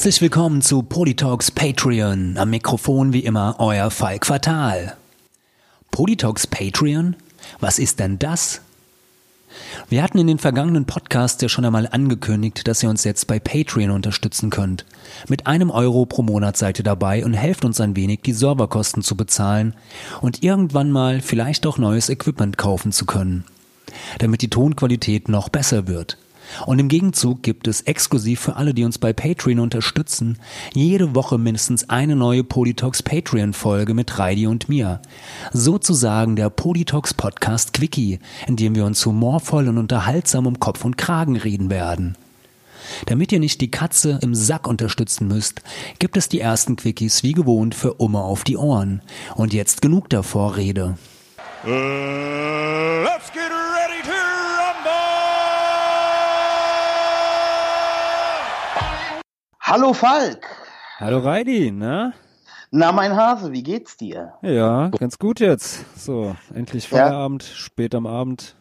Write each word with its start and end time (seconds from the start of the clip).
Herzlich 0.00 0.22
willkommen 0.22 0.62
zu 0.62 0.82
Polytalks 0.82 1.50
Patreon. 1.50 2.38
Am 2.38 2.48
Mikrofon 2.48 3.12
wie 3.12 3.20
immer 3.20 3.56
euer 3.58 3.90
Falk 3.90 4.24
Fatal. 4.24 4.96
Polytalks 5.90 6.46
Patreon? 6.46 7.16
Was 7.58 7.78
ist 7.78 8.00
denn 8.00 8.18
das? 8.18 8.62
Wir 9.90 10.02
hatten 10.02 10.16
in 10.16 10.26
den 10.26 10.38
vergangenen 10.38 10.86
Podcasts 10.86 11.42
ja 11.42 11.50
schon 11.50 11.66
einmal 11.66 11.86
angekündigt, 11.86 12.66
dass 12.66 12.82
ihr 12.82 12.88
uns 12.88 13.04
jetzt 13.04 13.26
bei 13.26 13.38
Patreon 13.38 13.90
unterstützen 13.90 14.48
könnt. 14.48 14.86
Mit 15.28 15.46
einem 15.46 15.68
Euro 15.70 16.06
pro 16.06 16.22
Monat 16.22 16.56
seid 16.56 16.80
ihr 16.80 16.84
dabei 16.84 17.22
und 17.22 17.34
helft 17.34 17.66
uns 17.66 17.78
ein 17.78 17.94
wenig, 17.94 18.22
die 18.22 18.32
Serverkosten 18.32 19.02
zu 19.02 19.18
bezahlen 19.18 19.74
und 20.22 20.42
irgendwann 20.42 20.90
mal 20.90 21.20
vielleicht 21.20 21.66
auch 21.66 21.76
neues 21.76 22.08
Equipment 22.08 22.56
kaufen 22.56 22.92
zu 22.92 23.04
können, 23.04 23.44
damit 24.18 24.40
die 24.40 24.48
Tonqualität 24.48 25.28
noch 25.28 25.50
besser 25.50 25.86
wird. 25.88 26.16
Und 26.66 26.78
im 26.78 26.88
Gegenzug 26.88 27.42
gibt 27.42 27.68
es 27.68 27.82
exklusiv 27.82 28.40
für 28.40 28.56
alle, 28.56 28.74
die 28.74 28.84
uns 28.84 28.98
bei 28.98 29.12
Patreon 29.12 29.58
unterstützen, 29.58 30.38
jede 30.74 31.14
Woche 31.14 31.38
mindestens 31.38 31.88
eine 31.90 32.16
neue 32.16 32.44
Polytalks 32.44 33.02
Patreon 33.02 33.52
Folge 33.52 33.94
mit 33.94 34.18
Reidi 34.18 34.46
und 34.46 34.68
mir. 34.68 35.00
Sozusagen 35.52 36.36
der 36.36 36.50
Polytalks 36.50 37.14
Podcast 37.14 37.72
Quickie, 37.72 38.18
in 38.46 38.56
dem 38.56 38.74
wir 38.74 38.84
uns 38.84 39.04
humorvoll 39.04 39.68
und 39.68 39.78
unterhaltsam 39.78 40.46
um 40.46 40.60
Kopf 40.60 40.84
und 40.84 40.96
Kragen 40.96 41.36
reden 41.36 41.70
werden. 41.70 42.16
Damit 43.06 43.32
ihr 43.32 43.40
nicht 43.40 43.60
die 43.60 43.70
Katze 43.70 44.18
im 44.22 44.34
Sack 44.34 44.66
unterstützen 44.66 45.28
müsst, 45.28 45.62
gibt 45.98 46.16
es 46.16 46.28
die 46.28 46.40
ersten 46.40 46.76
Quickies 46.76 47.22
wie 47.22 47.32
gewohnt 47.32 47.74
für 47.74 47.94
Umme 47.94 48.20
auf 48.20 48.44
die 48.44 48.56
Ohren. 48.56 49.02
Und 49.36 49.52
jetzt 49.52 49.82
genug 49.82 50.08
der 50.10 50.22
Vorrede. 50.22 50.96
Uh, 51.64 51.68
Hallo 59.70 59.92
Falk. 59.92 60.48
Hallo 60.98 61.20
Reidi, 61.20 61.70
ne? 61.70 62.12
Na, 62.72 62.90
mein 62.90 63.14
Hase, 63.14 63.52
wie 63.52 63.62
geht's 63.62 63.96
dir? 63.96 64.32
Ja, 64.42 64.88
ganz 64.88 65.16
gut 65.16 65.38
jetzt. 65.38 65.84
So, 65.96 66.34
endlich 66.52 66.88
Feierabend, 66.88 67.44
ja. 67.44 67.54
spät 67.54 67.94
am 67.94 68.04
Abend. 68.04 68.56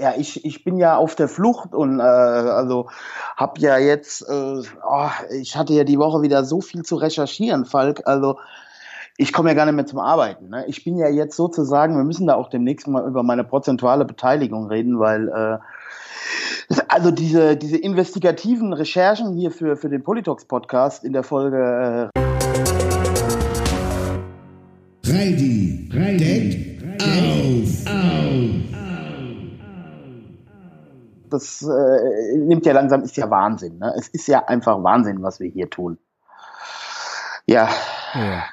Ja, 0.00 0.14
ich, 0.16 0.46
ich 0.46 0.64
bin 0.64 0.78
ja 0.78 0.96
auf 0.96 1.14
der 1.14 1.28
Flucht 1.28 1.74
und 1.74 2.00
äh, 2.00 2.02
also 2.02 2.88
hab 3.36 3.58
ja 3.58 3.76
jetzt, 3.76 4.22
äh, 4.22 4.62
oh, 4.82 5.10
ich 5.38 5.58
hatte 5.58 5.74
ja 5.74 5.84
die 5.84 5.98
Woche 5.98 6.22
wieder 6.22 6.42
so 6.42 6.62
viel 6.62 6.84
zu 6.84 6.96
recherchieren, 6.96 7.66
Falk. 7.66 8.06
Also 8.06 8.38
ich 9.18 9.34
komme 9.34 9.50
ja 9.50 9.54
gar 9.54 9.66
nicht 9.66 9.74
mehr 9.74 9.84
zum 9.84 9.98
Arbeiten. 9.98 10.48
Ne? 10.48 10.64
Ich 10.68 10.84
bin 10.84 10.96
ja 10.96 11.10
jetzt 11.10 11.36
sozusagen, 11.36 11.98
wir 11.98 12.04
müssen 12.04 12.26
da 12.26 12.34
auch 12.34 12.48
demnächst 12.48 12.88
mal 12.88 13.06
über 13.06 13.22
meine 13.22 13.44
prozentuale 13.44 14.06
Beteiligung 14.06 14.68
reden, 14.68 15.00
weil 15.00 15.28
äh, 15.28 15.58
also 16.88 17.10
diese, 17.10 17.56
diese 17.56 17.76
investigativen 17.76 18.72
Recherchen 18.72 19.34
hier 19.34 19.50
für, 19.50 19.76
für 19.76 19.88
den 19.88 20.02
Politox-Podcast 20.02 21.04
in 21.04 21.12
der 21.12 21.22
Folge. 21.22 22.10
Reidi, 25.06 25.90
Reidi, 25.92 26.78
auf, 27.00 27.86
auf. 27.86 28.66
Das 31.30 31.62
äh, 31.62 32.38
nimmt 32.38 32.66
ja 32.66 32.72
langsam, 32.72 33.02
ist 33.02 33.16
ja 33.16 33.30
Wahnsinn. 33.30 33.78
Ne? 33.78 33.92
Es 33.96 34.08
ist 34.08 34.28
ja 34.28 34.44
einfach 34.46 34.82
Wahnsinn, 34.82 35.22
was 35.22 35.40
wir 35.40 35.50
hier 35.50 35.68
tun. 35.70 35.98
Ja. 37.46 37.68
ja 38.14 38.44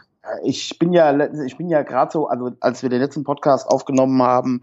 ich 0.43 0.79
bin 0.79 0.93
ja, 0.93 1.15
ich 1.45 1.57
bin 1.57 1.69
ja 1.69 1.83
gerade 1.83 2.11
so, 2.11 2.27
also 2.27 2.51
als 2.59 2.83
wir 2.83 2.89
den 2.89 3.01
letzten 3.01 3.23
Podcast 3.23 3.67
aufgenommen 3.67 4.21
haben, 4.21 4.61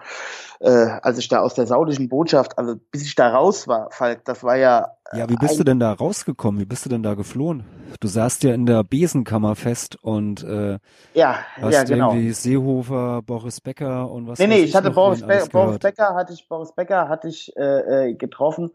äh, 0.60 0.68
als 0.68 1.18
ich 1.18 1.28
da 1.28 1.40
aus 1.40 1.54
der 1.54 1.66
saudischen 1.66 2.08
Botschaft, 2.08 2.58
also 2.58 2.76
bis 2.90 3.04
ich 3.04 3.14
da 3.14 3.28
raus 3.28 3.68
war, 3.68 3.88
Falk, 3.91 4.24
das 4.24 4.42
war 4.42 4.56
ja. 4.56 4.88
Ja, 5.12 5.28
wie 5.28 5.36
bist 5.36 5.58
du 5.58 5.64
denn 5.64 5.80
da 5.80 5.92
rausgekommen? 5.92 6.60
Wie 6.60 6.66
bist 6.66 6.84
du 6.84 6.88
denn 6.88 7.02
da 7.02 7.14
geflohen? 7.14 7.64
Du 7.98 8.06
saßt 8.06 8.44
ja 8.44 8.54
in 8.54 8.66
der 8.66 8.84
Besenkammer 8.84 9.56
fest 9.56 9.97
und 10.03 10.44
äh, 10.44 10.78
ja, 11.14 11.38
hast 11.60 11.75
ja, 11.75 11.84
genau. 11.84 12.12
irgendwie 12.12 12.32
Seehofer, 12.32 13.22
Boris 13.22 13.60
Becker 13.60 14.10
und 14.10 14.28
was. 14.28 14.38
Nee, 14.38 14.47
nee, 14.47 14.60
ich 14.60 14.75
hatte 14.75 14.91
Boris, 14.91 15.22
Be 15.22 15.42
Boris 15.50 15.78
Becker, 15.78 16.14
hatte 16.14 16.32
ich 16.32 16.48
Boris 16.48 16.72
Becker 16.72 17.08
hatte 17.08 17.28
ich 17.28 17.52
äh, 17.56 18.10
äh 18.10 18.14
getroffen. 18.14 18.70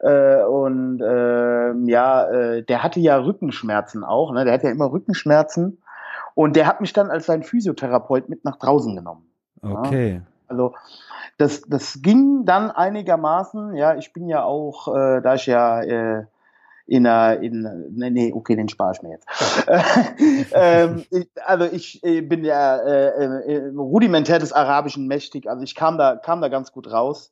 Äh, 0.00 0.42
und 0.44 1.00
äh, 1.02 1.72
ja, 1.90 2.24
äh, 2.30 2.62
der 2.62 2.82
hatte 2.82 3.00
ja 3.00 3.18
Rückenschmerzen 3.18 4.02
auch, 4.02 4.32
ne? 4.32 4.44
Der 4.44 4.54
hat 4.54 4.62
ja 4.62 4.70
immer 4.70 4.90
Rückenschmerzen 4.90 5.78
und 6.34 6.56
der 6.56 6.66
hat 6.66 6.80
mich 6.80 6.92
dann 6.92 7.10
als 7.10 7.26
sein 7.26 7.42
Physiotherapeut 7.42 8.28
mit 8.28 8.44
nach 8.44 8.56
draußen 8.56 8.94
genommen. 8.94 9.26
Okay. 9.62 10.14
Ja? 10.14 10.20
Also 10.48 10.74
das, 11.38 11.62
das 11.62 12.02
ging 12.02 12.44
dann 12.44 12.70
einigermaßen. 12.70 13.74
Ja, 13.74 13.94
ich 13.94 14.12
bin 14.12 14.28
ja 14.28 14.42
auch, 14.44 14.88
äh, 14.94 15.20
da 15.20 15.34
ich 15.34 15.46
ja 15.46 15.82
äh, 15.82 16.24
in 16.86 17.06
einer, 17.06 17.40
in, 17.40 17.86
nee, 17.92 18.10
nee, 18.10 18.32
okay, 18.34 18.56
den 18.56 18.68
spare 18.68 18.92
ich 18.92 19.02
mir 19.02 19.10
jetzt. 19.10 19.26
ähm, 20.52 21.04
ich, 21.10 21.28
also 21.44 21.64
ich 21.66 22.02
äh, 22.02 22.20
bin 22.20 22.44
ja 22.44 22.78
äh, 22.78 23.24
äh, 23.44 23.68
rudimentär 23.76 24.40
des 24.40 24.52
Arabischen 24.52 25.06
mächtig, 25.06 25.48
also 25.48 25.62
ich 25.62 25.76
kam 25.76 25.98
da, 25.98 26.16
kam 26.16 26.40
da 26.40 26.48
ganz 26.48 26.72
gut 26.72 26.90
raus. 26.90 27.30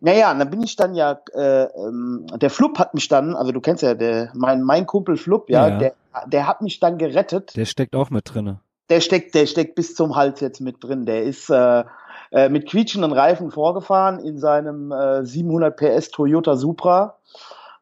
Naja, 0.00 0.32
dann 0.32 0.48
bin 0.48 0.62
ich 0.62 0.76
dann 0.76 0.94
ja, 0.94 1.20
äh, 1.34 1.64
ähm, 1.64 2.26
der 2.40 2.48
Flup 2.48 2.78
hat 2.78 2.94
mich 2.94 3.08
dann, 3.08 3.36
also 3.36 3.52
du 3.52 3.60
kennst 3.60 3.82
ja 3.82 3.94
der, 3.94 4.30
mein, 4.34 4.62
mein 4.62 4.86
Kumpel 4.86 5.18
Flup, 5.18 5.50
ja, 5.50 5.68
ja. 5.68 5.78
Der, 5.78 5.92
der 6.26 6.46
hat 6.46 6.62
mich 6.62 6.80
dann 6.80 6.98
gerettet. 6.98 7.56
Der 7.56 7.64
steckt 7.64 7.94
auch 7.94 8.10
mit 8.10 8.32
drinne. 8.32 8.60
Der 8.88 9.00
steckt, 9.00 9.34
der 9.34 9.46
steckt 9.46 9.74
bis 9.74 9.94
zum 9.94 10.14
Hals 10.14 10.40
jetzt 10.40 10.60
mit 10.60 10.82
drin. 10.82 11.06
Der 11.06 11.24
ist 11.24 11.50
äh, 11.50 11.84
äh, 12.30 12.48
mit 12.48 12.68
quietschenden 12.68 13.12
Reifen 13.12 13.50
vorgefahren 13.50 14.18
in 14.20 14.38
seinem 14.38 14.92
äh, 14.92 15.24
700 15.24 15.76
PS 15.76 16.10
Toyota 16.10 16.56
Supra. 16.56 17.18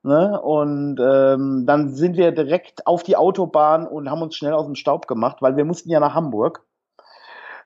Ne? 0.03 0.41
Und 0.41 0.99
ähm, 1.01 1.65
dann 1.67 1.95
sind 1.95 2.17
wir 2.17 2.33
direkt 2.33 2.87
auf 2.87 3.03
die 3.03 3.17
Autobahn 3.17 3.87
und 3.87 4.11
haben 4.11 4.23
uns 4.23 4.37
schnell 4.37 4.53
aus 4.53 4.67
dem 4.67 4.75
Staub 4.75 5.07
gemacht, 5.07 5.39
weil 5.41 5.57
wir 5.57 5.65
mussten 5.65 5.91
ja 5.91 6.01
nach 6.01 6.15
Hamburg. 6.15 6.63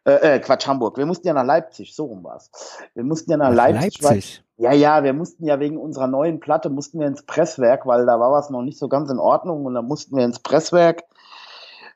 Äh, 0.08 0.36
äh, 0.36 0.38
Quatsch, 0.40 0.66
Hamburg. 0.66 0.96
Wir 0.96 1.04
mussten 1.04 1.26
ja 1.26 1.34
nach 1.34 1.44
Leipzig, 1.44 1.94
so 1.94 2.06
rum 2.06 2.24
war's. 2.24 2.50
Wir 2.94 3.04
mussten 3.04 3.30
ja 3.30 3.36
nach, 3.36 3.50
nach 3.50 3.56
Leipzig. 3.56 4.00
Leipzig. 4.00 4.42
Ja, 4.56 4.72
ja, 4.72 5.04
wir 5.04 5.12
mussten 5.12 5.44
ja 5.44 5.60
wegen 5.60 5.76
unserer 5.76 6.06
neuen 6.06 6.40
Platte, 6.40 6.70
mussten 6.70 6.98
wir 6.98 7.06
ins 7.06 7.22
Presswerk, 7.22 7.84
weil 7.84 8.06
da 8.06 8.18
war 8.18 8.32
was 8.32 8.48
noch 8.48 8.62
nicht 8.62 8.78
so 8.78 8.88
ganz 8.88 9.10
in 9.10 9.18
Ordnung 9.18 9.66
und 9.66 9.74
da 9.74 9.82
mussten 9.82 10.16
wir 10.16 10.24
ins 10.24 10.38
Presswerk. 10.38 11.04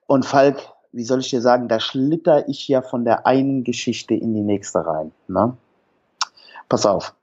Und 0.07 0.27
Falk, 0.27 0.59
wie 0.93 1.05
soll 1.05 1.21
ich 1.21 1.31
dir 1.31 1.41
sagen, 1.41 1.69
da 1.69 1.81
schlitter 1.81 2.47
ich 2.51 2.69
ja 2.69 2.83
von 2.83 3.07
der 3.07 3.27
einen 3.27 3.65
Geschichte 3.65 4.13
in 4.13 4.35
die 4.35 4.43
nächste 4.43 4.87
rein. 4.87 5.13
Ne? 5.27 5.57
Pass 6.69 6.85
auf. 6.85 7.15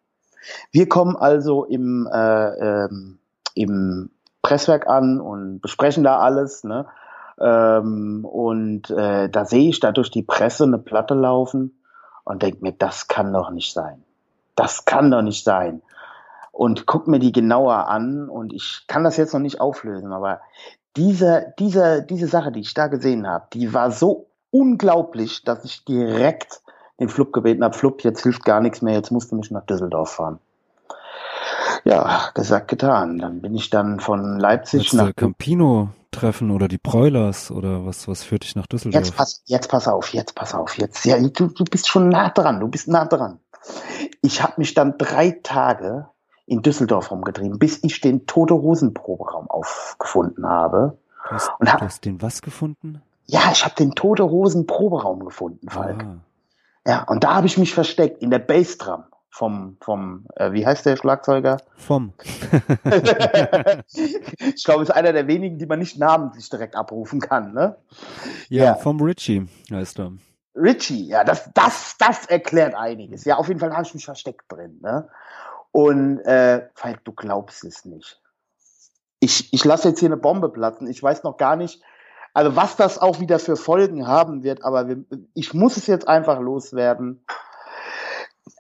Wir 0.72 0.90
kommen 0.90 1.16
also 1.16 1.66
im, 1.66 2.10
äh, 2.12 2.86
ähm, 2.86 3.20
im 3.54 4.10
Presswerk 4.42 4.88
an 4.88 5.22
und 5.22 5.60
besprechen 5.60 6.04
da 6.04 6.18
alles. 6.18 6.64
Ne? 6.64 6.88
Ähm, 7.40 8.26
und 8.26 8.90
äh, 8.90 9.30
da 9.30 9.46
sehe 9.46 9.70
ich 9.70 9.80
da 9.80 9.92
durch 9.92 10.12
die 10.12 10.24
Presse 10.24 10.66
eine 10.66 10.78
Platte 10.78 11.14
laufen 11.14 11.82
und 12.26 12.44
denke 12.44 12.60
mir, 12.62 12.74
das 12.74 13.08
kann 13.08 13.34
doch 13.34 13.50
nicht 13.50 13.74
sein. 13.74 14.04
Das 14.56 14.86
kann 14.86 15.10
doch 15.10 15.22
nicht 15.22 15.44
sein. 15.44 15.82
Und 16.52 16.86
guck 16.86 17.08
mir 17.08 17.20
die 17.20 17.32
genauer 17.32 17.88
an 17.88 18.28
und 18.28 18.52
ich 18.52 18.84
kann 18.88 19.04
das 19.04 19.16
jetzt 19.16 19.34
noch 19.34 19.40
nicht 19.40 19.62
auflösen, 19.62 20.12
aber 20.12 20.42
diese, 20.98 21.54
diese, 21.60 22.04
diese 22.04 22.28
Sache, 22.28 22.52
die 22.52 22.60
ich 22.60 22.74
da 22.74 22.88
gesehen 22.88 23.26
habe, 23.28 23.48
die 23.54 23.74
war 23.74 23.92
so 23.92 24.28
unglaublich, 24.52 25.44
dass 25.44 25.64
ich 25.64 25.86
direkt 25.86 26.62
den 27.00 27.08
Flug 27.08 27.32
gebeten 27.32 27.64
habe, 27.64 27.78
Flug, 27.78 28.04
jetzt 28.04 28.24
hilft 28.24 28.44
gar 28.44 28.60
nichts 28.60 28.82
mehr, 28.82 28.96
jetzt 28.96 29.12
musst 29.12 29.32
du 29.32 29.36
mich 29.38 29.52
nach 29.52 29.66
Düsseldorf 29.66 30.12
fahren. 30.12 30.40
Ja, 31.86 32.30
gesagt, 32.34 32.68
getan. 32.68 33.20
Dann 33.20 33.42
bin 33.42 33.56
ich 33.56 33.70
dann 33.70 34.02
von 34.02 34.38
Leipzig 34.38 34.92
nach 34.94 35.16
Campino 35.16 35.90
treffen 36.12 36.52
oder 36.52 36.68
die 36.68 36.78
Broilers 36.78 37.52
oder 37.52 37.86
was, 37.86 38.08
was 38.08 38.24
führt 38.24 38.44
dich 38.44 38.56
nach 38.56 38.68
Düsseldorf? 38.68 39.04
Jetzt 39.04 39.16
pass, 39.16 39.44
jetzt 39.46 39.70
pass 39.70 39.88
auf, 39.88 40.14
jetzt 40.14 40.36
pass 40.36 40.54
auf, 40.54 40.78
jetzt, 40.78 41.06
ja, 41.06 41.20
du, 41.20 41.48
du 41.48 41.64
bist 41.66 41.88
schon 41.88 42.10
nah 42.10 42.30
dran, 42.30 42.60
du 42.60 42.68
bist 42.68 42.88
nah 42.88 43.06
dran. 43.06 43.40
Ich 44.22 44.42
habe 44.42 44.54
mich 44.58 44.74
dann 44.74 44.98
drei 44.98 45.40
Tage 45.44 46.08
in 46.46 46.62
Düsseldorf 46.62 47.12
rumgetrieben, 47.12 47.60
bis 47.60 47.84
ich 47.84 48.02
den 48.02 48.26
Tote 48.26 48.56
Hosen 48.56 48.94
Proberaum 48.94 49.50
aufgefunden 49.50 50.48
habe. 50.48 50.98
Du 51.28 51.36
hast, 51.36 51.52
und 51.60 51.72
hab, 51.72 51.80
du 51.80 51.86
hast 51.86 52.06
den 52.06 52.22
was 52.22 52.42
gefunden? 52.42 53.02
Ja, 53.26 53.52
ich 53.52 53.64
habe 53.64 53.76
den 53.76 53.92
Tote 53.92 54.30
Hosen 54.30 54.66
Proberaum 54.66 55.24
gefunden, 55.24 55.70
Falk. 55.70 56.04
Ah. 56.04 56.18
Ja, 56.88 57.04
und 57.04 57.24
da 57.24 57.36
habe 57.36 57.46
ich 57.46 57.58
mich 57.58 57.74
versteckt 57.74 58.24
in 58.24 58.32
der 58.32 58.40
Bassdrum 58.40 59.04
vom, 59.30 59.78
vom, 59.82 60.26
äh, 60.36 60.52
wie 60.52 60.66
heißt 60.66 60.86
der 60.86 60.98
Schlagzeuger? 60.98 61.58
Vom. 61.76 62.14
ich 63.94 64.64
glaube, 64.64 64.84
ist 64.84 64.92
einer 64.92 65.14
der 65.14 65.28
wenigen, 65.28 65.58
die 65.58 65.66
man 65.66 65.80
nicht 65.80 65.98
namentlich 65.98 66.50
direkt 66.50 66.76
abrufen 66.76 67.20
kann, 67.20 67.54
ne? 67.54 67.78
Ja, 68.50 68.66
ja. 68.66 68.76
vom 68.76 69.02
Richie 69.02 69.48
heißt 69.72 70.00
er. 70.00 70.14
Richie, 70.56 71.08
ja, 71.08 71.24
das, 71.24 71.50
das, 71.54 71.96
das 71.98 72.26
erklärt 72.26 72.76
einiges. 72.76 73.24
Ja, 73.26 73.38
auf 73.38 73.48
jeden 73.48 73.60
Fall 73.60 73.72
habe 73.72 73.84
ich 73.84 73.94
mich 73.94 74.06
versteckt 74.06 74.52
drin, 74.52 74.80
ne? 74.82 75.08
Und 75.72 76.20
äh, 76.22 76.68
Falk, 76.74 77.06
du 77.06 77.12
glaubst 77.12 77.64
es 77.64 77.86
nicht. 77.86 78.20
Ich, 79.20 79.54
ich 79.54 79.64
lasse 79.64 79.90
jetzt 79.90 80.00
hier 80.00 80.10
eine 80.10 80.18
Bombe 80.18 80.50
platzen. 80.50 80.88
Ich 80.88 81.04
weiß 81.04 81.24
noch 81.24 81.38
gar 81.38 81.56
nicht, 81.56 81.84
also 82.34 82.56
was 82.56 82.76
das 82.76 82.98
auch 82.98 83.20
wieder 83.20 83.40
für 83.40 83.56
Folgen 83.56 84.08
haben 84.08 84.44
wird, 84.44 84.64
aber 84.64 84.88
wir, 84.88 85.04
ich 85.34 85.54
muss 85.54 85.78
es 85.78 85.88
jetzt 85.88 86.08
einfach 86.08 86.40
loswerden. 86.40 87.24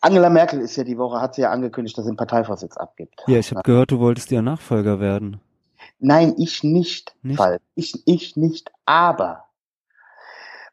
Angela 0.02 0.30
Merkel 0.30 0.60
ist 0.60 0.76
ja 0.76 0.84
die 0.84 0.98
Woche, 0.98 1.20
hat 1.22 1.36
sie 1.36 1.42
ja 1.42 1.52
angekündigt, 1.52 1.98
dass 1.98 2.06
sie 2.06 2.12
den 2.12 2.18
Parteivorsitz 2.18 2.78
abgibt. 2.78 3.16
Ja, 3.28 3.38
ich 3.40 3.52
habe 3.52 3.64
gehört, 3.64 3.92
du 3.92 4.00
wolltest 4.00 4.32
ihr 4.32 4.42
Nachfolger 4.42 5.00
werden. 5.00 5.40
Nein, 6.00 6.36
ich 6.38 6.64
nicht, 6.64 7.16
Nicht? 7.22 7.42
Ich, 7.76 7.94
ich 8.06 8.36
nicht, 8.38 8.72
aber 8.86 9.46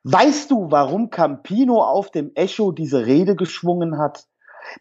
weißt 0.05 0.51
du, 0.51 0.71
warum 0.71 1.11
Campino 1.11 1.83
auf 1.83 2.11
dem 2.11 2.31
Echo 2.35 2.73
diese 2.73 3.07
Rede 3.07 3.35
geschwungen 3.37 3.99
hat? 3.99 4.27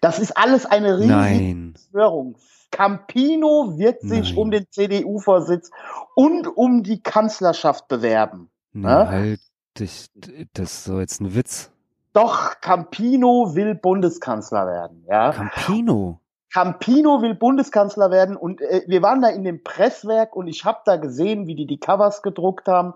Das 0.02 0.20
ist 0.20 0.36
alles 0.38 0.66
eine 0.66 0.98
riesige 0.98 1.14
Nein. 1.16 1.74
Verschwörung. 1.76 2.36
Campino 2.72 3.78
wird 3.78 4.02
sich 4.02 4.30
Nein. 4.32 4.38
um 4.38 4.52
den 4.52 4.66
CDU-Vorsitz 4.70 5.72
und 6.16 6.48
um 6.48 6.84
die 6.84 7.02
Kanzlerschaft 7.02 7.88
bewerben. 7.88 8.50
Nee, 8.74 8.88
Ja? 8.88 9.08
halt 9.08 9.40
dich, 9.80 10.08
das 10.54 10.74
ist 10.74 10.84
so 10.86 11.00
jetzt 11.00 11.22
ein 11.22 11.36
Witz. 11.36 11.72
Doch 12.16 12.62
Campino 12.62 13.56
will 13.56 13.76
Bundeskanzler 13.76 14.66
werden, 14.68 15.04
ja. 15.10 15.34
Campino. 15.34 16.22
Campino 16.54 17.22
will 17.22 17.36
Bundeskanzler 17.36 18.10
werden 18.10 18.38
und 18.38 18.62
äh, 18.62 18.84
wir 18.88 19.02
waren 19.02 19.22
da 19.22 19.28
in 19.28 19.44
dem 19.44 19.62
Presswerk 19.66 20.34
und 20.34 20.48
ich 20.48 20.64
habe 20.64 20.78
da 20.86 20.96
gesehen, 20.96 21.46
wie 21.46 21.56
die 21.56 21.68
die 21.68 21.78
Covers 21.78 22.22
gedruckt 22.22 22.70
haben. 22.70 22.94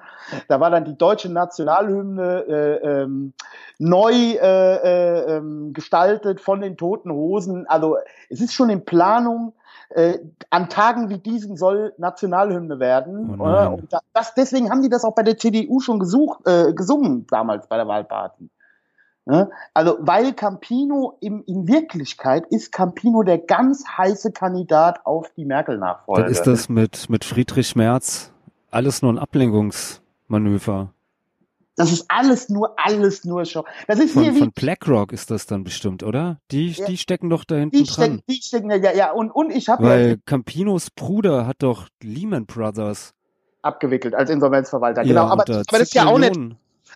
Da 0.48 0.62
war 0.62 0.69
dann 0.69 0.86
die 0.86 0.98
deutsche 0.98 1.30
Nationalhymne 1.30 2.45
äh, 2.48 3.01
ähm, 3.01 3.33
neu 3.77 4.13
äh, 4.13 4.38
äh, 4.38 5.36
ähm, 5.36 5.74
gestaltet 5.74 6.39
von 6.39 6.62
den 6.62 6.77
Toten 6.77 7.12
Hosen. 7.12 7.68
Also 7.68 7.98
es 8.30 8.39
ist 8.39 8.54
schon 8.54 8.69
in 8.69 8.86
Planung. 8.86 9.51
Äh, 9.89 10.19
an 10.51 10.69
Tagen 10.69 11.10
wie 11.10 11.18
diesen 11.18 11.57
soll 11.57 11.94
Nationalhymne 11.98 12.80
werden. 12.80 13.38
Oh 13.38 13.74
und 13.74 13.92
da, 13.92 14.00
das, 14.13 14.33
deswegen 14.36 14.69
haben 14.69 14.83
die 14.83 14.89
das 14.89 15.04
auch 15.04 15.16
bei 15.16 15.24
der 15.24 15.38
CDU 15.38 15.81
schon 15.81 16.00
gesucht, 16.00 16.48
äh, 16.48 16.74
gesungen 16.74 17.27
damals 17.27 17.68
bei 17.68 17.75
der 17.75 17.88
Wahlparty. 17.88 18.50
Ne? 19.25 19.50
Also, 19.74 19.98
weil 20.00 20.33
Campino 20.33 21.18
im, 21.19 21.44
in 21.45 21.68
Wirklichkeit 21.68 22.45
ist 22.50 22.71
Campino 22.71 23.24
der 23.24 23.38
ganz 23.38 23.86
heiße 23.88 24.31
Kandidat 24.31 25.06
auf 25.06 25.31
die 25.38 25.45
Merkel-Nachfolge. 25.45 26.24
Dann 26.24 26.31
ist 26.31 26.48
das 26.48 26.68
mit, 26.69 27.10
mit 27.10 27.25
Friedrich 27.25 27.75
Merz 27.75 28.31
alles 28.71 29.01
nur 29.01 29.13
ein 29.13 29.19
Ablenkungsmanöver. 29.19 30.94
Das 31.75 31.94
ist 31.94 32.06
alles 32.10 32.50
nur, 32.50 32.75
alles 32.77 33.24
nur 33.24 33.45
Show. 33.45 33.63
Das 33.88 34.00
ist 34.00 34.12
Von, 34.13 34.24
hier 34.24 34.36
wie, 34.36 34.39
von 34.39 34.51
BlackRock 34.51 35.13
ist 35.13 35.31
das 35.31 35.45
dann 35.45 35.63
bestimmt, 35.63 36.04
oder? 36.04 36.38
Die, 36.51 36.71
Ja. 36.71 36.86
die 36.88 36.98
stecken 36.98 37.30
doch 37.30 37.45
da 37.45 37.56
hinten 37.56 37.77
die 37.77 37.83
dran. 37.83 37.94
stecken, 37.94 38.24
die 38.27 38.42
stecken, 38.42 38.69
ja, 38.69 38.94
ja, 38.94 39.12
und, 39.12 39.31
und 39.31 39.50
ich 39.50 39.69
habe 39.69 39.83
ja 39.83 39.89
Weil 39.89 40.18
Campinos 40.25 40.89
Bruder 40.92 41.48
hat 41.48 41.57
doch 41.63 41.88
Lehman 42.04 42.45
Brothers. 42.45 43.13
abgewickelt 43.62 44.13
als 44.13 44.30
Insolvenzverwalter. 44.30 45.04
Ja, 45.04 45.07
genau, 45.07 45.24
aber, 45.27 45.44
unter 45.44 45.54
aber 45.60 45.63
das 45.71 45.81
ist 45.83 45.94
ja 45.94 46.07
auch 46.07 46.19
nicht. 46.19 46.38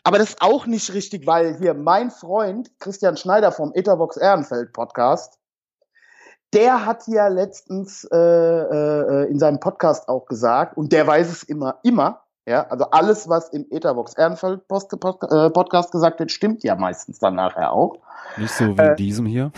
Aber 0.03 0.17
das 0.17 0.29
ist 0.29 0.41
auch 0.41 0.65
nicht 0.65 0.94
richtig, 0.94 1.25
weil 1.25 1.57
hier 1.57 1.73
mein 1.73 2.11
Freund 2.11 2.71
Christian 2.79 3.17
Schneider 3.17 3.51
vom 3.51 3.73
Etherbox 3.73 4.17
Ehrenfeld 4.17 4.73
Podcast, 4.73 5.39
der 6.53 6.85
hat 6.85 7.07
ja 7.07 7.27
letztens 7.27 8.03
äh, 8.11 8.17
äh, 8.17 9.29
in 9.29 9.39
seinem 9.39 9.59
Podcast 9.59 10.07
auch 10.07 10.25
gesagt, 10.25 10.77
und 10.77 10.91
der 10.91 11.07
weiß 11.07 11.29
es 11.29 11.44
immer, 11.44 11.79
immer, 11.83 12.23
ja, 12.45 12.68
also 12.68 12.86
alles, 12.92 13.30
was 13.30 13.50
im 13.50 13.66
Etherbox 13.69 14.16
Ehrenfeld 14.16 14.62
äh, 14.62 15.50
Podcast 15.50 15.92
gesagt 15.92 16.19
wird, 16.19 16.31
stimmt 16.31 16.63
ja 16.63 16.75
meistens 16.75 17.19
dann 17.19 17.36
nachher 17.36 17.72
auch. 17.72 18.00
Nicht 18.38 18.54
so 18.54 18.78
wie 18.78 18.81
Äh, 18.81 18.95
diesem 18.95 19.25
hier. 19.25 19.51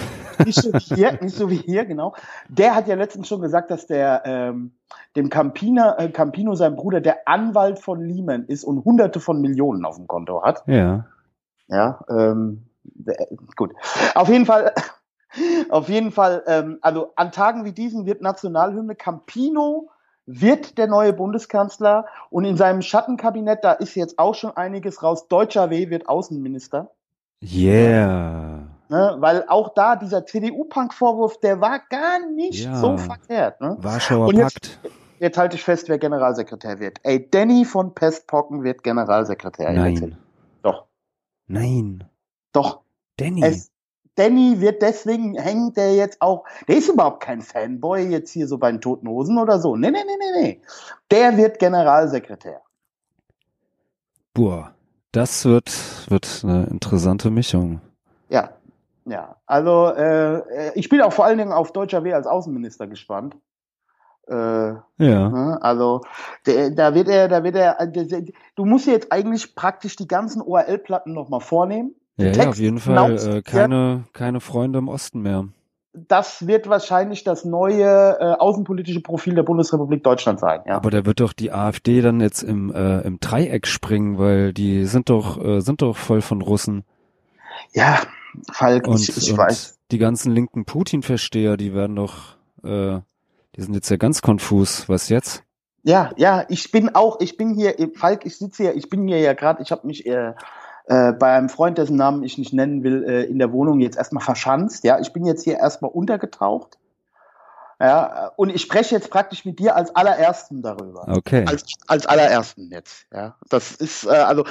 Nicht 0.43 0.61
so 0.61 0.71
wie 0.71 0.77
hier, 0.95 1.17
nicht 1.21 1.35
so 1.35 1.49
wie 1.49 1.55
hier, 1.55 1.85
genau. 1.85 2.13
Der 2.47 2.75
hat 2.75 2.87
ja 2.87 2.95
letztens 2.95 3.27
schon 3.27 3.41
gesagt, 3.41 3.71
dass 3.71 3.87
der 3.87 4.21
ähm, 4.25 4.73
dem 5.15 5.29
Campina, 5.29 5.97
äh, 5.97 6.09
Campino, 6.09 6.53
sein 6.53 6.75
Bruder, 6.75 7.01
der 7.01 7.27
Anwalt 7.27 7.79
von 7.79 8.01
Lehman 8.01 8.45
ist 8.45 8.63
und 8.63 8.85
hunderte 8.85 9.19
von 9.19 9.41
Millionen 9.41 9.83
auf 9.83 9.95
dem 9.95 10.07
Konto 10.07 10.43
hat. 10.43 10.63
Ja. 10.67 11.05
Ja, 11.67 11.99
ähm, 12.09 12.67
äh, 13.07 13.13
gut. 13.55 13.73
Auf 14.13 14.29
jeden 14.29 14.45
Fall, 14.45 14.73
auf 15.69 15.89
jeden 15.89 16.11
Fall, 16.11 16.43
ähm, 16.45 16.77
also 16.81 17.13
an 17.15 17.31
Tagen 17.31 17.65
wie 17.65 17.71
diesen 17.71 18.05
wird 18.05 18.21
Nationalhymne 18.21 18.95
Campino 18.95 19.89
wird 20.25 20.77
der 20.77 20.87
neue 20.87 21.13
Bundeskanzler 21.13 22.05
und 22.29 22.45
in 22.45 22.57
seinem 22.57 22.81
Schattenkabinett, 22.81 23.63
da 23.63 23.73
ist 23.73 23.95
jetzt 23.95 24.17
auch 24.17 24.33
schon 24.35 24.55
einiges 24.57 25.03
raus. 25.03 25.27
Deutscher 25.27 25.69
W 25.69 25.89
wird 25.89 26.07
Außenminister. 26.09 26.91
Yeah. 27.43 28.67
Ne, 28.87 29.15
weil 29.19 29.45
auch 29.47 29.73
da 29.73 29.95
dieser 29.95 30.25
CDU-Punk-Vorwurf, 30.25 31.39
der 31.39 31.59
war 31.59 31.79
gar 31.89 32.19
nicht 32.35 32.63
Ja. 32.65 32.75
so 32.75 32.97
verkehrt. 32.97 33.59
Ne? 33.61 33.75
Warschauer 33.79 34.27
Und 34.27 34.35
jetzt- 34.37 34.81
Pakt. 34.81 34.91
Jetzt 35.19 35.37
halte 35.37 35.55
ich 35.55 35.63
fest, 35.63 35.87
wer 35.89 35.97
Generalsekretär 35.97 36.79
wird. 36.79 36.99
Ey, 37.03 37.29
Danny 37.31 37.63
von 37.63 37.93
Pestpocken 37.95 38.63
wird 38.63 38.83
Generalsekretär. 38.83 39.71
Nein. 39.71 40.17
Doch, 40.61 40.85
Nein. 41.47 42.03
doch. 42.51 42.81
Danny. 43.17 43.41
Es, 43.43 43.71
Danny 44.15 44.61
wird 44.61 44.81
deswegen 44.81 45.35
hängt 45.37 45.77
der 45.77 45.93
jetzt 45.95 46.21
auch. 46.21 46.45
Der 46.67 46.77
ist 46.77 46.89
überhaupt 46.89 47.21
kein 47.21 47.41
Fanboy 47.41 48.03
jetzt 48.03 48.31
hier 48.31 48.47
so 48.47 48.57
bei 48.57 48.71
den 48.71 48.81
Toten 48.81 49.07
Hosen 49.07 49.37
oder 49.37 49.59
so. 49.59 49.75
Nee, 49.75 49.91
nee, 49.91 50.03
nee, 50.05 50.17
nee, 50.17 50.41
nee. 50.41 50.61
Der 51.11 51.35
wird 51.37 51.59
Generalsekretär. 51.59 52.61
Boah. 54.33 54.71
Das 55.11 55.45
wird, 55.45 55.71
wird 56.09 56.41
eine 56.43 56.65
interessante 56.65 57.29
Mischung. 57.29 57.79
Ja, 58.27 58.49
ja. 59.05 59.37
Also 59.45 59.93
äh, 59.95 60.35
äh, 60.39 60.71
ich 60.75 60.89
bin 60.89 61.01
auch 61.01 61.13
vor 61.13 61.23
allen 61.23 61.37
Dingen 61.37 61.53
auf 61.53 61.71
Deutscher 61.71 62.03
W 62.03 62.11
als 62.13 62.27
Außenminister 62.27 62.87
gespannt. 62.87 63.37
Äh, 64.27 64.33
Ja. 64.33 65.29
Ne? 65.29 65.57
Also 65.61 66.01
der, 66.45 66.71
da 66.71 66.93
wird 66.93 67.07
er, 67.07 67.29
da 67.29 67.43
wird 67.45 67.55
er, 67.55 67.87
der, 67.87 68.23
du 68.55 68.65
musst 68.65 68.87
jetzt 68.87 69.11
eigentlich 69.13 69.55
praktisch 69.55 69.95
die 69.95 70.07
ganzen 70.07 70.41
ORL-Platten 70.41 71.13
nochmal 71.13 71.41
vornehmen. 71.41 71.95
Ja, 72.17 72.31
ja, 72.31 72.49
auf 72.49 72.57
jeden 72.57 72.79
Fall. 72.79 73.17
Äh, 73.17 73.41
keine, 73.41 74.05
keine 74.13 74.39
Freunde 74.39 74.79
im 74.79 74.87
Osten 74.87 75.21
mehr. 75.21 75.47
Das 75.93 76.45
wird 76.45 76.67
wahrscheinlich 76.67 77.23
das 77.23 77.45
neue 77.45 78.17
äh, 78.19 78.33
außenpolitische 78.33 79.01
Profil 79.01 79.35
der 79.35 79.43
Bundesrepublik 79.43 80.03
Deutschland 80.03 80.39
sein. 80.39 80.61
Ja, 80.65 80.75
Aber 80.75 80.91
da 80.91 81.05
wird 81.05 81.21
doch 81.21 81.31
die 81.31 81.51
AfD 81.53 82.01
dann 82.01 82.19
jetzt 82.19 82.43
im, 82.43 82.73
äh, 82.73 82.99
im 83.01 83.19
Dreieck 83.19 83.65
springen, 83.65 84.17
weil 84.17 84.53
die 84.53 84.85
sind 84.85 85.09
doch, 85.09 85.41
äh, 85.43 85.61
sind 85.61 85.81
doch 85.81 85.95
voll 85.95 86.21
von 86.21 86.41
Russen. 86.41 86.83
ja 87.73 87.99
Falk, 88.51 88.87
Und, 88.87 88.99
ich, 88.99 89.15
ich 89.15 89.31
und 89.31 89.37
weiß. 89.37 89.79
die 89.91 89.97
ganzen 89.97 90.33
linken 90.33 90.65
Putin-Versteher, 90.65 91.55
die 91.55 91.73
werden 91.73 91.95
doch, 91.95 92.35
äh, 92.63 92.99
die 93.55 93.61
sind 93.61 93.73
jetzt 93.73 93.89
ja 93.89 93.95
ganz 93.95 94.21
konfus. 94.21 94.89
Was 94.89 95.07
jetzt? 95.07 95.43
Ja, 95.83 96.11
ja, 96.17 96.45
ich 96.49 96.71
bin 96.71 96.93
auch, 96.95 97.19
ich 97.19 97.37
bin 97.37 97.53
hier, 97.53 97.75
Falk, 97.95 98.25
ich 98.25 98.37
sitze 98.37 98.63
hier, 98.63 98.75
ich 98.75 98.89
bin 98.89 99.07
hier 99.07 99.19
ja 99.19 99.33
gerade, 99.33 99.61
ich 99.61 99.71
habe 99.71 99.85
mich 99.87 100.05
äh, 100.05 100.33
äh, 100.87 101.13
bei 101.13 101.33
einem 101.33 101.49
Freund, 101.49 101.77
dessen 101.77 101.95
Namen 101.97 102.23
ich 102.23 102.37
nicht 102.37 102.53
nennen 102.53 102.83
will, 102.83 103.03
äh, 103.03 103.23
in 103.25 103.39
der 103.39 103.51
Wohnung 103.51 103.79
jetzt 103.79 103.97
erstmal 103.97 104.23
verschanzt. 104.23 104.83
Ja, 104.83 104.99
ich 104.99 105.13
bin 105.13 105.25
jetzt 105.25 105.43
hier 105.43 105.57
erstmal 105.57 105.91
untergetaucht. 105.91 106.77
Ja, 107.79 108.31
und 108.37 108.49
ich 108.51 108.61
spreche 108.61 108.95
jetzt 108.95 109.09
praktisch 109.09 109.43
mit 109.43 109.59
dir 109.59 109.75
als 109.75 109.93
allerersten 109.95 110.61
darüber. 110.61 111.05
Okay. 111.09 111.43
Als, 111.45 111.65
als 111.87 112.05
allerersten 112.05 112.71
jetzt. 112.71 113.05
Ja, 113.13 113.35
das 113.49 113.73
ist 113.73 114.05
äh, 114.05 114.11
also 114.11 114.45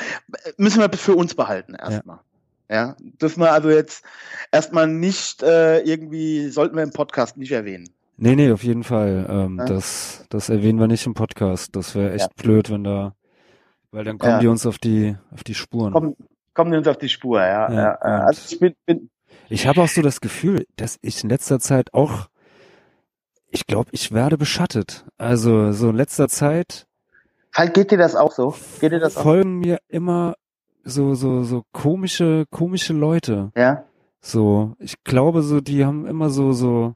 müssen 0.58 0.80
wir 0.80 0.90
für 0.92 1.14
uns 1.14 1.34
behalten 1.34 1.74
erstmal. 1.74 2.18
Ja. 2.70 2.96
dürfen 3.00 3.40
wir 3.40 3.52
also 3.52 3.70
jetzt 3.70 4.04
erstmal 4.52 4.88
nicht 4.88 5.42
äh, 5.42 5.80
irgendwie 5.80 6.48
sollten 6.50 6.76
wir 6.76 6.82
im 6.82 6.90
Podcast 6.92 7.36
nicht 7.38 7.52
erwähnen. 7.52 7.88
Nee, 8.16 8.36
nee, 8.36 8.52
auf 8.52 8.62
jeden 8.62 8.84
Fall. 8.84 9.26
Ähm, 9.28 9.58
Ja. 9.58 9.64
das, 9.64 10.24
das 10.28 10.48
erwähnen 10.48 10.78
wir 10.78 10.86
nicht 10.86 11.06
im 11.06 11.14
Podcast. 11.14 11.74
Das 11.76 11.94
wäre 11.94 12.12
echt 12.12 12.30
Ja. 12.36 12.42
blöd, 12.42 12.70
wenn 12.70 12.84
da, 12.84 13.14
weil 13.90 14.04
dann 14.04 14.18
kommen 14.18 14.32
Ja. 14.34 14.38
die 14.40 14.48
uns 14.48 14.66
auf 14.66 14.78
die, 14.78 15.16
auf 15.32 15.44
die 15.44 15.54
Spuren. 15.54 15.92
Kommen, 15.92 16.16
kommen 16.54 16.70
wir 16.70 16.78
uns 16.78 16.88
auf 16.88 16.98
die 16.98 17.08
Spur, 17.08 17.40
ja. 17.40 17.70
Ja, 17.70 17.76
ja, 17.76 17.98
Also 18.00 18.42
ich 18.48 18.58
bin, 18.58 18.74
bin 18.86 19.10
Ich 19.48 19.66
habe 19.66 19.82
auch 19.82 19.88
so 19.88 20.02
das 20.02 20.20
Gefühl, 20.20 20.66
dass 20.76 20.98
ich 21.02 21.22
in 21.22 21.30
letzter 21.30 21.60
Zeit 21.60 21.92
auch, 21.92 22.28
ich 23.50 23.66
glaube, 23.66 23.90
ich 23.92 24.12
werde 24.12 24.38
beschattet. 24.38 25.04
Also 25.18 25.72
so 25.72 25.90
in 25.90 25.96
letzter 25.96 26.28
Zeit 26.28 26.86
halt 27.54 27.74
geht 27.74 27.90
dir 27.90 27.98
das 27.98 28.16
auch 28.16 28.32
so? 28.32 28.54
Geht 28.80 28.92
dir 28.92 29.00
das 29.00 29.16
auch? 29.16 29.22
folgen 29.22 29.58
mir 29.58 29.78
immer 29.88 30.34
so 30.82 31.14
so 31.14 31.42
so 31.44 31.62
komische 31.72 32.44
komische 32.50 32.92
Leute. 32.92 33.52
Ja. 33.56 33.84
So, 34.20 34.74
ich 34.78 35.04
glaube 35.04 35.42
so, 35.42 35.60
die 35.60 35.84
haben 35.84 36.06
immer 36.06 36.30
so 36.30 36.52
so 36.52 36.94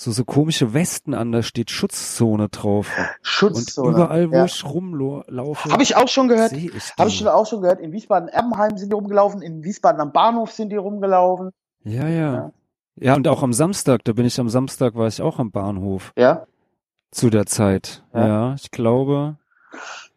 so 0.00 0.12
so 0.12 0.24
komische 0.24 0.74
Westen 0.74 1.12
an, 1.12 1.32
da 1.32 1.42
steht 1.42 1.72
Schutzzone 1.72 2.48
drauf. 2.50 2.88
Und 2.96 3.06
Schutzzone. 3.22 3.90
überall, 3.90 4.30
wo 4.30 4.36
ja. 4.36 4.44
ich 4.44 4.64
rumlaufe, 4.64 5.70
Habe 5.72 5.82
ich 5.82 5.96
auch 5.96 6.06
schon 6.06 6.28
gehört. 6.28 6.52
Habe 6.52 7.08
ich 7.08 7.18
schon 7.18 7.26
auch 7.26 7.46
schon 7.46 7.62
gehört. 7.62 7.80
In 7.80 7.92
Wiesbaden-Erbenheim 7.92 8.76
sind 8.78 8.90
die 8.90 8.94
rumgelaufen, 8.94 9.42
in 9.42 9.64
Wiesbaden 9.64 10.00
am 10.00 10.12
Bahnhof 10.12 10.52
sind 10.52 10.70
die 10.70 10.76
rumgelaufen. 10.76 11.50
Ja, 11.82 12.06
ja. 12.08 12.34
Ja. 12.34 12.52
Ja, 13.00 13.14
und 13.14 13.26
auch 13.28 13.42
am 13.42 13.52
Samstag, 13.52 14.04
da 14.04 14.12
bin 14.12 14.24
ich 14.24 14.38
am 14.40 14.48
Samstag, 14.48 14.94
war 14.94 15.06
ich 15.08 15.20
auch 15.20 15.38
am 15.40 15.50
Bahnhof 15.50 16.12
Ja. 16.16 16.46
zu 17.10 17.28
der 17.30 17.46
Zeit. 17.46 18.04
Ja. 18.14 18.26
Ja, 18.26 18.54
ich 18.54 18.70
glaube, 18.70 19.36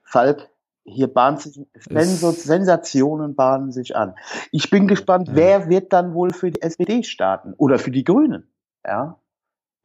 Falk, 0.04 0.50
hier 0.84 1.08
bahnt 1.08 1.42
sich 1.42 1.60
Sensationen 1.74 3.36
bahnen 3.36 3.72
sich 3.72 3.96
an. 3.96 4.16
Ich 4.52 4.70
bin 4.70 4.88
gespannt, 4.88 5.30
Ja. 5.30 5.36
wer 5.36 5.70
wird 5.70 5.94
dann 5.94 6.14
wohl 6.14 6.34
für 6.34 6.52
die 6.52 6.62
SPD 6.62 7.04
starten 7.04 7.54
oder 7.58 7.80
für 7.80 7.92
die 7.92 8.04
Grünen? 8.04 8.48
Ja. 8.86 9.18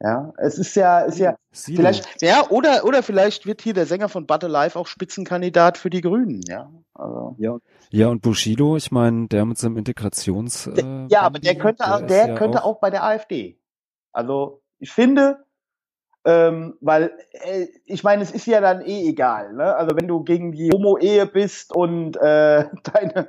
Ja, 0.00 0.34
es 0.36 0.58
ist 0.58 0.76
ja, 0.76 1.00
ist 1.00 1.18
ja, 1.18 1.36
Silo. 1.52 1.78
vielleicht, 1.78 2.20
ja, 2.20 2.46
oder, 2.50 2.84
oder 2.84 3.02
vielleicht 3.02 3.46
wird 3.46 3.62
hier 3.62 3.72
der 3.72 3.86
Sänger 3.86 4.10
von 4.10 4.26
Butter 4.26 4.48
Live 4.48 4.76
auch 4.76 4.86
Spitzenkandidat 4.86 5.78
für 5.78 5.88
die 5.88 6.02
Grünen, 6.02 6.42
ja. 6.46 6.70
Also, 6.92 7.34
Ja, 7.90 8.08
und 8.08 8.20
Bushido, 8.20 8.76
ich 8.76 8.90
meine, 8.90 9.26
der 9.28 9.46
mit 9.46 9.56
seinem 9.56 9.78
Integrations. 9.78 10.66
Äh, 10.66 11.06
ja, 11.08 11.22
aber 11.22 11.38
der 11.38 11.56
könnte, 11.56 11.84
auch, 11.84 12.00
ist 12.00 12.10
der 12.10 12.28
ja 12.28 12.34
könnte 12.34 12.62
auch 12.62 12.78
bei 12.78 12.90
der 12.90 13.04
AfD. 13.04 13.58
Also, 14.12 14.60
ich 14.78 14.92
finde, 14.92 15.45
Ähm, 16.28 16.74
weil 16.80 17.12
äh, 17.30 17.68
ich 17.84 18.02
meine, 18.02 18.20
es 18.20 18.32
ist 18.32 18.48
ja 18.48 18.60
dann 18.60 18.80
eh 18.80 19.08
egal. 19.08 19.52
Ne? 19.52 19.76
Also 19.76 19.94
wenn 19.94 20.08
du 20.08 20.24
gegen 20.24 20.50
die 20.50 20.70
Homo-Ehe 20.72 21.24
bist 21.24 21.72
und 21.72 22.16
äh, 22.16 22.64
deine 22.92 23.28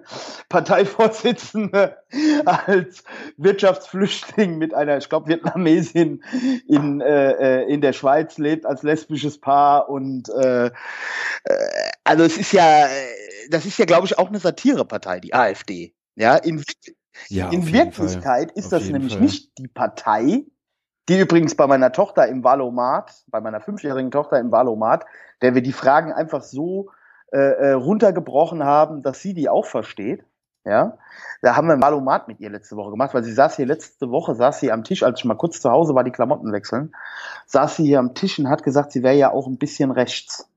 Parteivorsitzende 0.49 1.95
als 2.45 3.03
Wirtschaftsflüchtling 3.37 4.57
mit 4.57 4.73
einer, 4.73 4.97
ich 4.97 5.09
glaube, 5.09 5.27
Vietnamesin 5.27 6.23
in, 6.67 6.99
äh, 7.01 7.33
äh, 7.33 7.71
in 7.71 7.81
der 7.81 7.93
Schweiz 7.93 8.39
lebt 8.39 8.65
als 8.65 8.81
lesbisches 8.81 9.39
Paar 9.39 9.89
und 9.89 10.29
äh, 10.29 10.65
äh, 10.65 10.71
also 12.03 12.23
es 12.23 12.35
ist 12.37 12.51
ja, 12.51 12.87
das 13.51 13.67
ist 13.67 13.77
ja, 13.77 13.85
glaube 13.85 14.07
ich, 14.07 14.17
auch 14.17 14.29
eine 14.29 14.39
Satirepartei, 14.39 15.19
die 15.19 15.35
AfD. 15.35 15.93
Ja, 16.15 16.35
in, 16.35 16.63
Ja, 17.29 17.51
in 17.51 17.71
Wirklichkeit 17.71 18.49
Fall. 18.49 18.57
ist 18.57 18.65
Auf 18.65 18.71
das 18.71 18.89
nämlich 18.89 19.13
Fall. 19.13 19.21
nicht 19.21 19.57
die 19.59 19.67
Partei, 19.67 20.45
die 21.09 21.19
übrigens 21.19 21.55
bei 21.55 21.67
meiner 21.67 21.91
Tochter 21.91 22.27
im 22.27 22.43
Valomat, 22.43 23.23
bei 23.27 23.41
meiner 23.41 23.61
fünfjährigen 23.61 24.11
Tochter 24.11 24.39
im 24.39 24.51
Valomat, 24.51 25.05
der 25.41 25.55
wir 25.55 25.61
die 25.61 25.73
Fragen 25.73 26.11
einfach 26.11 26.41
so 26.41 26.89
äh, 27.31 27.37
äh, 27.37 27.71
runtergebrochen 27.73 28.63
haben, 28.63 29.03
dass 29.03 29.21
sie 29.21 29.33
die 29.33 29.49
auch 29.49 29.65
versteht. 29.65 30.23
Ja, 30.65 30.97
da 31.41 31.55
haben 31.55 31.67
wir 31.67 31.75
ein 31.75 31.81
Valomat 31.81 32.27
mit 32.27 32.41
ihr 32.41 32.49
letzte 32.49 32.75
Woche 32.75 32.91
gemacht, 32.91 33.13
weil 33.13 33.23
sie 33.23 33.31
saß 33.31 33.55
hier 33.55 33.65
letzte 33.65 34.11
Woche, 34.11 34.35
saß 34.35 34.59
sie 34.59 34.69
am 34.69 34.83
Tisch, 34.83 35.01
als 35.01 35.19
ich 35.19 35.25
mal 35.25 35.37
kurz 35.37 35.61
zu 35.61 35.71
Hause 35.71 35.95
war, 35.95 36.03
die 36.03 36.11
Klamotten 36.11 36.51
wechseln, 36.51 36.93
saß 37.45 37.77
sie 37.77 37.85
hier 37.85 37.99
am 37.99 38.13
Tisch 38.15 38.37
und 38.37 38.49
hat 38.49 38.63
gesagt, 38.63 38.91
sie 38.91 39.01
wäre 39.01 39.15
ja 39.15 39.31
auch 39.31 39.47
ein 39.47 39.57
bisschen 39.57 39.91
rechts. 39.91 40.49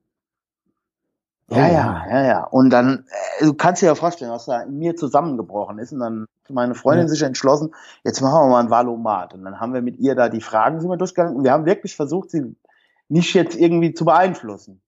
Ja, 1.49 1.57
Oh. 1.57 1.73
ja, 1.73 2.07
ja, 2.09 2.25
ja. 2.27 2.45
Und 2.45 2.71
dann, 2.71 3.05
äh, 3.39 3.45
du 3.45 3.55
kannst 3.55 3.83
dir 3.83 3.87
ja 3.87 3.95
vorstellen, 3.95 4.31
was 4.31 4.47
da 4.47 4.63
in 4.63 4.79
mir 4.79 4.97
zusammengebrochen 4.97 5.79
ist. 5.79 5.93
Und 5.93 6.01
dann 6.01 6.27
meine 6.53 6.75
Freundin 6.75 7.07
Ja. 7.07 7.09
sich 7.09 7.23
entschlossen, 7.23 7.75
jetzt 8.05 8.21
machen 8.21 8.45
wir 8.45 8.49
mal 8.51 8.61
ein 8.61 8.71
Valomat. 8.71 9.35
Und 9.35 9.45
dann 9.45 9.61
haben 9.61 9.75
wir 9.75 9.83
mit 9.83 9.99
ihr 9.99 10.15
da 10.15 10.29
die 10.29 10.41
Fragen 10.41 10.81
sind 10.81 10.91
wir 10.91 10.97
durchgegangen. 10.97 11.37
Und 11.37 11.45
wir 11.45 11.53
haben 11.53 11.67
wirklich 11.67 11.97
versucht, 11.97 12.31
sie 12.31 12.57
nicht 13.09 13.35
jetzt 13.35 13.57
irgendwie 13.57 13.93
zu 13.95 14.05
beeinflussen. 14.05 14.83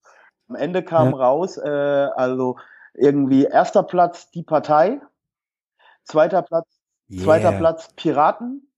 Am 0.49 0.57
Ende 0.57 0.83
kam 0.83 1.13
Ja. 1.13 1.17
raus, 1.19 1.57
äh, 1.57 1.69
also 1.69 2.57
irgendwie 2.95 3.45
erster 3.45 3.83
Platz 3.83 4.31
die 4.31 4.43
Partei, 4.43 5.01
zweiter 6.05 6.43
Platz, 6.43 6.67
zweiter 7.17 7.51
Yeah. 7.51 7.59
Platz 7.59 7.89
Piraten, 7.97 8.71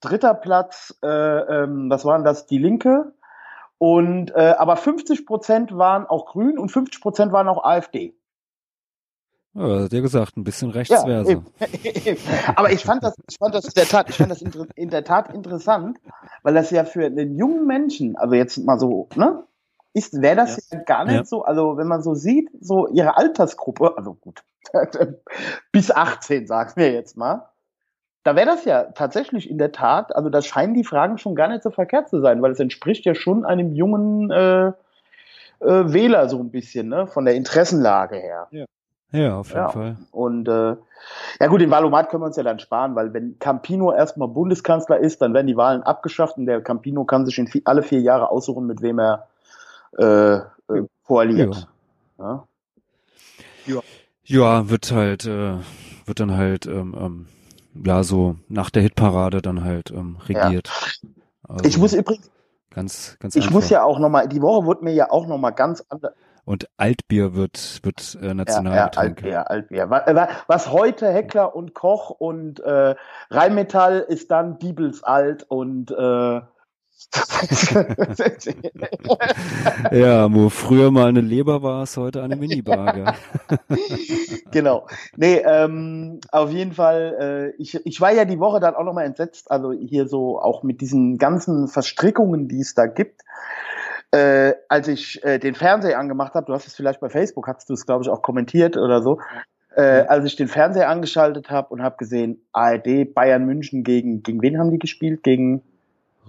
dritter 0.00 0.34
Platz, 0.34 0.96
äh, 1.02 1.08
ähm, 1.08 1.88
was 1.90 2.04
waren 2.04 2.24
das, 2.24 2.46
die 2.46 2.58
Linke. 2.58 3.14
Und 3.78 4.30
äh, 4.34 4.54
aber 4.58 4.76
50 4.76 5.26
Prozent 5.26 5.76
waren 5.76 6.06
auch 6.06 6.26
Grün 6.26 6.58
und 6.58 6.70
50 6.70 7.00
Prozent 7.00 7.32
waren 7.32 7.48
auch 7.48 7.64
AfD. 7.64 8.16
Ja, 9.54 9.82
hat 9.84 9.92
dir 9.92 10.02
gesagt, 10.02 10.36
ein 10.36 10.44
bisschen 10.44 10.70
rechts 10.70 11.06
wäre 11.06 11.24
sie. 11.24 11.32
eben. 11.32 11.46
Eben. 11.84 12.20
Aber 12.56 12.72
ich 12.72 12.84
fand 12.84 13.04
das, 13.04 13.14
ich 13.30 13.38
fand 13.38 13.54
das 13.54 13.64
in 13.66 13.72
der 13.76 13.84
Tat, 13.86 14.10
ich 14.10 14.16
fand 14.16 14.30
das 14.30 14.42
in 14.74 14.90
der 14.90 15.04
Tat 15.04 15.32
interessant, 15.32 15.98
weil 16.42 16.54
das 16.54 16.70
ja 16.70 16.84
für 16.84 17.06
einen 17.06 17.36
jungen 17.36 17.66
Menschen, 17.66 18.16
also 18.16 18.34
jetzt 18.34 18.58
mal 18.58 18.78
so, 18.78 19.08
ne, 19.14 19.44
ist, 19.92 20.20
wäre 20.20 20.36
das 20.36 20.70
ja. 20.70 20.80
gar 20.80 21.04
nicht 21.04 21.14
Ja. 21.14 21.24
so, 21.24 21.44
also 21.44 21.76
wenn 21.76 21.86
man 21.86 22.02
so 22.02 22.14
sieht, 22.14 22.50
so 22.60 22.88
ihre 22.88 23.16
Altersgruppe, 23.16 23.96
also 23.96 24.14
gut, 24.14 24.42
bis 25.72 25.90
18, 25.92 26.48
sagen 26.48 26.72
wir 26.74 26.92
jetzt 26.92 27.16
mal, 27.16 27.48
da 28.24 28.34
wäre 28.34 28.46
das 28.46 28.64
ja 28.64 28.84
tatsächlich 28.84 29.48
in 29.48 29.58
der 29.58 29.70
Tat, 29.70 30.16
also 30.16 30.30
da 30.30 30.42
scheinen 30.42 30.74
die 30.74 30.82
Fragen 30.84 31.18
schon 31.18 31.36
gar 31.36 31.46
nicht 31.48 31.62
so 31.62 31.70
verkehrt 31.70 32.08
zu 32.08 32.20
sein, 32.20 32.42
weil 32.42 32.52
es 32.52 32.58
entspricht 32.60 33.04
ja 33.04 33.14
schon 33.14 33.44
einem 33.44 33.72
jungen 33.72 34.30
äh, 34.32 34.68
äh, 34.68 34.72
Wähler 35.60 36.28
so 36.28 36.40
ein 36.40 36.50
bisschen, 36.50 36.88
ne, 36.88 37.06
von 37.06 37.24
der 37.24 37.34
Interessenlage 37.34 38.16
her. 38.16 38.48
Ja, 38.50 38.64
auf 39.22 39.48
jeden 39.48 39.58
Ja. 39.60 39.68
Fall. 39.68 39.96
Und 40.10 40.48
äh, 40.48 40.76
ja 41.40 41.46
gut, 41.48 41.60
den 41.60 41.70
Wahlomat 41.70 42.08
können 42.08 42.22
wir 42.22 42.26
uns 42.26 42.36
ja 42.36 42.42
dann 42.42 42.58
sparen, 42.58 42.94
weil 42.94 43.12
wenn 43.12 43.38
Campino 43.38 43.92
erstmal 43.92 44.28
Bundeskanzler 44.28 44.98
ist, 44.98 45.20
dann 45.22 45.34
werden 45.34 45.46
die 45.46 45.56
Wahlen 45.56 45.82
abgeschafft 45.82 46.36
und 46.38 46.46
der 46.46 46.62
Campino 46.62 47.04
kann 47.04 47.26
sich 47.26 47.38
in 47.38 47.46
vi- 47.46 47.62
alle 47.64 47.82
vier 47.82 48.00
Jahre 48.00 48.30
aussuchen, 48.30 48.66
mit 48.66 48.80
wem 48.82 48.98
er 48.98 49.28
äh, 49.98 50.36
äh, 50.36 50.86
koaliert. 51.06 51.68
Ja. 52.18 52.44
Ja, 54.24 54.70
wird 54.70 54.92
halt, 54.92 55.26
äh, 55.26 55.56
wird 56.06 56.20
dann 56.20 56.36
halt, 56.36 56.66
ähm, 56.66 56.94
ähm, 56.98 57.26
ja, 57.84 58.02
so 58.02 58.36
nach 58.48 58.70
der 58.70 58.82
Hitparade 58.82 59.42
dann 59.42 59.64
halt 59.64 59.90
ähm, 59.90 60.16
regiert. 60.26 60.70
Also 61.46 61.64
Ich 61.64 61.76
muss 61.76 61.92
übrigens, 61.92 62.30
ganz, 62.70 63.16
ganz 63.20 63.36
ich 63.36 63.42
einfach. 63.44 63.54
muss 63.54 63.68
ja 63.70 63.82
auch 63.84 63.98
nochmal, 63.98 64.28
die 64.28 64.40
Woche 64.40 64.64
wurde 64.64 64.84
mir 64.84 64.92
ja 64.94 65.10
auch 65.10 65.26
nochmal 65.26 65.52
ganz 65.52 65.84
anders. 65.88 66.14
Und 66.44 66.68
Altbier 66.76 67.34
wird, 67.34 67.80
wird 67.82 68.16
äh, 68.20 68.22
Ja, 68.22 68.28
ja, 68.28 68.34
Nationalgetränk. 68.34 69.16
Altbier, 69.18 69.50
Altbier. 69.50 69.90
Wa- 69.90 70.04
wa- 70.06 70.28
Was 70.46 70.70
heute 70.70 71.12
Heckler 71.12 71.56
und 71.56 71.74
Koch 71.74 72.10
und 72.10 72.60
äh, 72.60 72.94
Rheinmetall 73.30 74.00
ist 74.00 74.30
dann 74.30 74.58
Diebels 74.58 75.02
alt 75.02 75.44
und 75.48 75.90
äh, 75.90 76.40
ja, 79.92 80.32
wo 80.32 80.48
früher 80.48 80.90
mal 80.90 81.08
eine 81.08 81.20
Leber 81.20 81.62
war, 81.62 81.82
ist 81.82 81.96
heute 81.96 82.22
eine 82.22 82.36
Minibar. 82.36 83.14
genau. 84.50 84.86
Nee, 85.16 85.42
ähm, 85.44 86.20
auf 86.30 86.50
jeden 86.50 86.72
Fall, 86.72 87.52
äh, 87.58 87.62
ich, 87.62 87.74
ich 87.84 88.00
war 88.00 88.12
ja 88.12 88.24
die 88.24 88.38
Woche 88.38 88.60
dann 88.60 88.74
auch 88.74 88.84
nochmal 88.84 89.06
entsetzt, 89.06 89.50
also 89.50 89.72
hier 89.72 90.08
so 90.08 90.40
auch 90.40 90.62
mit 90.62 90.80
diesen 90.80 91.18
ganzen 91.18 91.68
Verstrickungen, 91.68 92.48
die 92.48 92.60
es 92.60 92.74
da 92.74 92.86
gibt. 92.86 93.22
Äh, 94.14 94.54
als 94.68 94.86
ich 94.86 95.24
äh, 95.24 95.40
den 95.40 95.56
Fernseher 95.56 95.98
angemacht 95.98 96.34
habe, 96.34 96.46
du 96.46 96.52
hast 96.52 96.68
es 96.68 96.76
vielleicht 96.76 97.00
bei 97.00 97.08
Facebook, 97.08 97.48
hast 97.48 97.68
du 97.68 97.74
es, 97.74 97.84
glaube 97.84 98.04
ich, 98.04 98.08
auch 98.08 98.22
kommentiert 98.22 98.76
oder 98.76 99.02
so, 99.02 99.18
äh, 99.74 100.04
als 100.06 100.24
ich 100.24 100.36
den 100.36 100.46
Fernseher 100.46 100.88
angeschaltet 100.88 101.50
habe 101.50 101.70
und 101.70 101.82
habe 101.82 101.96
gesehen, 101.96 102.40
ARD, 102.52 103.12
Bayern 103.12 103.44
München 103.44 103.82
gegen, 103.82 104.22
gegen 104.22 104.40
wen 104.40 104.60
haben 104.60 104.70
die 104.70 104.78
gespielt? 104.78 105.24
Gegen 105.24 105.62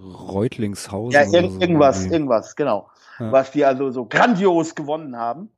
Reutlingshausen. 0.00 1.12
ja, 1.12 1.28
oder 1.28 1.42
irg 1.42 1.52
so 1.52 1.60
irgendwas, 1.60 1.98
irgendwie. 1.98 2.14
irgendwas, 2.14 2.56
genau. 2.56 2.90
Ja. 3.20 3.30
Was 3.30 3.52
die 3.52 3.64
also 3.64 3.92
so 3.92 4.06
grandios 4.06 4.74
gewonnen 4.74 5.16
haben. 5.16 5.50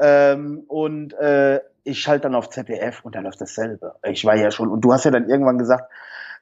Ähm, 0.00 0.64
und 0.66 1.12
äh, 1.14 1.60
ich 1.84 2.00
schalte 2.00 2.22
dann 2.22 2.34
auf 2.34 2.50
ZDF 2.50 3.04
und 3.04 3.14
da 3.14 3.20
läuft 3.20 3.40
dasselbe. 3.40 3.94
Ich 4.02 4.24
war 4.24 4.34
ja 4.34 4.50
schon, 4.50 4.70
und 4.70 4.80
du 4.80 4.92
hast 4.92 5.04
ja 5.04 5.12
dann 5.12 5.28
irgendwann 5.28 5.58
gesagt, 5.58 5.84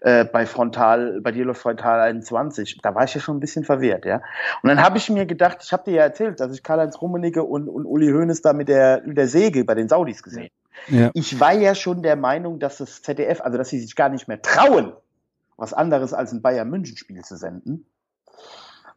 äh, 0.00 0.24
bei 0.24 0.46
Frontal, 0.46 1.20
bei 1.20 1.30
läuft 1.30 1.62
Frontal 1.62 2.00
21. 2.00 2.78
Da 2.82 2.94
war 2.94 3.04
ich 3.04 3.14
ja 3.14 3.20
schon 3.20 3.36
ein 3.36 3.40
bisschen 3.40 3.64
verwirrt, 3.64 4.04
ja. 4.04 4.22
Und 4.62 4.68
dann 4.68 4.82
habe 4.82 4.98
ich 4.98 5.10
mir 5.10 5.26
gedacht, 5.26 5.58
ich 5.62 5.72
habe 5.72 5.84
dir 5.84 5.96
ja 5.96 6.02
erzählt, 6.02 6.40
dass 6.40 6.52
ich 6.52 6.62
Karl-Heinz 6.62 7.00
Rummenigge 7.00 7.42
und, 7.42 7.68
und 7.68 7.84
Uli 7.84 8.08
Hoeneß 8.08 8.42
da 8.42 8.52
mit 8.52 8.68
der, 8.68 9.02
mit 9.04 9.16
der 9.16 9.28
Säge 9.28 9.64
bei 9.64 9.74
den 9.74 9.88
Saudis 9.88 10.22
gesehen 10.22 10.50
Ja. 10.88 11.10
ich 11.14 11.40
war 11.40 11.52
ja 11.52 11.74
schon 11.74 12.02
der 12.02 12.16
Meinung, 12.16 12.58
dass 12.60 12.78
das 12.78 13.02
ZDF, 13.02 13.40
also 13.40 13.58
dass 13.58 13.70
sie 13.70 13.80
sich 13.80 13.96
gar 13.96 14.08
nicht 14.08 14.28
mehr 14.28 14.40
trauen, 14.40 14.92
was 15.56 15.72
anderes 15.72 16.14
als 16.14 16.32
ein 16.32 16.42
Bayern 16.42 16.70
München 16.70 16.96
Spiel 16.96 17.22
zu 17.22 17.36
senden. 17.36 17.86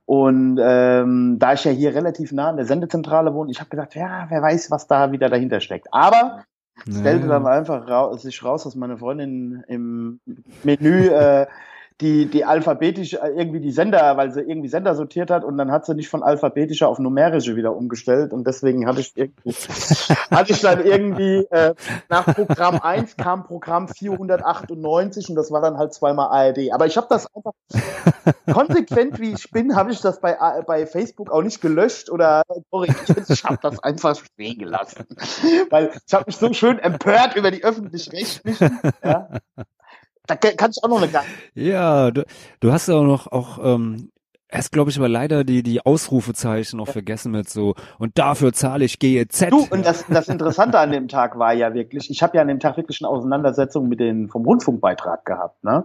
Und 0.06 0.60
ähm, 0.62 1.38
da 1.40 1.54
ich 1.54 1.64
ja 1.64 1.72
hier 1.72 1.96
relativ 1.96 2.32
nah 2.32 2.50
an 2.50 2.58
der 2.58 2.66
Sendezentrale 2.66 3.34
wohne, 3.34 3.52
ich 3.52 3.60
habe 3.60 3.70
gedacht, 3.70 3.96
ja, 3.96 4.26
wer 4.30 4.42
weiß, 4.42 4.70
was 4.70 4.88
da 4.88 5.12
wieder 5.12 5.30
dahinter 5.30 5.62
steckt. 5.62 5.88
Aber 5.92 6.44
stellte 6.90 7.28
dann 7.28 7.46
einfach 7.46 7.88
ra 7.88 8.18
sich 8.18 8.44
raus, 8.44 8.64
dass 8.64 8.76
meine 8.76 8.98
Freundin 8.98 9.64
im 9.68 10.20
Menü 10.64 11.08
äh, 11.08 11.48
die, 12.02 12.26
die 12.26 12.44
alphabetisch 12.46 13.14
äh, 13.14 13.28
irgendwie 13.36 13.60
die 13.60 13.72
Sender, 13.72 14.18
weil 14.18 14.32
sie 14.32 14.42
irgendwie 14.42 14.68
Sender 14.68 14.96
sortiert 14.96 15.30
hat 15.32 15.44
und 15.44 15.58
dann 15.58 15.72
hat 15.72 15.86
sie 15.86 15.94
nicht 15.96 16.10
von 16.10 16.24
alphabetischer 16.24 16.88
auf 16.88 17.00
numerische 17.00 17.56
wieder 17.56 17.76
umgestellt 17.76 18.34
und 18.34 18.46
deswegen 18.46 18.88
hatte 18.88 19.02
ich 19.02 19.14
irgendwie, 19.16 19.54
hatte 20.32 20.52
ich 20.52 20.62
dann 20.62 20.84
irgendwie 20.84 21.46
äh, 21.52 21.74
nach 22.10 22.26
Programm 22.26 22.80
1 22.82 23.16
kam 23.18 23.44
Programm 23.46 23.88
498 23.88 25.30
und 25.30 25.36
das 25.36 25.52
war 25.52 25.62
dann 25.62 25.78
halt 25.78 25.94
zweimal 25.94 26.30
ARD. 26.30 26.72
Aber 26.74 26.88
ich 26.88 26.98
habe 26.98 27.08
das 27.10 27.28
einfach 27.36 27.52
konsequent 28.52 29.20
wie 29.20 29.34
ich 29.34 29.52
bin, 29.52 29.76
habe 29.76 29.92
ich 29.92 30.02
das 30.02 30.20
bei, 30.20 30.40
A- 30.42 30.62
bei 30.62 30.86
Facebook 30.86 31.32
auch 31.32 31.42
nicht 31.42 31.62
gelöscht 31.62 32.10
oder 32.10 32.44
korrigiert. 32.70 33.30
Ich 33.30 33.44
habe 33.44 33.60
das 33.62 33.82
einfach 33.84 34.16
stehen 34.16 34.58
gelassen. 34.60 35.06
Weil 35.70 35.92
ich 36.06 36.14
habe 36.14 36.26
mich 36.28 36.38
so 36.38 36.52
schön 36.54 36.80
empört 36.80 37.36
über 37.36 37.52
die 37.52 37.64
öffentlich-rechtlichen. 37.64 38.80
Ja. 39.04 39.30
Da 40.32 40.36
ka- 40.50 40.56
kann 40.56 40.72
ich 40.72 40.84
auch 40.84 40.90
noch 40.90 41.02
eine 41.02 41.12
Ga- 41.12 41.24
Ja, 41.54 42.12
du, 42.12 42.24
du 42.60 42.72
hast 42.72 42.88
ja 42.88 42.96
auch 42.96 43.04
noch 43.04 43.28
auch 43.28 43.60
ähm, 43.64 44.10
hast 44.52 44.72
glaube 44.72 44.90
ich 44.92 44.98
aber 44.98 45.08
leider 45.10 45.44
die 45.44 45.64
die 45.64 45.86
Ausrufezeichen 45.86 46.78
noch 46.78 46.88
vergessen 46.88 47.32
mit 47.32 47.50
so 47.50 47.76
und 48.00 48.18
dafür 48.18 48.54
zahle 48.54 48.86
ich 48.86 49.00
GEZ. 49.00 49.50
Du, 49.50 49.68
und 49.70 49.86
das, 49.86 50.06
das 50.10 50.28
Interessante 50.30 50.80
an 50.80 50.92
dem 50.92 51.08
Tag 51.08 51.38
war 51.40 51.54
ja 51.54 51.74
wirklich, 51.74 52.10
ich 52.10 52.22
habe 52.24 52.36
ja 52.38 52.42
an 52.42 52.48
dem 52.48 52.60
Tag 52.60 52.78
wirklich 52.78 53.02
eine 53.02 53.10
Auseinandersetzung 53.10 53.88
mit 53.90 54.00
den 54.00 54.28
vom 54.30 54.44
Rundfunkbeitrag 54.46 55.26
gehabt. 55.26 55.64
Ne? 55.64 55.84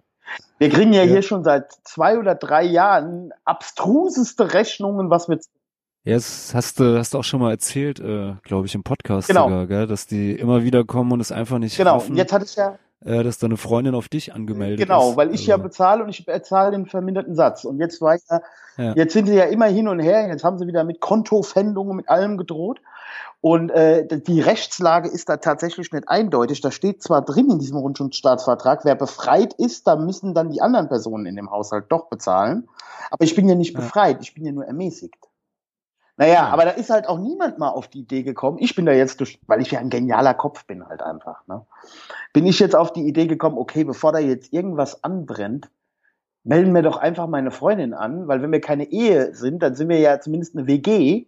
Wir 0.59 0.69
kriegen 0.71 0.93
ja, 0.93 1.03
Ja. 1.05 1.13
hier 1.13 1.23
schon 1.23 1.45
seit 1.45 1.71
zwei 1.85 2.19
oder 2.19 2.35
drei 2.35 2.65
Jahren 2.65 3.31
abstruseste 3.45 4.53
Rechnungen, 4.55 5.11
was 5.11 5.29
wir 5.29 5.39
Ja, 6.05 6.15
das 6.15 6.53
hast 6.55 6.81
du 6.81 6.99
hast 6.99 7.15
du 7.15 7.19
auch 7.19 7.25
schon 7.25 7.41
mal 7.41 7.51
erzählt, 7.53 8.01
äh, 8.01 8.35
glaube 8.43 8.67
ich 8.67 8.75
im 8.75 8.83
Podcast 8.83 9.29
Genau. 9.29 9.45
sogar, 9.49 9.67
gell, 9.67 9.87
dass 9.87 10.07
die 10.07 10.33
immer 10.33 10.63
wieder 10.65 10.85
kommen 10.85 11.13
und 11.13 11.21
es 11.21 11.31
einfach 11.33 11.59
nicht 11.59 11.77
genau. 11.77 12.01
Und 12.01 12.17
jetzt 12.17 12.33
hatte 12.33 12.45
ich 12.45 12.57
ja 12.57 12.77
dass 13.01 13.39
deine 13.39 13.57
Freundin 13.57 13.95
auf 13.95 14.09
dich 14.09 14.35
angemeldet 14.35 14.79
Genau, 14.79 15.11
ist. 15.11 15.17
weil 15.17 15.35
ich 15.35 15.47
ja 15.47 15.57
Also, 15.57 15.65
bezahle 15.65 16.03
und 16.05 16.09
ich 16.11 16.25
bezahle 16.25 16.71
den 16.73 16.87
verminderten 16.87 17.35
Satz. 17.35 17.65
Und 17.65 17.79
jetzt 17.79 18.01
war 18.01 18.15
ich 18.17 18.23
ja, 18.31 18.41
Ja. 18.79 18.93
jetzt 18.95 19.13
sind 19.13 19.27
sie 19.27 19.35
ja 19.35 19.45
immer 19.45 19.67
hin 19.67 19.87
und 19.89 20.01
her, 20.01 20.27
jetzt 20.29 20.45
haben 20.45 20.59
sie 20.59 20.67
wieder 20.67 20.83
mit 20.85 21.01
Kontofendungen, 21.01 21.97
mit 21.97 22.09
allem 22.09 22.37
gedroht. 22.39 22.81
Und 23.43 23.71
äh, 23.71 24.07
die 24.09 24.41
Rechtslage 24.41 25.09
ist 25.09 25.29
da 25.29 25.37
tatsächlich 25.37 25.93
nicht 25.93 26.09
eindeutig. 26.09 26.63
Da 26.63 26.71
steht 26.73 27.03
zwar 27.03 27.23
drin 27.23 27.49
in 27.51 27.59
diesem 27.59 27.77
Rundfunkstaatsvertrag, 27.77 28.85
wer 28.85 28.95
befreit 28.97 29.53
ist, 29.55 29.87
da 29.87 29.95
müssen 29.97 30.35
dann 30.35 30.51
die 30.51 30.61
anderen 30.63 30.89
Personen 30.89 31.27
in 31.27 31.37
dem 31.37 31.51
Haushalt 31.51 31.85
doch 31.91 32.09
bezahlen. 32.09 32.67
Aber 33.11 33.23
ich 33.25 33.37
bin 33.37 33.49
ja 33.49 33.55
nicht 33.55 33.75
Ja. 33.75 33.81
befreit, 33.81 34.19
ich 34.21 34.35
bin 34.35 34.45
ja 34.45 34.53
nur 34.53 34.65
ermäßigt. 34.65 35.15
Naja, 36.19 36.33
Ja. 36.35 36.49
aber 36.49 36.65
da 36.65 36.71
ist 36.71 36.91
halt 36.91 37.09
auch 37.09 37.19
niemand 37.19 37.59
mal 37.59 37.69
auf 37.69 37.89
die 37.89 38.01
Idee 38.01 38.23
gekommen. 38.23 38.59
Ich 38.59 38.75
bin 38.75 38.87
da 38.87 38.93
jetzt 38.93 39.21
durch, 39.21 39.39
weil 39.47 39.61
ich 39.61 39.71
ja 39.71 39.81
ein 39.81 39.91
genialer 39.91 40.35
Kopf 40.35 40.65
bin 40.67 40.87
halt 40.87 41.03
einfach. 41.03 41.47
Ne? 41.47 41.67
Bin 42.33 42.47
ich 42.47 42.59
jetzt 42.59 42.75
auf 42.75 42.93
die 42.93 43.07
Idee 43.07 43.27
gekommen, 43.27 43.59
okay, 43.59 43.85
bevor 43.85 44.13
da 44.13 44.19
jetzt 44.19 44.53
irgendwas 44.53 45.05
anbrennt, 45.05 45.71
melden 46.43 46.75
wir 46.75 46.83
doch 46.83 46.97
einfach 46.97 47.27
meine 47.27 47.51
Freundin 47.51 47.93
an, 47.93 48.29
weil 48.29 48.41
wenn 48.41 48.53
wir 48.53 48.61
keine 48.61 48.85
Ehe 48.85 49.35
sind, 49.35 49.63
dann 49.63 49.75
sind 49.75 49.89
wir 49.89 49.99
ja 49.99 50.21
zumindest 50.21 50.57
eine 50.57 50.67
WG. 50.67 51.27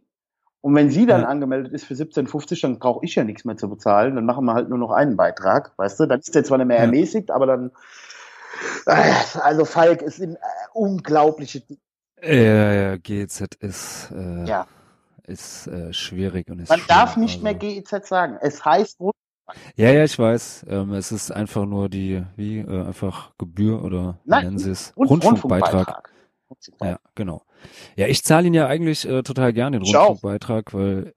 Und 0.60 0.74
wenn 0.74 0.90
sie 0.90 1.06
dann 1.06 1.22
Ja. 1.22 1.28
angemeldet 1.28 1.72
ist 1.72 1.84
für 1.84 1.94
17,50, 1.94 2.62
dann 2.62 2.78
brauche 2.78 3.04
ich 3.04 3.14
ja 3.14 3.24
nichts 3.24 3.44
mehr 3.44 3.56
zu 3.56 3.68
bezahlen. 3.68 4.16
Dann 4.16 4.24
machen 4.24 4.44
wir 4.44 4.54
halt 4.54 4.68
nur 4.68 4.78
noch 4.78 4.90
einen 4.90 5.16
Beitrag, 5.16 5.72
weißt 5.76 6.00
du? 6.00 6.06
Dann 6.06 6.20
ist 6.20 6.34
der 6.34 6.44
zwar 6.44 6.58
nicht 6.58 6.66
mehr 6.66 6.78
Ja. 6.78 6.82
ermäßigt, 6.84 7.30
aber 7.30 7.46
dann, 7.46 7.70
äh, 8.86 9.12
also 9.40 9.64
Falk 9.64 10.02
ist 10.02 10.18
in 10.18 10.34
äh, 10.34 10.38
unglaubliche, 10.72 11.62
Ja, 12.22 12.72
ja, 12.72 12.96
GZ 12.96 13.54
ist, 13.60 14.10
äh, 14.12 14.44
ja. 14.46 14.66
Ist 15.28 15.66
äh, 15.68 15.92
schwierig 15.92 16.48
und 16.50 16.58
ist 16.60 16.68
Man 16.68 16.78
schlimm, 16.78 16.88
darf 16.88 17.16
nicht 17.16 17.34
also. 17.34 17.44
mehr 17.44 17.54
GEZ 17.54 18.06
sagen. 18.08 18.36
Es 18.40 18.64
heißt 18.64 18.98
Rund- 19.00 19.14
Ja, 19.76 19.90
ja, 19.90 20.04
ich 20.04 20.18
weiß. 20.18 20.66
Ähm, 20.68 20.92
es 20.92 21.12
ist 21.12 21.30
einfach 21.30 21.64
nur 21.66 21.88
die, 21.88 22.22
wie, 22.36 22.58
äh, 22.58 22.84
einfach 22.86 23.32
Gebühr 23.38 23.82
oder 23.84 24.18
Nein, 24.24 24.44
nennen 24.44 24.58
Sie 24.58 24.70
es? 24.70 24.92
Rund- 24.96 25.10
Rundfunkbeitrag. 25.10 26.10
Ja, 26.82 26.98
genau. 27.14 27.42
Ja, 27.96 28.06
ich 28.06 28.24
zahle 28.24 28.46
ihn 28.46 28.54
ja 28.54 28.66
eigentlich 28.66 29.06
äh, 29.08 29.22
total 29.22 29.52
gerne, 29.52 29.78
den. 29.80 29.84
Rundfunkbeitrag, 29.94 30.72
weil, 30.72 31.12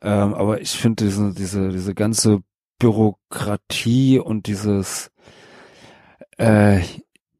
ähm, 0.00 0.34
aber 0.34 0.60
ich 0.60 0.70
finde 0.72 1.04
diese, 1.04 1.34
diese, 1.34 1.70
diese 1.70 1.94
ganze 1.94 2.40
Bürokratie 2.78 4.18
und 4.18 4.46
dieses, 4.46 5.10
äh, 6.38 6.80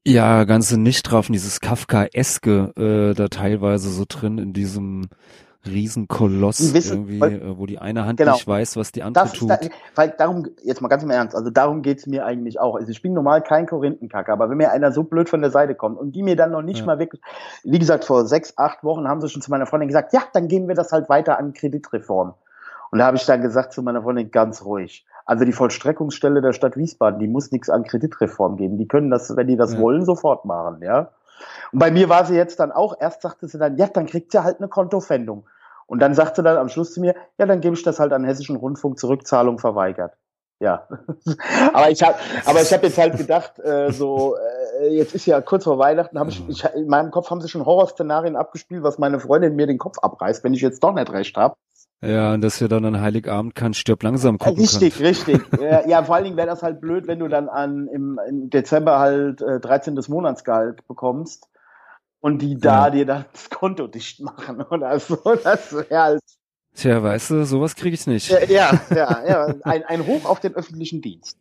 ja, 0.06 0.44
ganze 0.44 0.78
Nichtraffen, 0.78 1.32
dieses 1.32 1.60
Kafkaeske, 1.60 2.72
äh, 2.76 3.14
da 3.14 3.28
teilweise 3.28 3.90
so 3.90 4.04
drin 4.08 4.38
in 4.38 4.52
diesem 4.52 5.08
Riesenkoloss 5.66 6.72
wissen, 6.74 6.92
irgendwie, 7.08 7.20
weil- 7.20 7.32
äh, 7.42 7.58
wo 7.58 7.66
die 7.66 7.78
eine 7.78 8.06
Hand 8.06 8.18
Genau. 8.18 8.32
nicht 8.32 8.46
weiß, 8.46 8.76
was 8.76 8.92
die 8.92 9.02
andere 9.02 9.28
tut. 9.30 9.50
da, 9.50 9.58
weil 9.94 10.10
darum, 10.16 10.46
jetzt 10.62 10.80
mal 10.80 10.88
ganz 10.88 11.02
im 11.02 11.10
Ernst, 11.10 11.34
also 11.34 11.50
darum 11.50 11.82
geht's 11.82 12.06
mir 12.06 12.24
eigentlich 12.24 12.58
auch. 12.60 12.76
Also 12.76 12.90
ich 12.90 13.02
bin 13.02 13.12
normal 13.12 13.42
kein 13.42 13.66
Korinthenkacker, 13.66 14.32
aber 14.32 14.48
wenn 14.50 14.56
mir 14.56 14.70
einer 14.70 14.92
so 14.92 15.02
blöd 15.02 15.28
von 15.28 15.40
der 15.42 15.50
Seite 15.50 15.74
kommt 15.74 15.98
und 15.98 16.12
die 16.12 16.22
mir 16.22 16.36
dann 16.36 16.50
noch 16.50 16.62
nicht 16.62 16.80
Ja. 16.80 16.86
mal 16.86 16.98
wirklich, 16.98 17.20
wie 17.64 17.78
gesagt, 17.78 18.04
vor 18.04 18.26
sechs, 18.26 18.54
acht 18.56 18.82
Wochen 18.84 19.06
haben 19.08 19.20
sie 19.20 19.28
schon 19.28 19.42
zu 19.42 19.50
meiner 19.50 19.66
Freundin 19.66 19.88
gesagt, 19.88 20.12
ja, 20.12 20.22
dann 20.32 20.48
geben 20.48 20.68
wir 20.68 20.74
das 20.74 20.92
halt 20.92 21.08
weiter 21.08 21.38
an 21.38 21.52
Kreditreform. 21.52 22.34
Und 22.92 22.98
da 22.98 23.06
habe 23.06 23.16
ich 23.16 23.24
dann 23.26 23.40
gesagt 23.40 23.72
zu 23.72 23.82
meiner 23.82 24.02
Freundin, 24.02 24.30
ganz 24.30 24.64
ruhig. 24.64 25.06
Also 25.24 25.44
die 25.44 25.52
Vollstreckungsstelle 25.52 26.40
der 26.40 26.52
Stadt 26.52 26.76
Wiesbaden, 26.76 27.20
die 27.20 27.28
muss 27.28 27.52
nichts 27.52 27.70
an 27.70 27.84
Kreditreform 27.84 28.56
geben. 28.56 28.78
Die 28.78 28.88
können 28.88 29.10
das, 29.10 29.36
wenn 29.36 29.46
die 29.46 29.56
das 29.56 29.74
Ja. 29.74 29.80
wollen, 29.80 30.04
sofort 30.04 30.44
machen, 30.44 30.82
ja. 30.82 31.10
Und 31.72 31.78
bei 31.78 31.90
mir 31.90 32.08
war 32.08 32.24
sie 32.24 32.34
jetzt 32.34 32.60
dann 32.60 32.72
auch, 32.72 32.94
erst 33.00 33.22
sagte 33.22 33.48
sie 33.48 33.58
dann, 33.58 33.76
ja, 33.76 33.86
dann 33.86 34.06
kriegt 34.06 34.32
sie 34.32 34.42
halt 34.42 34.58
eine 34.58 34.68
Kontofendung. 34.68 35.46
Und 35.86 36.00
dann 36.00 36.14
sagte 36.14 36.36
sie 36.36 36.44
dann 36.44 36.56
am 36.56 36.68
Schluss 36.68 36.94
zu 36.94 37.00
mir, 37.00 37.14
ja, 37.38 37.46
dann 37.46 37.60
gebe 37.60 37.74
ich 37.74 37.82
das 37.82 37.98
halt 37.98 38.12
an 38.12 38.24
Hessischen 38.24 38.56
Rundfunk, 38.56 38.98
Zurückzahlung 38.98 39.58
verweigert. 39.58 40.14
Ja. 40.60 40.86
aber 41.72 41.90
ich 41.90 42.02
habe 42.02 42.16
aber 42.44 42.60
ich 42.60 42.72
habe 42.72 42.86
jetzt 42.86 42.98
halt 42.98 43.16
gedacht, 43.16 43.58
äh, 43.58 43.90
so, 43.92 44.36
äh, 44.80 44.88
jetzt 44.94 45.14
ist 45.14 45.24
ja 45.24 45.40
kurz 45.40 45.64
vor 45.64 45.78
Weihnachten, 45.78 46.18
habe 46.18 46.30
ich, 46.30 46.46
ich, 46.48 46.64
in 46.74 46.86
meinem 46.86 47.10
Kopf 47.10 47.30
haben 47.30 47.40
sie 47.40 47.48
schon 47.48 47.64
Horrorszenarien 47.64 48.36
abgespielt, 48.36 48.82
was 48.82 48.98
meine 48.98 49.20
Freundin 49.20 49.56
mir 49.56 49.66
den 49.66 49.78
Kopf 49.78 49.98
abreißt, 50.00 50.44
wenn 50.44 50.52
ich 50.52 50.60
jetzt 50.60 50.84
doch 50.84 50.92
nicht 50.92 51.10
recht 51.10 51.36
habe. 51.36 51.56
Ja, 52.02 52.32
und 52.32 52.40
dass 52.40 52.60
wir 52.60 52.68
dann 52.68 52.84
an 52.86 53.00
Heiligabend 53.00 53.54
kein 53.54 53.74
Stirb 53.74 54.02
langsam 54.02 54.38
gucken 54.38 54.60
Richtig, 54.60 54.94
können. 54.96 55.06
richtig. 55.08 55.42
ja, 55.86 56.02
vor 56.02 56.14
allen 56.14 56.24
Dingen 56.24 56.36
wäre 56.38 56.46
das 56.46 56.62
halt 56.62 56.80
blöd, 56.80 57.06
wenn 57.06 57.18
du 57.18 57.28
dann 57.28 57.48
an 57.50 57.88
im, 57.88 58.18
im 58.26 58.48
Dezember 58.48 58.98
halt 58.98 59.42
äh, 59.42 59.60
13. 59.60 60.00
Monatsgehalt 60.08 60.86
bekommst 60.88 61.48
und 62.20 62.40
die 62.40 62.56
da 62.58 62.84
Ja. 62.86 62.90
dir 62.90 63.06
dann 63.06 63.24
das 63.32 63.50
Konto 63.50 63.86
dicht 63.86 64.20
machen 64.20 64.62
oder 64.62 64.98
so. 64.98 65.16
Das 65.44 65.72
wäre 65.74 66.02
halt 66.02 66.20
Tja, 66.74 67.02
weißt 67.02 67.30
du, 67.30 67.44
sowas 67.44 67.74
kriege 67.74 67.94
ich 67.94 68.06
nicht. 68.06 68.30
Ja, 68.30 68.38
ja, 68.48 68.80
ja, 68.94 69.26
ja. 69.26 69.54
Ein, 69.64 69.84
ein 69.84 70.06
Hoch 70.06 70.24
auf 70.24 70.40
den 70.40 70.54
öffentlichen 70.54 71.02
Dienst. 71.02 71.36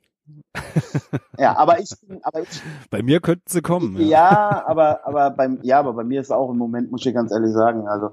Ja, 1.37 1.55
aber 1.55 1.79
ich 1.79 1.89
aber 2.23 2.41
ich, 2.41 2.61
Bei 2.89 3.01
mir 3.01 3.19
könnten 3.21 3.47
sie 3.47 3.61
kommen. 3.61 3.95
Ja. 3.97 4.07
ja, 4.07 4.63
aber, 4.65 5.05
aber 5.05 5.29
beim, 5.31 5.59
ja, 5.61 5.79
aber 5.79 5.93
bei 5.93 6.03
mir 6.03 6.19
ist 6.19 6.31
auch 6.31 6.49
im 6.51 6.57
Moment, 6.57 6.91
muss 6.91 7.05
ich 7.05 7.13
ganz 7.13 7.31
ehrlich 7.31 7.53
sagen, 7.53 7.87
also, 7.87 8.11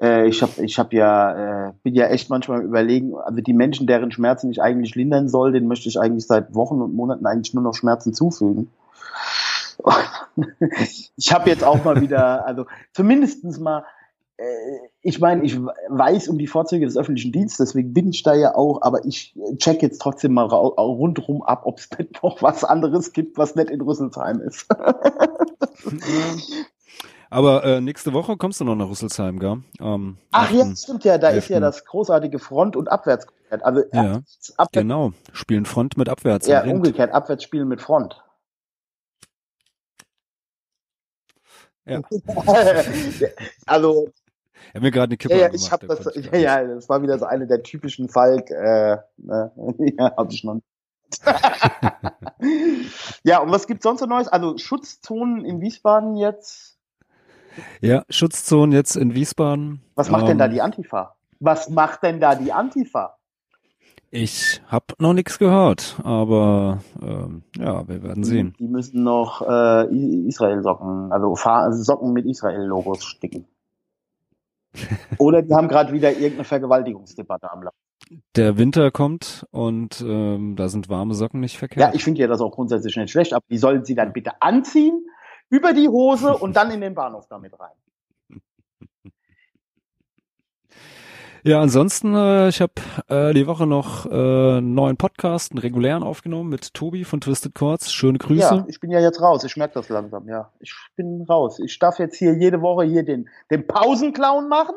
äh, 0.00 0.28
ich 0.28 0.42
habe, 0.42 0.64
ich 0.64 0.78
habe 0.78 0.94
ja, 0.96 1.68
äh, 1.68 1.72
bin 1.82 1.94
ja 1.94 2.06
echt 2.06 2.30
manchmal 2.30 2.62
überlegen, 2.62 3.14
also 3.16 3.40
die 3.40 3.52
Menschen, 3.52 3.86
deren 3.86 4.10
Schmerzen 4.10 4.50
ich 4.50 4.62
eigentlich 4.62 4.94
lindern 4.94 5.28
soll, 5.28 5.52
denen 5.52 5.68
möchte 5.68 5.88
ich 5.88 5.98
eigentlich 5.98 6.26
seit 6.26 6.54
Wochen 6.54 6.80
und 6.82 6.94
Monaten 6.94 7.26
eigentlich 7.26 7.54
nur 7.54 7.62
noch 7.62 7.74
Schmerzen 7.74 8.12
zufügen. 8.12 8.70
ich 11.16 11.32
habe 11.32 11.50
jetzt 11.50 11.64
auch 11.64 11.84
mal 11.84 12.00
wieder, 12.00 12.46
also 12.46 12.66
zumindestens 12.92 13.58
mal, 13.58 13.84
äh, 14.36 14.44
ich 15.02 15.20
meine, 15.20 15.44
ich 15.44 15.58
weiß 15.88 16.28
um 16.28 16.38
die 16.38 16.46
Vorzüge 16.46 16.84
des 16.84 16.96
öffentlichen 16.96 17.32
Dienstes, 17.32 17.68
deswegen 17.68 17.92
bin 17.92 18.08
ich 18.08 18.22
da 18.22 18.34
ja 18.34 18.54
auch, 18.54 18.82
aber 18.82 19.04
ich 19.04 19.34
check 19.56 19.82
jetzt 19.82 20.00
trotzdem 20.00 20.34
mal 20.34 20.44
rundrum 20.44 21.42
ab, 21.42 21.62
ob 21.64 21.78
es 21.78 21.88
nicht 21.98 22.22
noch 22.22 22.42
was 22.42 22.64
anderes 22.64 23.12
gibt, 23.12 23.38
was 23.38 23.54
nicht 23.54 23.70
in 23.70 23.80
Rüsselsheim 23.80 24.40
ist. 24.40 24.66
Aber 27.30 27.64
äh, 27.64 27.80
nächste 27.80 28.12
Woche 28.12 28.36
kommst 28.36 28.60
du 28.60 28.64
noch 28.64 28.76
nach 28.76 28.88
Rüsselsheim, 28.88 29.38
gell? 29.38 29.62
Am 29.80 30.18
Ach 30.30 30.50
ja, 30.50 30.64
8.. 30.64 30.78
stimmt 30.78 31.04
ja, 31.04 31.18
da 31.18 31.30
ist 31.30 31.48
ja 31.48 31.60
das 31.60 31.84
großartige 31.84 32.38
Front- 32.38 32.76
und 32.76 32.88
Abwärtskonzert. 32.88 33.64
Also 33.64 33.82
Ja, 33.92 34.00
abwärts, 34.00 34.52
abwärts, 34.56 34.72
Genau, 34.72 35.12
spielen 35.32 35.66
Front 35.66 35.96
mit 35.96 36.08
Abwärts. 36.08 36.46
ja, 36.46 36.64
umgekehrt, 36.64 37.12
Abwärtsspielen 37.12 37.66
mit 37.68 37.80
Front. 37.80 38.22
Ja. 41.84 42.00
also, 43.66 44.08
Ich 44.68 44.74
hab 44.74 44.82
mir 44.82 44.90
gerade 44.90 45.10
eine 45.10 45.16
Kippe 45.16 45.34
ja, 45.34 45.46
ja, 45.46 45.54
ich 45.54 45.70
habe 45.70 45.86
da 45.86 45.94
das, 45.96 46.14
ja, 46.14 46.36
ja, 46.38 46.64
das 46.64 46.88
war 46.88 47.02
wieder 47.02 47.18
so 47.18 47.24
eine 47.24 47.46
der 47.46 47.62
typischen 47.62 48.08
Falk, 48.08 48.50
äh, 48.50 48.98
ne, 49.16 49.52
ja, 49.98 50.16
hab 50.16 50.32
ich 50.32 50.44
noch. 50.44 50.60
ja, 53.22 53.38
und 53.38 53.50
was 53.50 53.66
gibt's 53.66 53.84
sonst 53.84 54.00
so 54.00 54.06
Neues? 54.06 54.28
Also 54.28 54.58
Schutzzonen 54.58 55.44
in 55.44 55.60
Wiesbaden 55.60 56.16
jetzt. 56.16 56.75
Ja, 57.80 58.04
Schutzzonen 58.10 58.72
jetzt 58.72 58.96
in 58.96 59.14
Wiesbaden. 59.14 59.80
Was 59.94 60.10
macht 60.10 60.28
denn 60.28 60.38
da 60.38 60.46
Ähm, 60.46 60.52
die 60.52 60.62
Antifa? 60.62 61.16
Was 61.40 61.68
macht 61.70 62.02
denn 62.02 62.20
da 62.20 62.34
die 62.34 62.52
Antifa? 62.52 63.16
Ich 64.10 64.62
habe 64.68 64.86
noch 64.98 65.12
nichts 65.12 65.38
gehört, 65.38 65.98
aber 66.02 66.80
ähm, 67.02 67.42
ja, 67.58 67.86
wir 67.88 68.02
werden 68.02 68.24
sehen. 68.24 68.54
Die 68.58 68.68
müssen 68.68 69.02
noch 69.02 69.42
äh, 69.42 69.86
Israel-Socken, 70.28 71.12
also, 71.12 71.34
also 71.34 71.82
Socken 71.82 72.12
mit 72.12 72.24
Israel-Logos 72.24 73.04
sticken. 73.04 73.46
Oder 75.18 75.42
die 75.42 75.52
haben 75.54 75.68
gerade 75.68 75.92
wieder 75.92 76.12
irgendeine 76.12 76.44
Vergewaltigungsdebatte 76.44 77.50
am 77.50 77.62
Laufen. 77.64 77.76
Der 78.36 78.56
Winter 78.56 78.90
kommt 78.92 79.46
und 79.50 80.00
ähm, 80.06 80.54
da 80.56 80.68
sind 80.68 80.88
warme 80.88 81.14
Socken 81.14 81.40
nicht 81.40 81.54
Ja, 81.54 81.58
verkehrt. 81.58 81.94
ich 81.94 82.04
finde 82.04 82.20
ja 82.20 82.28
das 82.28 82.40
auch 82.40 82.52
grundsätzlich 82.52 82.96
nicht 82.96 83.10
schlecht, 83.10 83.32
aber 83.32 83.44
die 83.50 83.58
sollen 83.58 83.84
sie 83.84 83.94
dann 83.96 84.12
bitte 84.12 84.40
anziehen, 84.40 85.06
über 85.48 85.72
die 85.72 85.88
Hose 85.88 86.36
und 86.36 86.56
dann 86.56 86.70
in 86.70 86.80
den 86.80 86.94
Bahnhof 86.94 87.26
damit 87.28 87.58
rein. 87.58 87.74
Ja, 91.46 91.60
ansonsten, 91.60 92.12
äh, 92.16 92.48
ich 92.48 92.60
habe 92.60 92.72
äh, 93.06 93.32
die 93.32 93.46
Woche 93.46 93.68
noch 93.68 94.04
äh, 94.06 94.08
einen 94.10 94.74
neuen 94.74 94.96
Podcast, 94.96 95.52
einen 95.52 95.60
regulären 95.60 96.02
aufgenommen 96.02 96.50
mit 96.50 96.74
Tobi 96.74 97.04
von 97.04 97.20
Twisted 97.20 97.54
Chords. 97.54 97.92
Schöne 97.92 98.18
Grüße. 98.18 98.40
Ja, 98.40 98.64
ich 98.66 98.80
bin 98.80 98.90
ja 98.90 98.98
jetzt 98.98 99.20
raus. 99.20 99.44
Ich 99.44 99.56
merke 99.56 99.74
das 99.74 99.88
langsam, 99.88 100.28
ja. 100.28 100.52
Ich 100.58 100.74
bin 100.96 101.22
raus. 101.22 101.60
Ich 101.60 101.78
darf 101.78 102.00
jetzt 102.00 102.16
hier 102.16 102.34
jede 102.36 102.62
Woche 102.62 102.84
hier 102.84 103.04
den, 103.04 103.28
den 103.52 103.64
Pausenclown 103.64 104.48
machen. 104.48 104.74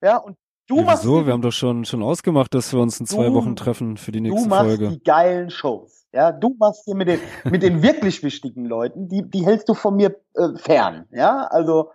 Ja, 0.00 0.16
und 0.16 0.38
du 0.66 0.78
Ja, 0.78 0.82
machst, 0.84 1.04
die, 1.04 1.08
Wir 1.26 1.32
haben 1.32 1.42
doch 1.42 1.52
schon 1.52 1.84
schon 1.84 2.02
ausgemacht, 2.02 2.54
dass 2.54 2.72
wir 2.72 2.80
uns 2.80 2.98
in 3.00 3.06
zwei 3.06 3.26
Du- 3.26 3.34
Wochen 3.34 3.56
treffen 3.56 3.96
für 3.96 4.12
die 4.12 4.20
du 4.20 4.30
nächste 4.30 4.48
machst 4.48 4.64
Folge. 4.66 4.88
die 4.88 5.02
geilen 5.02 5.50
Shows. 5.50 6.06
Ja, 6.12 6.32
du 6.32 6.54
machst 6.58 6.84
hier 6.84 6.94
mit 6.94 7.08
den, 7.08 7.20
mit 7.44 7.62
den 7.62 7.82
wirklich 7.82 8.22
wichtigen 8.22 8.64
Leuten, 8.64 9.08
die, 9.08 9.22
die 9.28 9.44
hältst 9.44 9.68
du 9.68 9.74
von 9.74 9.96
mir 9.96 10.16
äh, 10.34 10.56
fern. 10.56 11.06
Ja, 11.10 11.46
also, 11.50 11.90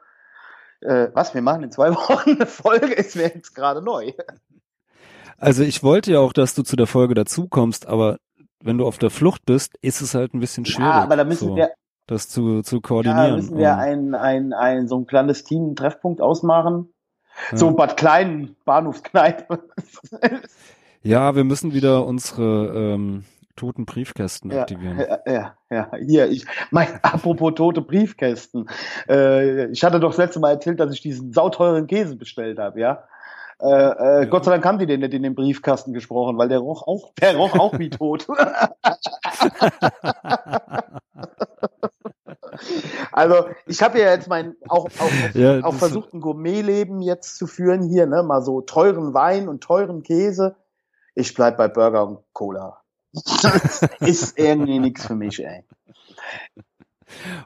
äh, 0.82 1.08
was, 1.14 1.34
wir 1.34 1.42
machen 1.42 1.64
in 1.64 1.72
zwei 1.72 1.92
Wochen 1.96 2.32
eine 2.32 2.46
Folge, 2.46 2.94
ist 2.94 3.16
mir 3.16 3.24
jetzt 3.24 3.56
gerade 3.56 3.82
neu. 3.82 4.12
Also 5.38 5.64
ich 5.64 5.82
wollte 5.82 6.12
ja 6.12 6.20
auch, 6.20 6.34
dass 6.34 6.54
du 6.54 6.62
zu 6.64 6.76
der 6.76 6.88
Folge 6.88 7.14
dazukommst, 7.16 7.88
aber 7.88 8.18
wenn 8.64 8.78
du 8.78 8.86
auf 8.86 9.00
der 9.00 9.10
Flucht 9.10 9.44
bist, 9.46 9.74
ist 9.82 10.02
es 10.02 10.14
halt 10.14 10.34
ein 10.36 10.40
bisschen 10.40 10.66
schwierig, 10.66 10.86
Ja, 10.94 11.04
aber 11.04 11.16
da 11.16 11.24
müssen 11.24 11.50
so, 11.50 11.56
wir, 11.56 11.72
das 12.06 12.30
zu, 12.30 12.62
zu 12.62 12.76
Ja, 12.76 12.82
koordinieren. 12.82 13.36
müssen 13.38 13.58
wir 13.58 13.74
Und, 13.74 13.80
ein, 13.80 14.14
ein, 14.16 14.54
ein, 14.54 14.88
so 14.88 14.98
ein 15.00 15.08
clandestinen 15.08 15.68
einen 15.70 15.76
Treffpunkt 15.76 16.22
ausmachen. 16.22 16.94
Ja. 17.52 17.58
So 17.58 17.72
Bad 17.72 17.98
Kleinen, 17.98 18.56
Bahnhofskneipe. 18.66 19.60
ja, 21.04 21.36
wir 21.36 21.44
müssen 21.44 21.74
wieder 21.74 22.06
unsere 22.06 22.94
ähm, 22.94 23.24
toten 23.56 23.86
Briefkästen 23.86 24.52
Ja, 24.52 24.62
aktivieren. 24.62 25.00
ja, 25.00 25.20
ja, 25.32 25.56
ja. 25.70 25.92
Hier, 26.06 26.30
ich, 26.30 26.46
mein, 26.72 26.88
apropos 27.04 27.54
tote 27.56 27.82
Briefkästen. 27.82 28.70
Äh, 29.10 29.68
ich 29.72 29.84
hatte 29.84 30.00
doch 30.00 30.10
das 30.10 30.18
letzte 30.18 30.40
Mal 30.40 30.52
erzählt, 30.52 30.80
dass 30.80 30.94
ich 30.94 31.02
diesen 31.02 31.34
sauteuren 31.34 31.88
Käse 31.88 32.16
bestellt 32.16 32.60
habe, 32.60 32.80
ja. 32.80 33.04
Äh, 33.60 33.66
äh, 33.68 34.20
Ja. 34.22 34.26
Gott 34.26 34.46
sei 34.46 34.52
Dank 34.52 34.66
haben 34.66 34.80
die 34.80 34.86
den 34.88 35.02
nicht 35.02 35.14
in 35.14 35.24
den 35.24 35.36
Briefkasten 35.36 35.94
gesprochen, 35.94 36.38
weil 36.38 36.50
der 36.50 36.60
roch 36.60 36.88
auch, 36.88 37.12
der 37.22 37.36
roch 37.36 37.54
auch 37.60 37.78
wie 37.78 37.90
tot. 37.90 38.28
also 43.12 43.48
ich 43.66 43.82
habe 43.82 44.00
ja 44.00 44.12
jetzt 44.12 44.28
mein 44.28 44.56
auch, 44.68 44.86
auch, 44.86 45.12
Ja, 45.34 45.64
auch 45.64 45.74
versucht, 45.74 46.14
ein 46.14 46.22
Gourmetleben 46.22 47.02
jetzt 47.02 47.38
zu 47.38 47.48
führen 47.48 47.84
hier, 47.84 48.06
ne? 48.06 48.24
Mal 48.24 48.42
so 48.44 48.62
teuren 48.62 49.14
Wein 49.14 49.48
und 49.48 49.62
teuren 49.62 50.04
Käse. 50.04 50.56
Ich 51.16 51.34
bleib 51.34 51.58
bei 51.58 51.68
Burger 51.68 52.08
und 52.08 52.20
Cola. 52.34 52.82
Das 53.14 53.82
ist 54.00 54.40
irgendwie 54.40 54.80
nichts 54.80 55.06
für 55.06 55.16
mich, 55.16 55.44
ey. 55.44 55.66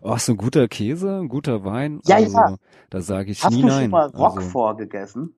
Ach, 0.04 0.20
so 0.20 0.34
ein 0.34 0.38
guter 0.38 0.68
Käse, 0.68 1.20
ein 1.20 1.28
guter 1.28 1.66
Wein. 1.66 2.02
Ja, 2.06 2.18
also, 2.18 2.38
ja. 2.38 2.56
Da 2.90 3.02
sage 3.02 3.32
ich 3.32 3.44
Hast 3.44 3.54
nie 3.54 3.62
du 3.62 3.68
nein. 3.68 3.82
schon 3.84 3.92
mal 3.92 4.12
also, 4.12 4.18
Roquefort 4.18 4.78
gegessen? 4.78 5.36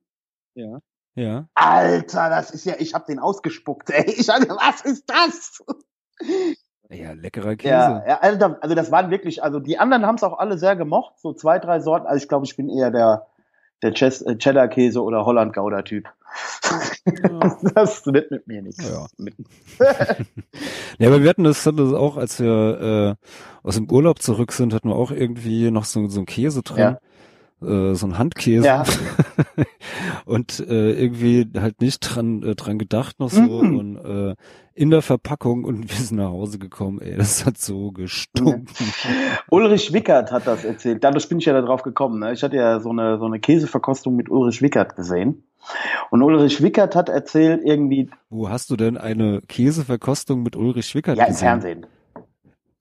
ja. 0.53 0.79
Ja. 1.15 1.49
Alter, 1.55 2.29
das 2.29 2.51
ist 2.51 2.65
ja, 2.65 2.75
ich 2.77 2.93
hab 2.93 3.07
den 3.07 3.17
ausgespuckt, 3.17 3.89
ey. 3.89 4.05
Ich 4.07 4.27
dachte, 4.27 4.49
was 4.49 4.81
ist 4.81 5.05
das? 5.07 5.63
Ja, 6.89 7.11
leckerer 7.13 7.55
Käse. 7.55 7.73
Ja, 7.73 8.03
ja 8.07 8.19
also, 8.21 8.55
also 8.61 8.75
das 8.75 8.91
waren 8.91 9.09
wirklich, 9.11 9.43
also 9.43 9.59
die 9.59 9.77
anderen 9.77 10.05
haben 10.05 10.15
es 10.15 10.23
auch 10.23 10.39
alle 10.39 10.57
sehr 10.57 10.75
gemocht, 10.75 11.19
so 11.19 11.33
zwei, 11.33 11.59
drei 11.59 11.79
Sorten. 11.79 12.07
Also 12.07 12.23
ich 12.23 12.29
glaube, 12.29 12.45
ich 12.45 12.55
bin 12.55 12.69
eher 12.69 12.91
der, 12.91 13.25
der 13.81 13.93
Ches- 13.93 14.21
äh, 14.21 14.37
Cheddar-Käse 14.37 15.01
oder 15.03 15.25
Holland-Gouda-Typ. 15.25 16.05
Das 17.73 18.05
wird 18.05 18.31
mit 18.31 18.47
mir 18.47 18.61
nichts. 18.61 18.87
Ja. 18.87 19.07
Ja, 20.99 21.09
aber 21.09 21.21
wir 21.21 21.29
hatten 21.29 21.43
das, 21.43 21.65
hatten 21.65 21.77
das 21.77 21.93
auch, 21.93 22.17
als 22.17 22.39
wir 22.39 23.15
äh, 23.21 23.67
aus 23.67 23.75
dem 23.75 23.89
Urlaub 23.91 24.21
zurück 24.21 24.51
sind, 24.51 24.73
hatten 24.73 24.89
wir 24.89 24.95
auch 24.95 25.11
irgendwie 25.11 25.69
noch 25.71 25.85
so, 25.85 26.07
so 26.07 26.19
einen 26.19 26.25
Käse 26.25 26.63
drin. 26.63 26.79
Äh, 27.61 27.95
so 27.95 28.05
ein 28.05 28.17
Handkäse. 28.17 28.65
Ja. 28.65 28.83
und 30.25 30.59
äh, 30.59 30.91
irgendwie 30.93 31.47
halt 31.59 31.81
nicht 31.81 31.99
dran, 32.01 32.43
äh, 32.43 32.55
dran 32.55 32.77
gedacht 32.77 33.19
noch 33.19 33.29
so 33.29 33.41
Mhm. 33.41 33.77
und 33.79 33.97
äh, 33.97 34.35
in 34.75 34.91
der 34.91 35.01
Verpackung 35.01 35.63
und 35.63 35.89
wir 35.89 35.95
sind 35.97 36.17
nach 36.17 36.29
Hause 36.29 36.59
gekommen, 36.59 36.99
ey, 37.01 37.15
das 37.17 37.45
hat 37.47 37.57
so 37.57 37.91
gestunken. 37.91 38.67
Ulrich 39.49 39.91
Wickert 39.91 40.31
hat 40.31 40.45
das 40.45 40.63
erzählt. 40.63 41.03
Dadurch 41.03 41.27
bin 41.29 41.39
ich 41.39 41.45
ja 41.45 41.53
da 41.53 41.61
drauf 41.61 41.81
gekommen. 41.81 42.19
Ne? 42.19 42.33
Ich 42.33 42.43
hatte 42.43 42.57
ja 42.57 42.79
so 42.79 42.91
eine, 42.91 43.17
so 43.17 43.25
eine 43.25 43.39
Käseverkostung 43.39 44.15
mit 44.15 44.29
Ulrich 44.29 44.61
Wickert 44.61 44.95
gesehen. 44.95 45.43
Und 46.11 46.21
Ulrich 46.21 46.61
Wickert 46.61 46.95
hat 46.95 47.09
erzählt 47.09 47.61
irgendwie, 47.65 48.09
Wo 48.29 48.49
hast 48.49 48.69
du 48.69 48.75
denn 48.77 48.97
eine 48.97 49.41
Käseverkostung 49.47 50.43
mit 50.43 50.55
Ulrich 50.55 50.93
Wickert 50.93 51.17
ja, 51.17 51.23
im 51.25 51.31
gesehen? 51.31 51.47
Fernsehen. 51.47 51.85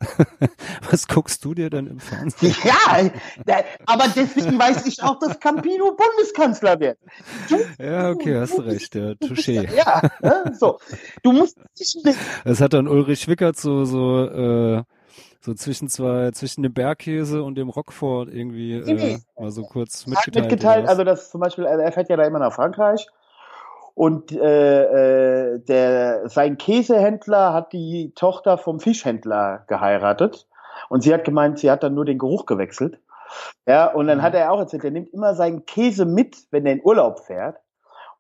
Was 0.91 1.09
guckst 1.09 1.45
du 1.45 1.55
dir 1.55 1.71
denn 1.71 1.87
im 1.87 2.01
Fernsehen? 2.01 2.55
Ja, 2.65 3.63
aber 3.87 4.05
deswegen 4.15 4.59
weiß 4.59 4.87
ich 4.87 5.03
auch, 5.03 5.19
dass 5.19 5.39
Campino 5.41 5.97
Bundeskanzler 5.97 6.79
wird. 6.81 6.99
Ja, 7.79 8.11
okay, 8.11 8.39
hast 8.39 8.59
du 8.59 8.63
recht, 8.63 8.95
ja, 8.95 9.13
Touché. 9.13 9.69
Ja, 9.75 10.03
ne? 10.21 10.55
so. 10.59 10.79
Du 11.23 11.33
musst 11.33 11.59
dich. 11.79 11.97
Das 12.45 12.61
hat 12.61 12.73
dann 12.73 12.89
Ulrich 12.89 13.29
Wickert 13.29 13.57
so, 13.57 13.85
so, 13.85 14.25
äh, 14.25 14.83
so 15.41 15.55
zwischen 15.55 15.89
zwei, 15.89 16.31
zwischen 16.33 16.63
dem 16.63 16.75
Bergkäse 16.75 17.43
und 17.43 17.57
dem 17.57 17.69
Roquefort 17.69 18.29
irgendwie 18.29 18.75
äh, 18.75 19.19
mal 19.39 19.51
so 19.51 19.63
kurz 19.63 20.03
hat 20.03 20.09
mitgeteilt. 20.09 20.51
mitgeteilt, 20.51 20.79
oder 20.79 20.85
was? 20.85 20.91
also 20.91 21.05
das 21.05 21.31
zum 21.31 21.41
Beispiel, 21.41 21.67
also 21.67 21.83
er 21.83 21.93
fährt 21.93 22.11
ja 22.11 22.17
da 22.17 22.25
immer 22.25 22.39
nach 22.39 22.53
Frankreich 22.53 23.07
und 23.97 24.31
äh, 24.31 25.55
äh, 25.55 25.59
der 25.61 26.29
sein 26.29 26.59
Käsehändler 26.59 27.55
hat 27.55 27.73
die 27.73 28.13
Tochter 28.15 28.59
vom 28.59 28.79
Fischhändler 28.79 29.65
geheiratet 29.69 30.47
und 30.91 31.03
sie 31.03 31.13
hat 31.15 31.25
gemeint, 31.25 31.59
sie 31.59 31.71
hat 31.71 31.83
dann 31.83 31.95
nur 31.95 32.05
den 32.05 32.19
Geruch 32.19 32.47
gewechselt. 32.47 33.01
Ja, 33.67 33.87
und 33.87 34.07
dann 34.07 34.19
Mhm. 34.19 34.23
hat 34.23 34.35
er 34.35 34.53
auch 34.53 34.61
erzählt, 34.61 34.85
er 34.85 34.91
nimmt 34.93 35.13
immer 35.15 35.35
seinen 35.35 35.65
Käse 35.67 36.05
mit, 36.05 36.37
wenn 36.53 36.67
er 36.67 36.75
in 36.75 36.83
Urlaub 36.85 37.21
fährt. 37.21 37.57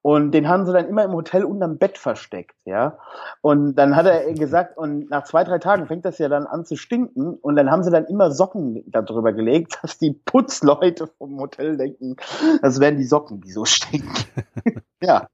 Und 0.03 0.33
den 0.33 0.49
haben 0.49 0.67
sie 0.67 0.73
dann 0.73 0.89
immer 0.89 1.05
im 1.05 1.13
Hotel 1.13 1.45
unterm 1.45 1.79
Bett 1.79 1.99
versteckt, 1.99 2.57
ja. 2.65 2.99
Und 3.43 3.75
dann 3.75 3.97
hat 3.97 4.07
er 4.07 4.33
gesagt, 4.35 4.79
und 4.79 5.11
nach 5.11 5.25
zwei, 5.25 5.45
drei 5.45 5.59
Tagen 5.59 5.87
fängt 5.87 6.05
das 6.05 6.19
ja 6.19 6.29
dann 6.29 6.47
an 6.47 6.65
zu 6.65 6.77
stinken. 6.77 7.35
Und 7.35 7.57
dann 7.57 7.71
haben 7.71 7.83
sie 7.83 7.91
dann 7.91 8.07
immer 8.07 8.31
Socken 8.31 8.85
darüber 8.87 9.33
gelegt, 9.33 9.79
dass 9.83 9.99
die 9.99 10.13
Putzleute 10.13 11.09
vom 11.19 11.39
Hotel 11.41 11.77
denken, 11.77 12.17
das 12.63 12.81
wären 12.81 12.97
die 12.99 13.05
Socken, 13.05 13.41
die 13.41 13.51
so 13.53 13.65
stinken. 13.65 14.25
ja. 15.03 15.27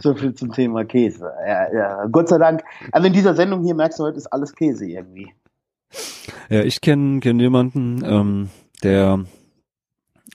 So 0.00 0.14
viel 0.14 0.34
zum 0.34 0.52
Thema 0.52 0.84
Käse. 0.84 1.30
Ja, 1.46 1.72
ja. 1.72 2.06
Gott 2.06 2.28
sei 2.28 2.38
Dank. 2.38 2.62
Also 2.90 3.06
in 3.06 3.12
dieser 3.12 3.34
Sendung 3.34 3.62
hier 3.64 3.74
merkst 3.74 3.98
du 3.98 4.04
heute 4.04 4.18
ist 4.18 4.26
alles 4.32 4.54
Käse 4.54 4.86
irgendwie. 4.86 5.32
Ja, 6.48 6.62
ich 6.62 6.80
kenne 6.80 7.20
kenn 7.20 7.38
jemanden, 7.38 8.02
ähm, 8.04 8.48
der 8.82 9.24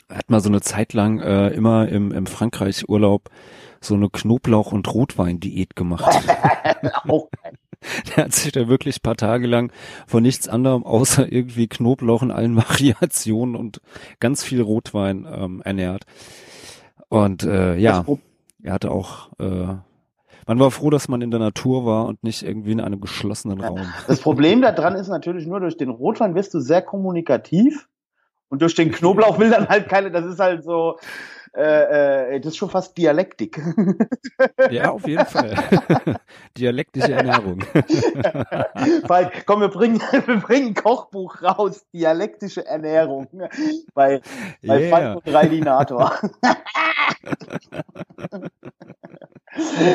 hat 0.09 0.29
mal 0.29 0.39
so 0.39 0.49
eine 0.49 0.61
Zeit 0.61 0.93
lang 0.93 1.19
äh, 1.19 1.49
immer 1.49 1.87
im, 1.89 2.11
im 2.11 2.25
Frankreich 2.27 2.87
Urlaub 2.87 3.29
so 3.81 3.93
eine 3.95 4.07
Knoblauch- 4.07 4.71
und 4.71 4.91
Rotwein-Diät 4.93 5.75
gemacht. 5.75 6.05
Auch 7.07 7.29
Der 8.15 8.25
hat 8.25 8.33
sich 8.33 8.51
da 8.51 8.67
wirklich 8.67 9.01
paar 9.01 9.15
Tage 9.15 9.47
lang 9.47 9.71
von 10.07 10.23
nichts 10.23 10.47
anderem 10.47 10.83
außer 10.83 11.31
irgendwie 11.31 11.67
Knoblauch 11.67 12.23
in 12.23 12.31
allen 12.31 12.55
Variationen 12.69 13.55
und 13.55 13.81
ganz 14.19 14.43
viel 14.43 14.61
Rotwein 14.61 15.27
ähm, 15.31 15.61
ernährt. 15.63 16.05
Und 17.09 17.43
äh, 17.43 17.77
ja, 17.77 17.97
Das 17.97 18.05
Pro- 18.05 18.19
er 18.63 18.73
hatte 18.73 18.91
auch, 18.91 19.31
äh, 19.39 19.75
man 20.45 20.59
war 20.59 20.71
froh, 20.71 20.89
dass 20.89 21.07
man 21.07 21.21
in 21.21 21.31
der 21.31 21.39
Natur 21.39 21.85
war 21.85 22.05
und 22.05 22.23
nicht 22.23 22.43
irgendwie 22.43 22.71
in 22.71 22.81
einem 22.81 23.01
geschlossenen. 23.01 23.61
Raum. 23.61 23.81
Das 24.07 24.21
Problem 24.21 24.61
daran 24.61 24.95
ist 24.95 25.07
natürlich 25.09 25.45
nur, 25.45 25.59
durch 25.59 25.77
den 25.77 25.89
Rotwein 25.89 26.35
wirst 26.35 26.53
du 26.53 26.59
sehr 26.59 26.81
kommunikativ 26.81 27.87
und 28.49 28.61
durch 28.61 28.75
den 28.75 28.91
Knoblauch 28.91 29.39
will 29.39 29.49
dann 29.49 29.67
halt 29.67 29.89
keine, 29.89 30.11
das 30.11 30.25
ist 30.25 30.39
halt 30.39 30.63
so, 30.63 30.97
äh, 31.55 32.35
äh, 32.35 32.39
das 32.39 32.53
ist 32.53 32.57
schon 32.57 32.69
fast 32.69 32.97
Dialektik. 32.97 33.61
Ja, 34.71 34.91
auf 34.91 35.07
jeden 35.07 35.25
Fall. 35.25 35.55
Dialektische 36.57 37.13
Ernährung. 37.13 37.61
Falk, 39.07 39.45
komm, 39.45 39.61
wir 39.61 39.69
bringen, 39.69 40.01
wir 40.25 40.37
bringen 40.37 40.69
ein 40.69 40.73
Kochbuch 40.73 41.41
raus, 41.41 41.85
dialektische 41.93 42.65
Ernährung 42.65 43.27
bei, 43.93 44.21
bei 44.65 44.79
Yeah. 44.79 44.89
Falk 44.89 45.25
und 45.25 45.33
Reilinator. 45.33 46.13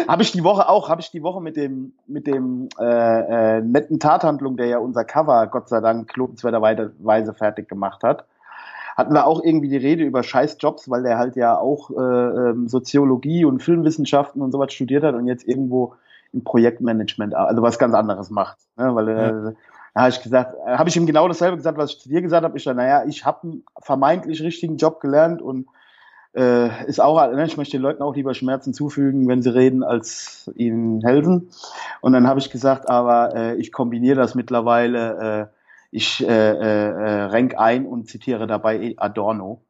habe 0.09 0.23
ich 0.23 0.33
die 0.33 0.45
Woche 0.45 0.69
auch, 0.69 0.89
habe 0.89 1.01
ich 1.01 1.11
die 1.11 1.23
Woche 1.23 1.41
mit 1.41 1.57
dem 1.57 1.93
mit 2.07 2.27
dem 2.27 2.69
äh, 2.79 3.59
äh, 3.59 3.61
netten 3.61 4.01
Tathandlung, 4.01 4.57
der 4.57 4.67
ja 4.67 4.79
unser 4.79 5.05
Cover 5.05 5.47
Gott 5.47 5.69
sei 5.69 5.81
Dank 5.81 6.17
lobenswerterweise 6.17 7.35
fertig 7.35 7.69
gemacht 7.69 8.03
hat, 8.03 8.25
hatten 8.97 9.15
wir 9.15 9.27
auch 9.27 9.43
irgendwie 9.43 9.69
die 9.69 9.77
Rede 9.77 10.05
über 10.05 10.23
Scheißjobs, 10.23 10.91
weil 10.91 11.03
der 11.03 11.19
halt 11.19 11.37
ja 11.37 11.57
auch 11.59 11.91
äh, 11.91 11.95
ähm, 11.95 12.69
Soziologie 12.69 13.45
und 13.45 13.63
Filmwissenschaften 13.63 14.43
und 14.43 14.53
sowas 14.53 14.73
studiert 14.73 15.05
hat 15.05 15.15
und 15.15 15.27
jetzt 15.27 15.47
irgendwo 15.47 15.95
im 16.33 16.45
Projektmanagement, 16.45 17.35
also 17.35 17.63
was 17.63 17.79
ganz 17.79 17.95
anderes 17.95 18.31
macht, 18.31 18.59
ne? 18.77 18.95
weil 18.95 19.09
äh, 19.09 19.53
da 19.95 20.01
habe 20.01 20.11
ich 20.11 20.23
gesagt, 20.23 20.55
äh, 20.67 20.77
habe 20.77 20.89
ich 20.89 20.97
ihm 20.97 21.07
genau 21.07 21.29
dasselbe 21.29 21.57
gesagt, 21.57 21.77
was 21.79 21.93
ich 21.93 22.01
zu 22.01 22.09
dir 22.09 22.23
gesagt 22.23 22.45
habe. 22.45 22.57
Ich 22.57 22.65
dachte, 22.65 22.77
naja, 22.77 23.05
ich 23.07 23.27
habe 23.27 23.43
einen 23.43 23.65
vermeintlich 23.81 24.43
richtigen 24.43 24.77
Job 24.77 25.01
gelernt 25.01 25.43
und 25.43 25.67
äh, 26.35 26.87
ist 26.87 27.01
auch, 27.01 27.31
ne, 27.31 27.45
ich 27.45 27.59
möchte 27.59 27.77
den 27.77 27.83
Leuten 27.83 28.03
auch 28.03 28.15
lieber 28.15 28.33
Schmerzen 28.33 28.73
zufügen, 28.73 29.29
wenn 29.29 29.43
sie 29.43 29.55
reden, 29.55 29.83
als 29.83 30.51
ihnen 30.55 31.03
helfen. 31.03 31.51
Und 32.01 32.15
dann 32.15 32.27
habe 32.27 32.41
ich 32.41 32.51
gesagt, 32.51 32.89
aber 32.89 33.35
äh, 33.35 33.55
ich 33.57 33.71
kombiniere 33.71 34.17
das 34.17 34.35
mittlerweile, 34.35 35.51
äh, 35.53 35.62
ich 35.93 36.27
äh, 36.27 36.27
äh, 36.27 36.89
äh, 36.89 37.23
renk 37.25 37.57
ein 37.57 37.87
und 37.87 38.09
zitiere 38.09 38.47
dabei 38.47 38.95
Adorno. 38.97 39.63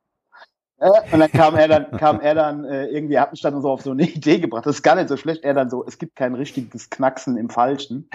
Äh, 0.79 0.89
und 1.13 1.19
dann 1.19 1.31
kam 1.33 1.57
er 1.57 1.67
dann, 1.67 1.91
kam 1.99 2.21
er 2.21 2.35
dann 2.35 2.65
äh, 2.65 2.87
irgendwie, 2.87 3.19
hat 3.19 3.33
mich 3.33 3.41
dann 3.41 3.61
so 3.61 3.71
auf 3.71 3.83
so 3.83 3.91
eine 3.91 4.03
Idee 4.09 4.39
gebracht. 4.39 4.65
Das 4.65 4.77
ist 4.77 4.83
gar 4.83 4.95
nicht 4.95 5.09
so 5.09 5.17
schlecht. 5.17 5.43
Er 5.43 5.53
dann 5.53 5.69
so, 5.69 5.85
es 5.85 5.99
gibt 5.99 6.15
kein 6.15 6.35
richtiges 6.35 6.91
Knacksen 6.91 7.37
im 7.37 7.51
Falschen. 7.51 8.09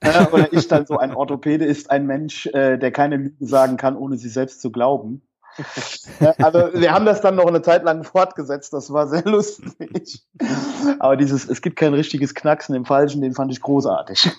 Äh, 0.00 0.26
oder 0.32 0.52
ich 0.52 0.66
dann 0.66 0.86
so, 0.86 0.98
ein 0.98 1.14
Orthopäde 1.14 1.66
ist 1.66 1.90
ein 1.90 2.06
Mensch, 2.06 2.46
äh, 2.46 2.78
der 2.78 2.90
keine 2.90 3.16
Lügen 3.18 3.46
sagen 3.46 3.76
kann, 3.76 3.96
ohne 3.96 4.16
sie 4.16 4.30
selbst 4.30 4.62
zu 4.62 4.72
glauben. 4.72 5.22
Ja, 6.20 6.34
also 6.38 6.72
wir 6.72 6.92
haben 6.92 7.04
das 7.04 7.20
dann 7.20 7.36
noch 7.36 7.46
eine 7.46 7.60
Zeit 7.60 7.84
lang 7.84 8.04
fortgesetzt, 8.04 8.72
das 8.72 8.90
war 8.90 9.08
sehr 9.08 9.24
lustig. 9.26 10.22
Aber 10.98 11.18
dieses, 11.18 11.46
es 11.46 11.60
gibt 11.60 11.76
kein 11.76 11.92
richtiges 11.92 12.34
Knacksen 12.34 12.74
im 12.74 12.86
Falschen, 12.86 13.20
den 13.20 13.34
fand 13.34 13.52
ich 13.52 13.60
großartig. 13.60 14.30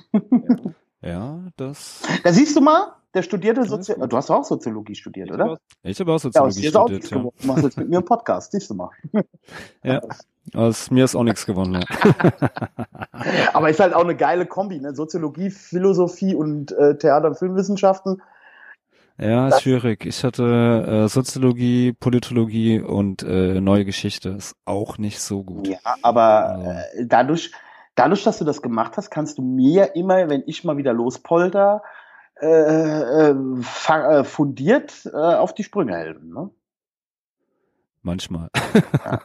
Ja, 1.02 1.40
das. 1.58 2.02
Da 2.24 2.34
siehst 2.34 2.56
du 2.56 2.62
mal, 2.62 2.96
der 3.14 3.22
studierte 3.22 3.62
ist 3.62 3.70
Sozi 3.70 3.94
gut. 3.94 4.12
Du 4.12 4.18
hast 4.18 4.30
auch 4.32 4.44
Soziologie 4.44 4.96
studiert, 4.96 5.32
oder? 5.32 5.60
Ich 5.84 6.00
habe 6.00 6.12
auch 6.12 6.14
Ja, 6.14 6.16
aus 6.16 6.22
Soziologie 6.24 6.66
ist 6.66 6.76
auch 6.76 6.82
studiert, 6.88 7.02
nichts 7.02 7.10
ja. 7.12 7.18
geworden. 7.18 7.36
Machst 7.44 7.64
jetzt 7.64 7.78
mit 7.78 7.90
mir 7.90 7.98
einen 7.98 8.06
Podcast, 8.06 8.52
siehst 8.52 8.70
du 8.70 8.76
mal. 8.76 8.90
ja. 9.84 10.02
Aus 10.54 10.92
mir 10.92 11.06
ist 11.06 11.16
auch 11.16 11.24
nichts 11.24 11.46
gewonnen. 11.46 11.82
Ja. 11.82 12.30
Aber 13.54 13.70
ist 13.70 13.80
halt 13.80 13.94
auch 13.94 14.04
eine 14.04 14.16
geile 14.16 14.46
Kombi, 14.46 14.80
ne? 14.80 14.94
Soziologie, 14.94 15.50
Philosophie 15.50 16.36
und 16.36 16.72
äh, 16.74 16.98
Theater- 16.98 17.30
und 17.30 17.38
Filmwissenschaften. 17.38 18.22
Ja, 19.20 19.48
ist 19.48 19.62
schwierig. 19.62 20.06
Ich 20.06 20.24
hatte 20.24 21.04
äh, 21.06 21.08
Soziologie, 21.08 21.94
Politologie 21.94 22.80
und 22.82 23.22
äh, 23.24 23.62
neue 23.62 23.86
Geschichte. 23.86 24.30
Ist 24.30 24.56
auch 24.66 24.98
nicht 24.98 25.20
so 25.22 25.44
gut. 25.44 25.68
Ja, 25.68 25.78
aber 26.02 26.60
Ja. 26.64 26.72
äh, 27.02 27.06
dadurch, 27.06 27.52
dadurch, 27.96 28.24
dass 28.24 28.40
du 28.40 28.44
das 28.46 28.62
gemacht 28.64 28.98
hast, 28.98 29.12
kannst 29.12 29.38
du 29.38 29.44
mir 29.44 29.96
immer, 29.96 30.30
wenn 30.30 30.44
ich 30.48 30.64
mal 30.64 30.78
wieder 30.78 30.94
lospolter, 30.94 31.84
äh, 32.42 33.30
äh, 33.30 33.32
äh, 33.32 34.24
fundiert 34.24 35.06
äh, 35.06 35.18
auf 35.18 35.54
die 35.54 35.64
Sprünge 35.64 35.96
helfen. 35.96 36.34
Ne? 36.34 36.50
Manchmal. 38.02 38.50
Ja. 39.06 39.22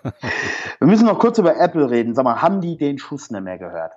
Wir 0.79 0.87
müssen 0.87 1.07
noch 1.07 1.19
kurz 1.19 1.39
über 1.39 1.57
Apple 1.57 1.91
reden. 1.91 2.15
Sag 2.15 2.25
mal, 2.25 2.41
haben 2.41 2.61
die 2.61 2.77
den 2.77 2.99
Schuss 2.99 3.31
nicht 3.31 3.43
mehr 3.43 3.59
gehört? 3.59 3.93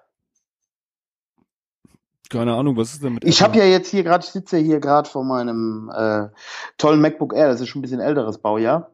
Keine 2.32 2.54
Ahnung, 2.54 2.78
was 2.78 2.94
ist 2.94 3.04
denn 3.04 3.14
mit 3.14 3.26
Ich 3.26 3.44
habe 3.44 3.58
ja 3.58 3.66
jetzt 3.66 3.90
hier 3.90 4.04
gerade, 4.04 4.24
ich 4.24 4.32
sitze 4.32 4.58
hier 4.58 4.80
gerade 4.80 5.10
vor 5.10 5.26
meinem 5.26 5.92
äh, 5.94 6.30
tollen 6.78 7.02
MacBook 7.02 7.34
Air, 7.34 7.50
das 7.50 7.60
ist 7.60 7.68
schon 7.68 7.80
ein 7.80 7.82
bisschen 7.82 8.00
älteres 8.00 8.38
Baujahr. 8.38 8.92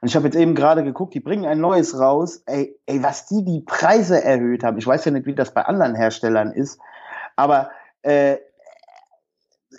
Und 0.00 0.08
ich 0.08 0.14
habe 0.14 0.26
jetzt 0.26 0.36
eben 0.36 0.54
gerade 0.54 0.84
geguckt, 0.84 1.12
die 1.14 1.20
bringen 1.20 1.46
ein 1.46 1.60
neues 1.60 1.98
raus. 1.98 2.42
Ey, 2.46 2.78
ey, 2.86 3.02
was 3.02 3.26
die 3.26 3.44
die 3.44 3.62
Preise 3.62 4.22
erhöht 4.22 4.62
haben. 4.62 4.78
Ich 4.78 4.86
weiß 4.86 5.04
ja 5.04 5.10
nicht, 5.10 5.26
wie 5.26 5.34
das 5.34 5.52
bei 5.52 5.64
anderen 5.64 5.96
Herstellern 5.96 6.52
ist, 6.52 6.78
aber 7.34 7.70
äh, 8.02 8.36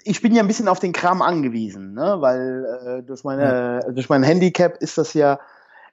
ich 0.08 0.22
bin 0.22 0.34
ja 0.34 0.42
ein 0.42 0.48
bisschen 0.48 0.68
auf 0.68 0.80
den 0.80 0.94
Kram 0.94 1.22
angewiesen, 1.22 1.94
ne? 1.94 2.18
weil 2.20 2.66
äh, 3.00 3.04
durch 3.04 3.24
meine 3.24 3.82
ja. 3.84 3.92
durch 3.92 4.10
mein 4.10 4.24
Handicap 4.24 4.78
ist 4.78 4.98
das 4.98 5.14
ja 5.14 5.40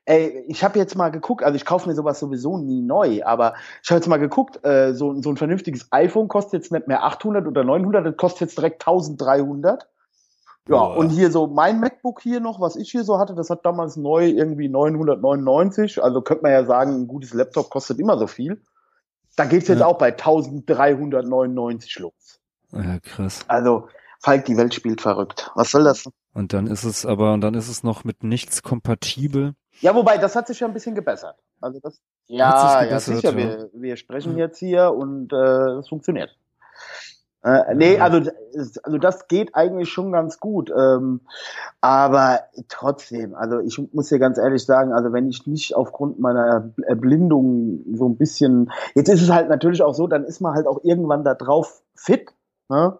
ey, 0.06 0.44
ich 0.48 0.62
habe 0.62 0.78
jetzt 0.78 0.96
mal 0.96 1.10
geguckt, 1.10 1.42
also 1.42 1.56
ich 1.56 1.64
kaufe 1.64 1.88
mir 1.88 1.94
sowas 1.94 2.20
sowieso 2.20 2.58
nie 2.58 2.82
neu, 2.82 3.24
aber 3.24 3.54
ich 3.82 3.90
habe 3.90 3.98
jetzt 3.98 4.08
mal 4.08 4.18
geguckt, 4.18 4.64
äh, 4.64 4.92
so, 4.94 5.20
so 5.20 5.30
ein 5.30 5.36
vernünftiges 5.36 5.88
iPhone 5.90 6.28
kostet 6.28 6.62
jetzt 6.62 6.72
nicht 6.72 6.88
mehr 6.88 7.04
800 7.04 7.46
oder 7.46 7.64
900, 7.64 8.04
das 8.04 8.16
kostet 8.16 8.42
jetzt 8.42 8.58
direkt 8.58 8.82
1300. 8.82 9.88
Ja, 10.66 10.76
Boah. 10.76 10.96
und 10.96 11.10
hier 11.10 11.30
so 11.30 11.46
mein 11.46 11.78
MacBook 11.78 12.22
hier 12.22 12.40
noch, 12.40 12.58
was 12.58 12.76
ich 12.76 12.90
hier 12.90 13.04
so 13.04 13.18
hatte, 13.18 13.34
das 13.34 13.50
hat 13.50 13.66
damals 13.66 13.96
neu 13.96 14.26
irgendwie 14.28 14.70
999. 14.70 16.02
Also 16.02 16.22
könnte 16.22 16.42
man 16.42 16.52
ja 16.52 16.64
sagen, 16.64 16.94
ein 16.94 17.06
gutes 17.06 17.34
Laptop 17.34 17.68
kostet 17.68 17.98
immer 17.98 18.16
so 18.18 18.26
viel. 18.26 18.62
Da 19.36 19.44
geht's 19.44 19.68
jetzt 19.68 19.80
ja. 19.80 19.86
auch 19.86 19.98
bei 19.98 20.12
1399 20.12 21.98
los. 21.98 22.40
Ja, 22.72 22.98
krass. 23.00 23.44
Also, 23.46 23.88
Falk, 24.24 24.46
die 24.46 24.56
Welt 24.56 24.72
spielt 24.72 25.02
verrückt. 25.02 25.50
Was 25.54 25.70
soll 25.70 25.84
das? 25.84 26.08
Und 26.32 26.54
dann 26.54 26.66
ist 26.66 26.84
es 26.84 27.04
aber, 27.04 27.34
und 27.34 27.42
dann 27.42 27.52
ist 27.52 27.68
es 27.68 27.82
noch 27.82 28.04
mit 28.04 28.24
nichts 28.24 28.62
kompatibel. 28.62 29.52
Ja, 29.80 29.94
wobei, 29.94 30.16
das 30.16 30.34
hat 30.34 30.46
sich 30.46 30.60
ja 30.60 30.66
ein 30.66 30.72
bisschen 30.72 30.94
gebessert. 30.94 31.36
Also 31.60 31.78
das, 31.82 32.00
ja, 32.26 32.84
ja, 32.84 33.00
sicher, 33.00 33.32
ja. 33.32 33.36
Wir, 33.36 33.70
wir 33.74 33.96
sprechen 33.96 34.38
jetzt 34.38 34.58
hier 34.58 34.94
und 34.94 35.30
äh, 35.34 35.78
es 35.78 35.90
funktioniert. 35.90 36.38
Äh, 37.42 37.74
nee, 37.74 37.98
also, 37.98 38.30
also 38.82 38.96
das 38.96 39.28
geht 39.28 39.54
eigentlich 39.54 39.90
schon 39.90 40.10
ganz 40.10 40.40
gut. 40.40 40.72
Ähm, 40.74 41.20
aber 41.82 42.44
trotzdem, 42.70 43.34
also 43.34 43.60
ich 43.60 43.78
muss 43.92 44.08
dir 44.08 44.18
ganz 44.18 44.38
ehrlich 44.38 44.64
sagen, 44.64 44.94
also 44.94 45.12
wenn 45.12 45.28
ich 45.28 45.46
nicht 45.46 45.76
aufgrund 45.76 46.18
meiner 46.18 46.72
Erblindung 46.86 47.84
so 47.92 48.08
ein 48.08 48.16
bisschen, 48.16 48.72
jetzt 48.94 49.10
ist 49.10 49.20
es 49.20 49.30
halt 49.30 49.50
natürlich 49.50 49.82
auch 49.82 49.94
so, 49.94 50.06
dann 50.06 50.24
ist 50.24 50.40
man 50.40 50.54
halt 50.54 50.66
auch 50.66 50.82
irgendwann 50.82 51.24
da 51.24 51.34
drauf 51.34 51.82
fit. 51.94 52.30
Ne? 52.70 52.98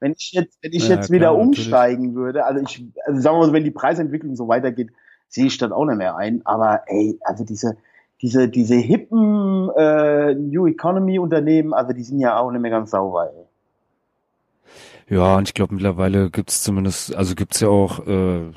Wenn 0.00 0.12
ich 0.16 0.32
jetzt, 0.32 0.58
wenn 0.62 0.72
ich 0.72 0.88
ja, 0.88 0.96
jetzt 0.96 1.10
wieder 1.10 1.34
umsteigen 1.34 2.08
natürlich. 2.08 2.16
würde, 2.16 2.44
also 2.44 2.62
ich, 2.62 2.84
also 3.06 3.20
sagen 3.20 3.36
wir 3.36 3.40
mal 3.40 3.46
so, 3.46 3.52
wenn 3.52 3.64
die 3.64 3.70
Preisentwicklung 3.70 4.36
so 4.36 4.48
weitergeht, 4.48 4.90
sehe 5.28 5.46
ich 5.46 5.58
das 5.58 5.72
auch 5.72 5.84
nicht 5.84 5.98
mehr 5.98 6.16
ein. 6.16 6.42
Aber 6.44 6.82
ey, 6.86 7.18
also 7.22 7.44
diese, 7.44 7.76
diese, 8.22 8.48
diese 8.48 8.76
hippen 8.76 9.70
äh, 9.76 10.34
New 10.34 10.66
Economy 10.66 11.18
Unternehmen, 11.18 11.72
also 11.72 11.92
die 11.92 12.02
sind 12.02 12.20
ja 12.20 12.38
auch 12.38 12.50
nicht 12.50 12.60
mehr 12.60 12.70
ganz 12.70 12.90
sauber, 12.90 13.30
ey. 13.32 13.44
Ja, 15.08 15.36
und 15.36 15.48
ich 15.48 15.54
glaube 15.54 15.74
mittlerweile 15.74 16.30
gibt's 16.30 16.62
zumindest, 16.62 17.14
also 17.14 17.34
gibt's 17.36 17.60
ja 17.60 17.68
auch, 17.68 18.06
äh, 18.06 18.50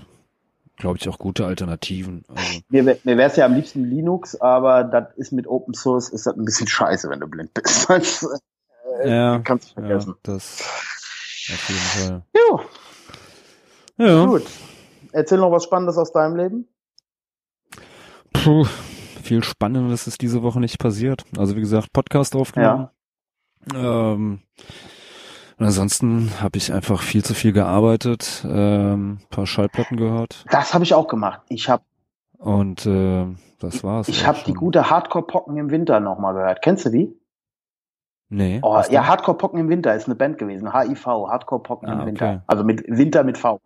glaube 0.78 0.98
ich, 0.98 1.08
auch 1.08 1.20
gute 1.20 1.46
Alternativen. 1.46 2.24
Also. 2.28 2.62
Mir, 2.70 2.84
mir 2.84 3.18
wäre 3.18 3.30
es 3.30 3.36
ja 3.36 3.46
am 3.46 3.54
liebsten 3.54 3.84
Linux, 3.84 4.36
aber 4.40 4.84
das 4.84 5.16
ist 5.16 5.32
mit 5.32 5.48
Open 5.48 5.74
Source 5.76 6.10
ist 6.10 6.26
das 6.26 6.36
ein 6.36 6.46
bisschen 6.46 6.68
scheiße, 6.68 7.10
wenn 7.10 7.20
du 7.20 7.28
blind 7.28 7.54
bist. 7.54 7.88
Das, 7.90 8.28
äh, 9.04 9.10
ja, 9.10 9.40
kannst 9.40 9.70
du 9.70 9.74
vergessen. 9.76 10.16
Ja, 10.26 10.34
das 10.34 10.99
auf 11.54 11.70
jeden 11.70 11.80
Fall. 11.80 12.24
Jo. 12.36 12.62
Ja. 13.98 14.26
Gut. 14.26 14.44
Erzähl 15.12 15.40
noch 15.40 15.52
was 15.52 15.64
Spannendes 15.64 15.98
aus 15.98 16.12
deinem 16.12 16.36
Leben. 16.36 16.68
Puh, 18.34 18.66
viel 19.24 19.44
Spannendes 19.44 20.08
ist 20.08 20.22
diese 20.22 20.44
Woche 20.44 20.60
nicht 20.60 20.80
passiert. 20.80 21.24
Also 21.38 21.56
wie 21.56 21.62
gesagt, 21.62 21.92
Podcast 21.94 22.36
aufgenommen. 22.36 22.90
Ja. 23.74 24.14
Ähm, 24.14 24.40
ansonsten 25.58 26.32
habe 26.42 26.58
ich 26.58 26.72
einfach 26.72 27.02
viel 27.02 27.24
zu 27.24 27.34
viel 27.34 27.52
gearbeitet, 27.52 28.46
ähm, 28.48 29.20
paar 29.30 29.46
Schallplatten 29.46 29.98
gehört. 29.98 30.46
Das 30.50 30.74
habe 30.74 30.84
ich 30.84 30.94
auch 30.94 31.08
gemacht. 31.08 31.42
Ich 31.50 31.70
habe 31.70 31.84
und 32.38 32.86
äh, 32.86 33.26
das 33.60 33.84
war's. 33.84 34.08
Ich 34.08 34.26
habe 34.26 34.40
die 34.46 34.54
gute 34.54 34.90
Hardcore-Pocken 34.90 35.58
im 35.58 35.72
Winter 35.72 36.00
nochmal 36.00 36.34
gehört. 36.34 36.62
Kennst 36.62 36.86
du 36.86 36.90
die? 36.90 37.19
Nee. 38.32 38.60
Oh, 38.62 38.80
ja, 38.90 39.08
Hardcore 39.08 39.38
Pocken 39.38 39.60
im 39.60 39.70
Winter 39.70 39.96
ist 39.96 40.06
eine 40.06 40.14
Band 40.14 40.38
gewesen. 40.38 40.72
HIV, 40.72 41.06
Hardcore 41.06 41.64
Pocken 41.64 41.90
ah, 41.90 41.94
im 41.94 42.06
Winter. 42.06 42.26
Okay. 42.26 42.42
Also 42.46 42.64
mit 42.64 42.84
Winter 42.88 43.24
mit 43.24 43.40
V. 43.40 43.60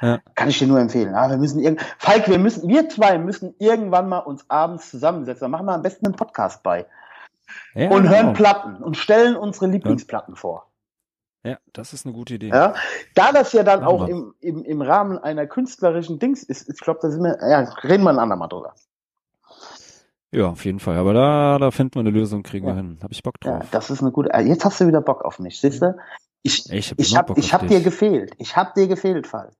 Ja. 0.00 0.20
Kann 0.36 0.48
ich 0.48 0.58
dir 0.60 0.68
nur 0.68 0.78
empfehlen. 0.78 1.14
Ah, 1.16 1.28
wir 1.28 1.36
müssen 1.36 1.60
irgend 1.60 1.82
Falk, 1.98 2.28
wir 2.28 2.38
müssen, 2.38 2.68
wir 2.68 2.88
zwei 2.88 3.18
müssen 3.18 3.54
irgendwann 3.58 4.08
mal 4.08 4.20
uns 4.20 4.48
abends 4.48 4.88
zusammensetzen. 4.88 5.40
Da 5.40 5.48
machen 5.48 5.66
wir 5.66 5.74
am 5.74 5.82
besten 5.82 6.06
einen 6.06 6.14
Podcast 6.14 6.62
bei. 6.62 6.86
Ja, 7.74 7.90
und 7.90 8.08
hören 8.08 8.26
genau. 8.26 8.32
Platten 8.34 8.76
und 8.76 8.96
stellen 8.96 9.34
unsere 9.34 9.66
Lieblingsplatten 9.66 10.34
ja. 10.34 10.40
vor. 10.40 10.66
Ja, 11.42 11.58
das 11.72 11.92
ist 11.92 12.06
eine 12.06 12.14
gute 12.14 12.34
Idee. 12.34 12.48
Ja, 12.48 12.74
da 13.14 13.32
das 13.32 13.52
ja 13.52 13.64
dann 13.64 13.84
auch 13.84 14.08
im, 14.08 14.34
im, 14.40 14.64
im 14.64 14.80
Rahmen 14.80 15.18
einer 15.18 15.46
künstlerischen 15.46 16.18
Dings 16.18 16.42
ist, 16.42 16.70
ich 16.70 16.80
glaube, 16.80 17.00
da 17.02 17.10
sind 17.10 17.22
wir, 17.22 17.36
ja, 17.42 17.68
reden 17.82 18.04
wir 18.04 18.10
ein 18.10 18.18
andermal 18.18 18.48
drüber. 18.48 18.74
Ja, 20.34 20.48
auf 20.48 20.64
jeden 20.64 20.80
Fall. 20.80 20.96
Aber 20.96 21.14
da, 21.14 21.58
da 21.58 21.70
finden 21.70 21.94
wir 21.94 22.00
eine 22.00 22.10
Lösung, 22.10 22.42
kriegen 22.42 22.66
ja. 22.66 22.72
wir 22.72 22.76
hin. 22.76 22.98
Hab 23.00 23.12
ich 23.12 23.22
Bock 23.22 23.38
drauf. 23.38 23.62
Ja, 23.62 23.68
das 23.70 23.90
ist 23.90 24.02
eine 24.02 24.10
gute. 24.10 24.32
Äh, 24.32 24.42
jetzt 24.42 24.64
hast 24.64 24.80
du 24.80 24.88
wieder 24.88 25.00
Bock 25.00 25.24
auf 25.24 25.38
mich, 25.38 25.60
siehst 25.60 25.80
du? 25.80 25.96
Ich, 26.42 26.68
ich 26.70 26.90
hab, 26.90 26.98
ich 26.98 27.16
hab, 27.16 27.38
ich 27.38 27.54
hab 27.54 27.68
dir 27.68 27.80
gefehlt. 27.80 28.32
Ich 28.38 28.56
hab 28.56 28.74
dir 28.74 28.88
gefehlt, 28.88 29.28
Fall. 29.28 29.52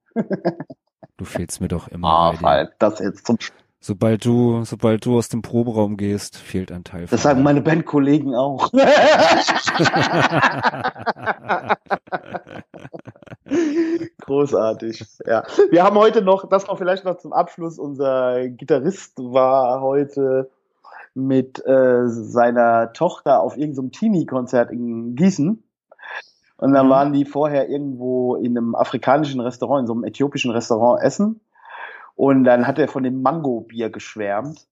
du 1.16 1.24
fehlst 1.24 1.60
mir 1.60 1.68
doch 1.68 1.86
immer. 1.88 2.08
Ah, 2.08 2.32
Fall, 2.32 2.72
das 2.78 2.98
jetzt 2.98 3.26
zum 3.26 3.38
Sobald 3.80 4.24
du, 4.24 4.64
sobald 4.64 5.04
du 5.04 5.18
aus 5.18 5.28
dem 5.28 5.42
Proberaum 5.42 5.96
gehst, 5.96 6.38
fehlt 6.38 6.72
ein 6.72 6.84
Teil. 6.84 7.06
Das 7.06 7.22
sagen 7.22 7.42
meine 7.42 7.60
Bandkollegen 7.60 8.34
auch. 8.34 8.70
Großartig. 14.22 15.04
Ja. 15.26 15.44
Wir 15.70 15.84
haben 15.84 15.96
heute 15.96 16.22
noch, 16.22 16.48
das 16.48 16.66
noch 16.66 16.78
vielleicht 16.78 17.04
noch 17.04 17.18
zum 17.18 17.34
Abschluss, 17.34 17.78
unser 17.78 18.48
Gitarrist 18.48 19.18
war 19.18 19.82
heute 19.82 20.50
mit 21.14 21.64
äh, 21.66 22.08
seiner 22.08 22.92
Tochter 22.92 23.40
auf 23.40 23.56
irgendeinem 23.56 23.92
Teenie-Konzert 23.92 24.70
in 24.70 25.14
Gießen. 25.14 25.62
Und 26.56 26.72
dann 26.72 26.86
mhm. 26.86 26.90
waren 26.90 27.12
die 27.12 27.24
vorher 27.24 27.68
irgendwo 27.68 28.36
in 28.36 28.56
einem 28.56 28.74
afrikanischen 28.74 29.40
Restaurant, 29.40 29.82
in 29.82 29.86
so 29.86 29.92
einem 29.92 30.04
äthiopischen 30.04 30.50
Restaurant 30.50 31.02
essen. 31.02 31.40
Und 32.16 32.44
dann 32.44 32.66
hat 32.66 32.78
er 32.78 32.88
von 32.88 33.02
dem 33.02 33.22
Mango-Bier 33.22 33.90
geschwärmt. 33.90 34.66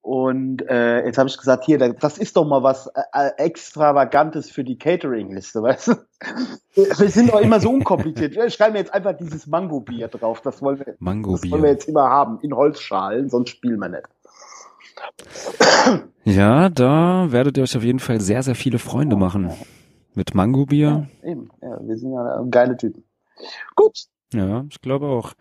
Und 0.00 0.68
äh, 0.68 1.04
jetzt 1.06 1.16
habe 1.16 1.28
ich 1.28 1.38
gesagt, 1.38 1.64
hier, 1.64 1.78
das 1.78 2.18
ist 2.18 2.36
doch 2.36 2.44
mal 2.44 2.64
was 2.64 2.88
äh, 2.88 3.02
äh 3.12 3.30
Extravagantes 3.36 4.50
für 4.50 4.64
die 4.64 4.76
Catering-Liste, 4.76 5.62
weißt 5.62 5.88
du? 5.88 5.94
Wir 6.74 7.08
sind 7.08 7.32
doch 7.32 7.40
immer 7.40 7.60
so 7.60 7.70
unkompliziert. 7.70 8.34
Wir 8.34 8.50
schreiben 8.50 8.74
jetzt 8.74 8.92
einfach 8.92 9.16
dieses 9.16 9.46
Mango-Bier 9.46 10.08
drauf. 10.08 10.40
Das 10.40 10.60
wollen 10.60 10.80
wir, 10.80 10.96
Mango 10.98 11.32
das 11.32 11.48
wollen 11.48 11.62
wir 11.62 11.70
jetzt 11.70 11.88
immer 11.88 12.08
haben, 12.08 12.40
in 12.40 12.52
Holzschalen, 12.52 13.30
sonst 13.30 13.50
spielen 13.50 13.78
wir 13.78 13.90
nicht. 13.90 14.08
Ja, 16.24 16.68
da 16.68 17.26
werdet 17.30 17.56
ihr 17.56 17.64
euch 17.64 17.76
auf 17.76 17.82
jeden 17.82 17.98
Fall 17.98 18.20
sehr, 18.20 18.42
sehr 18.42 18.54
viele 18.54 18.78
Freunde 18.78 19.16
machen. 19.16 19.50
Mit 20.14 20.34
Mango-Bier. 20.34 21.08
Ja, 21.22 21.28
eben. 21.28 21.48
Ja, 21.60 21.78
wir 21.80 21.96
sind 21.96 22.12
ja 22.12 22.44
geile 22.50 22.76
Typen. 22.76 23.02
Gut. 23.74 24.04
Ja, 24.32 24.64
ich 24.70 24.80
glaube 24.80 25.06
auch. 25.06 25.32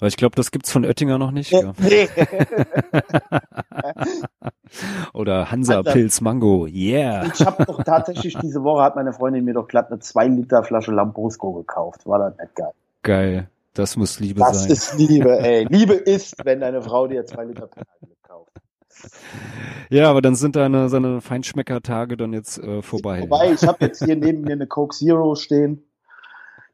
Weil 0.00 0.08
ich 0.08 0.16
glaube, 0.16 0.36
das 0.36 0.50
gibt's 0.50 0.72
von 0.72 0.84
Oettinger 0.84 1.18
noch 1.18 1.30
nicht. 1.30 1.52
Ja. 1.52 1.72
Nee. 1.78 2.08
Oder 5.14 5.50
Hansa 5.50 5.82
Pilz 5.82 6.20
Mango, 6.20 6.66
yeah. 6.66 7.26
Ich 7.26 7.46
habe 7.46 7.64
doch 7.64 7.82
tatsächlich 7.84 8.36
diese 8.42 8.64
Woche 8.64 8.82
hat 8.82 8.96
meine 8.96 9.12
Freundin 9.12 9.44
mir 9.44 9.54
doch 9.54 9.68
glatt 9.68 9.90
eine 9.90 10.00
2 10.00 10.26
Liter 10.28 10.64
Flasche 10.64 10.90
Lambrusco 10.90 11.52
gekauft. 11.52 12.06
War 12.06 12.18
das 12.18 12.38
nicht 12.38 12.54
geil? 12.54 12.72
Geil. 13.02 13.48
Das 13.72 13.96
muss 13.96 14.20
Liebe 14.20 14.40
das 14.40 14.60
sein. 14.60 14.68
Das 14.68 14.92
ist 14.92 14.98
Liebe, 14.98 15.38
ey. 15.38 15.66
Liebe 15.68 15.94
ist, 15.94 16.44
wenn 16.44 16.60
deine 16.60 16.82
Frau 16.82 17.06
dir 17.06 17.24
2 17.24 17.44
Liter 17.44 17.68
kauft. 17.68 17.86
Ja, 19.90 20.10
aber 20.10 20.22
dann 20.22 20.34
sind 20.34 20.56
deine, 20.56 20.88
seine 20.88 21.20
Feinschmecker-Tage 21.20 22.16
dann 22.16 22.32
jetzt 22.32 22.58
äh, 22.58 22.82
vorbei. 22.82 23.20
Vorbei, 23.20 23.52
ich 23.52 23.62
habe 23.66 23.84
jetzt 23.84 24.04
hier 24.04 24.16
neben 24.16 24.42
mir 24.42 24.52
eine 24.52 24.66
Coke 24.66 24.96
Zero 24.96 25.34
stehen 25.34 25.82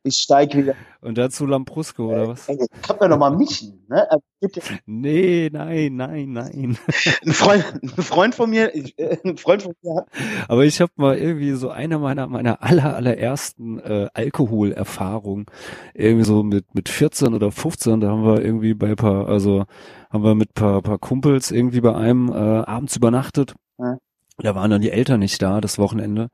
ich 0.03 0.17
steige 0.17 0.59
wieder. 0.59 0.75
Und 1.01 1.19
dazu 1.19 1.47
Lambrusco, 1.47 2.07
oder 2.11 2.29
was? 2.29 2.49
Äh, 2.49 2.57
kann 2.83 2.97
man 2.99 3.11
doch 3.11 3.19
mal 3.19 3.31
mischen, 3.31 3.85
ne? 3.89 4.11
Also, 4.11 4.25
nee, 4.87 5.51
nein, 5.53 5.97
nein, 5.97 6.33
nein. 6.33 6.79
ein, 7.27 7.33
Freund, 7.33 7.65
ein 7.83 8.03
Freund 8.03 8.35
von 8.35 8.51
mir, 8.51 8.75
ich, 8.75 8.99
äh, 8.99 9.19
ein 9.25 9.37
Freund 9.37 9.63
von 9.63 9.75
mir. 9.83 10.07
Aber 10.49 10.65
ich 10.65 10.81
habe 10.81 10.93
mal 10.97 11.19
irgendwie 11.19 11.53
so 11.53 11.71
eine 11.71 11.99
meiner, 11.99 12.27
meiner 12.27 12.63
aller, 12.63 12.97
allerersten 12.97 13.79
äh, 13.81 14.09
Alkoholerfahrungen, 14.15 15.47
irgendwie 15.95 16.25
so 16.25 16.43
mit, 16.43 16.75
mit 16.75 16.89
14 16.89 17.35
oder 17.35 17.51
15, 17.51 18.01
da 18.01 18.09
haben 18.09 18.25
wir 18.25 18.43
irgendwie 18.43 18.75
bei 18.75 18.95
paar, 18.95 19.29
also 19.29 19.65
haben 20.11 20.25
wir 20.25 20.35
mit 20.35 20.55
paar, 20.55 20.83
paar 20.83 20.99
Kumpels 20.99 21.51
irgendwie 21.51 21.81
bei 21.81 21.95
einem 21.95 22.31
äh, 22.31 22.35
abends 22.35 22.97
übernachtet. 22.97 23.55
Ja. 23.79 23.99
Da 24.39 24.55
waren 24.55 24.71
dann 24.71 24.81
die 24.81 24.91
Eltern 24.91 25.21
nicht 25.21 25.41
da, 25.43 25.61
das 25.61 25.79
Wochenende. 25.79 26.29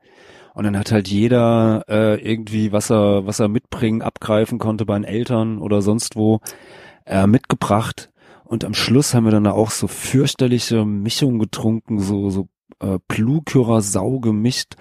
Und 0.57 0.63
dann 0.63 0.75
hat 0.75 0.91
halt 0.91 1.07
jeder 1.07 1.83
äh, 1.87 2.19
irgendwie, 2.19 2.71
was 2.71 2.89
er, 2.89 3.27
was 3.27 3.39
er 3.39 3.47
mitbringen, 3.47 4.01
abgreifen 4.01 4.57
konnte 4.57 4.87
bei 4.87 4.95
den 4.95 5.03
Eltern 5.03 5.59
oder 5.59 5.83
sonst 5.83 6.15
wo, 6.15 6.39
äh, 7.05 7.27
mitgebracht. 7.27 8.09
Und 8.43 8.65
am 8.65 8.73
Schluss 8.73 9.13
haben 9.13 9.25
wir 9.25 9.31
dann 9.31 9.45
auch 9.45 9.69
so 9.69 9.87
fürchterliche 9.87 10.83
Mischungen 10.83 11.37
getrunken, 11.37 11.99
so, 11.99 12.31
so 12.31 12.47
äh, 12.79 12.97
Plukürer-Sau 13.07 14.19
gemischt 14.19 14.77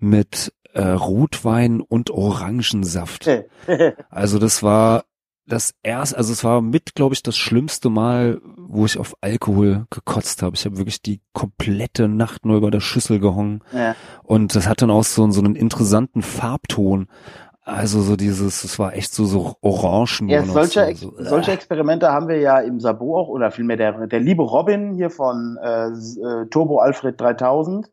mit 0.00 0.52
äh, 0.72 0.82
Rotwein 0.82 1.80
und 1.80 2.10
Orangensaft. 2.10 3.30
also 4.10 4.40
das 4.40 4.64
war 4.64 5.04
das 5.46 5.74
erste, 5.82 6.16
also 6.16 6.32
es 6.32 6.42
war 6.42 6.62
mit, 6.62 6.94
glaube 6.94 7.14
ich, 7.14 7.22
das 7.22 7.36
schlimmste 7.36 7.90
Mal, 7.90 8.40
wo 8.56 8.86
ich 8.86 8.98
auf 8.98 9.14
Alkohol 9.20 9.86
gekotzt 9.90 10.42
habe. 10.42 10.56
Ich 10.56 10.64
habe 10.64 10.78
wirklich 10.78 11.02
die 11.02 11.20
komplette 11.32 12.08
Nacht 12.08 12.46
nur 12.46 12.56
über 12.56 12.70
der 12.70 12.80
Schüssel 12.80 13.20
gehongen. 13.20 13.62
Ja. 13.72 13.94
Und 14.22 14.56
das 14.56 14.66
hat 14.66 14.80
dann 14.80 14.90
auch 14.90 15.04
so, 15.04 15.30
so 15.30 15.40
einen 15.40 15.54
interessanten 15.54 16.22
Farbton. 16.22 17.08
Also 17.62 18.00
so 18.02 18.16
dieses, 18.16 18.64
es 18.64 18.78
war 18.78 18.94
echt 18.94 19.12
so, 19.14 19.24
so 19.24 19.56
orangen. 19.60 20.28
Ja, 20.28 20.44
solche, 20.44 20.94
so, 20.96 21.14
so, 21.16 21.24
solche 21.24 21.52
Experimente 21.52 22.10
haben 22.10 22.28
wir 22.28 22.38
ja 22.38 22.60
im 22.60 22.78
Sabo 22.80 23.18
auch, 23.18 23.28
oder 23.28 23.50
vielmehr 23.50 23.76
der, 23.76 24.06
der 24.06 24.20
liebe 24.20 24.42
Robin 24.42 24.92
hier 24.94 25.10
von 25.10 25.58
äh, 25.62 25.88
äh 25.88 26.46
Turbo 26.50 26.78
Alfred 26.78 27.18
3000 27.18 27.90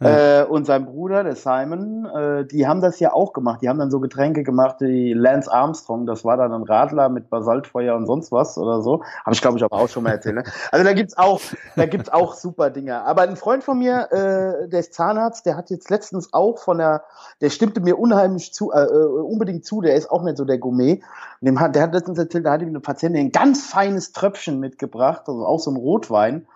äh, 0.00 0.44
und 0.44 0.64
sein 0.64 0.86
Bruder, 0.86 1.24
der 1.24 1.36
Simon, 1.36 2.06
äh, 2.06 2.46
die 2.46 2.66
haben 2.66 2.80
das 2.80 2.98
ja 3.00 3.12
auch 3.12 3.34
gemacht. 3.34 3.60
Die 3.60 3.68
haben 3.68 3.78
dann 3.78 3.90
so 3.90 4.00
Getränke 4.00 4.44
gemacht, 4.44 4.76
wie 4.80 5.12
Lance 5.12 5.52
Armstrong, 5.52 6.06
das 6.06 6.24
war 6.24 6.38
dann 6.38 6.52
ein 6.52 6.62
Radler 6.62 7.10
mit 7.10 7.28
Basaltfeuer 7.28 7.94
und 7.94 8.06
sonst 8.06 8.32
was 8.32 8.56
oder 8.56 8.80
so. 8.80 9.02
Habe 9.24 9.34
ich, 9.34 9.42
glaube 9.42 9.58
ich, 9.58 9.64
aber 9.64 9.76
auch 9.76 9.88
schon 9.88 10.04
mal 10.04 10.12
erzählt. 10.12 10.36
Ne? 10.36 10.44
Also 10.72 10.84
da 10.84 10.94
gibt's 10.94 11.18
auch, 11.18 11.40
da 11.76 11.84
gibt's 11.84 12.08
auch 12.08 12.34
super 12.34 12.70
Dinge. 12.70 13.02
Aber 13.04 13.22
ein 13.22 13.36
Freund 13.36 13.62
von 13.62 13.78
mir, 13.78 14.08
äh, 14.10 14.68
der 14.68 14.80
ist 14.80 14.94
Zahnarzt, 14.94 15.44
der 15.44 15.56
hat 15.56 15.68
jetzt 15.68 15.90
letztens 15.90 16.32
auch 16.32 16.58
von 16.58 16.78
der, 16.78 17.04
der 17.42 17.50
stimmte 17.50 17.80
mir 17.80 17.98
unheimlich 17.98 18.54
zu, 18.54 18.72
äh, 18.72 18.84
äh 18.84 19.06
unbedingt 19.06 19.66
zu, 19.66 19.82
der 19.82 19.96
ist 19.96 20.10
auch 20.10 20.22
nicht 20.22 20.38
so 20.38 20.46
der 20.46 20.58
Gourmet. 20.58 21.02
Dem 21.42 21.60
hat, 21.60 21.74
der 21.74 21.82
hat 21.82 21.92
letztens 21.92 22.18
erzählt, 22.18 22.46
da 22.46 22.52
hat 22.52 22.62
ihm 22.62 22.68
eine 22.68 22.80
Patientin 22.80 23.26
ein 23.26 23.32
ganz 23.32 23.66
feines 23.66 24.12
Tröpfchen 24.12 24.60
mitgebracht, 24.60 25.22
also 25.26 25.44
auch 25.44 25.60
so 25.60 25.70
ein 25.70 25.76
Rotwein. 25.76 26.46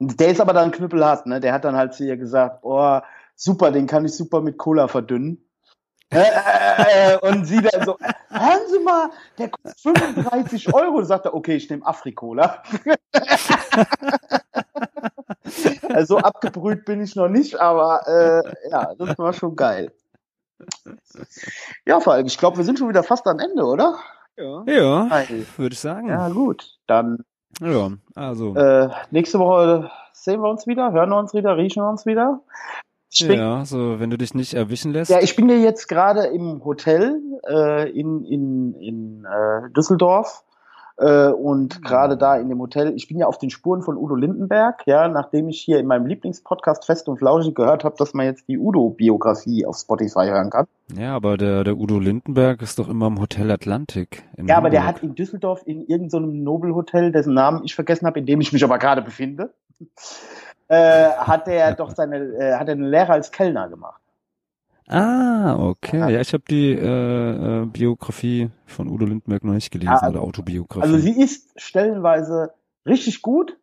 Der 0.00 0.28
ist 0.28 0.40
aber 0.40 0.52
dann 0.52 0.70
knüppelhart, 0.70 1.26
ne? 1.26 1.40
Der 1.40 1.52
hat 1.52 1.64
dann 1.64 1.76
halt 1.76 1.94
zu 1.94 2.04
ihr 2.04 2.16
gesagt, 2.16 2.60
oh, 2.62 3.00
super, 3.34 3.72
den 3.72 3.86
kann 3.86 4.04
ich 4.04 4.14
super 4.14 4.40
mit 4.40 4.58
Cola 4.58 4.88
verdünnen. 4.88 5.44
Äh, 6.10 6.20
äh, 6.20 7.14
äh, 7.14 7.18
und 7.18 7.44
sie 7.44 7.60
dann 7.60 7.84
so, 7.84 7.98
hören 8.30 8.60
Sie 8.70 8.78
mal, 8.78 9.10
der 9.36 9.50
kostet 9.50 9.78
35 9.80 10.72
Euro. 10.72 11.02
Sagt 11.02 11.26
er, 11.26 11.34
okay, 11.34 11.56
ich 11.56 11.68
nehme 11.68 11.84
Afrikola. 11.84 12.62
also 15.92 16.16
abgebrüht 16.18 16.86
bin 16.86 17.02
ich 17.02 17.14
noch 17.14 17.28
nicht, 17.28 17.60
aber 17.60 18.06
äh, 18.06 18.70
ja, 18.70 18.94
das 18.94 19.18
war 19.18 19.34
schon 19.34 19.54
geil. 19.54 19.92
Ja, 21.84 22.00
Falk, 22.00 22.26
ich 22.26 22.38
glaube, 22.38 22.56
wir 22.56 22.64
sind 22.64 22.78
schon 22.78 22.88
wieder 22.88 23.02
fast 23.02 23.26
am 23.26 23.38
Ende, 23.38 23.64
oder? 23.64 23.98
Ja, 24.36 24.64
ja 24.66 25.24
würde 25.56 25.74
ich 25.74 25.80
sagen. 25.80 26.08
Ja, 26.08 26.30
gut. 26.30 26.78
Dann 26.86 27.18
ja, 27.60 27.90
also. 28.14 28.54
Äh, 28.54 28.88
nächste 29.10 29.38
Woche 29.38 29.90
sehen 30.12 30.40
wir 30.40 30.50
uns 30.50 30.66
wieder, 30.66 30.92
hören 30.92 31.10
wir 31.10 31.18
uns 31.18 31.34
wieder, 31.34 31.56
riechen 31.56 31.82
wir 31.82 31.88
uns 31.90 32.06
wieder. 32.06 32.40
Bin, 33.20 33.38
ja, 33.38 33.64
so 33.64 33.98
wenn 34.00 34.10
du 34.10 34.18
dich 34.18 34.34
nicht 34.34 34.52
erwischen 34.52 34.92
lässt. 34.92 35.10
Ja, 35.10 35.20
ich 35.20 35.34
bin 35.34 35.48
ja 35.48 35.56
jetzt 35.56 35.88
gerade 35.88 36.26
im 36.26 36.62
Hotel 36.62 37.20
äh, 37.48 37.90
in, 37.90 38.22
in, 38.24 38.74
in 38.74 39.24
äh, 39.24 39.70
Düsseldorf 39.70 40.44
äh, 40.98 41.28
und 41.28 41.78
mhm. 41.78 41.82
gerade 41.82 42.16
da 42.16 42.36
in 42.36 42.48
dem 42.48 42.58
Hotel, 42.58 42.92
ich 42.96 43.06
bin 43.06 43.18
ja 43.18 43.26
auf 43.26 43.38
den 43.38 43.50
Spuren 43.50 43.82
von 43.82 43.96
Udo 43.96 44.16
Lindenberg, 44.16 44.82
ja, 44.86 45.06
nachdem 45.06 45.48
ich 45.48 45.60
hier 45.60 45.78
in 45.78 45.86
meinem 45.86 46.06
Lieblingspodcast 46.06 46.84
Fest 46.86 47.08
und 47.08 47.18
Flauschig 47.18 47.54
gehört 47.54 47.84
habe, 47.84 47.94
dass 47.96 48.14
man 48.14 48.26
jetzt 48.26 48.48
die 48.48 48.58
Udo-Biografie 48.58 49.64
auf 49.64 49.76
Spotify 49.76 50.26
hören 50.26 50.50
kann. 50.50 50.66
Ja, 50.96 51.14
aber 51.14 51.36
der, 51.36 51.62
der 51.62 51.76
Udo 51.76 52.00
Lindenberg 52.00 52.62
ist 52.62 52.80
doch 52.80 52.88
immer 52.88 53.06
im 53.06 53.20
Hotel 53.20 53.48
Atlantik. 53.52 54.24
ja, 54.32 54.38
Hamburg. 54.38 54.56
aber 54.56 54.70
der 54.70 54.86
hat 54.86 55.02
in 55.04 55.14
Düsseldorf 55.14 55.62
in 55.66 55.82
irgendeinem 55.82 56.08
so 56.08 56.18
Nobelhotel, 56.18 57.12
dessen 57.12 57.32
Namen 57.32 57.62
ich 57.64 57.76
vergessen 57.76 58.06
habe, 58.06 58.18
in 58.18 58.26
dem 58.26 58.40
ich 58.40 58.52
mich 58.52 58.64
aber 58.64 58.78
gerade 58.78 59.02
befinde, 59.02 59.54
äh, 60.68 61.10
hat 61.10 61.46
er 61.46 61.74
doch 61.74 61.94
seine, 61.94 62.16
äh, 62.16 62.54
hat 62.54 62.66
er 62.66 62.74
eine 62.74 62.88
Lehre 62.88 63.12
als 63.12 63.30
Kellner 63.30 63.68
gemacht. 63.68 64.00
Ah, 64.88 65.56
okay. 65.58 65.98
Ja, 65.98 66.20
ich 66.20 66.32
habe 66.32 66.44
die 66.48 66.72
äh, 66.72 67.62
äh, 67.62 67.66
Biografie 67.66 68.48
von 68.64 68.88
Udo 68.88 69.04
Lindenberg 69.04 69.44
noch 69.44 69.52
nicht 69.52 69.70
gelesen, 69.70 69.98
ja, 70.00 70.08
oder 70.08 70.22
Autobiografie. 70.22 70.82
Also 70.82 70.98
sie 70.98 71.20
ist 71.20 71.50
stellenweise 71.60 72.54
richtig 72.86 73.20
gut, 73.20 73.58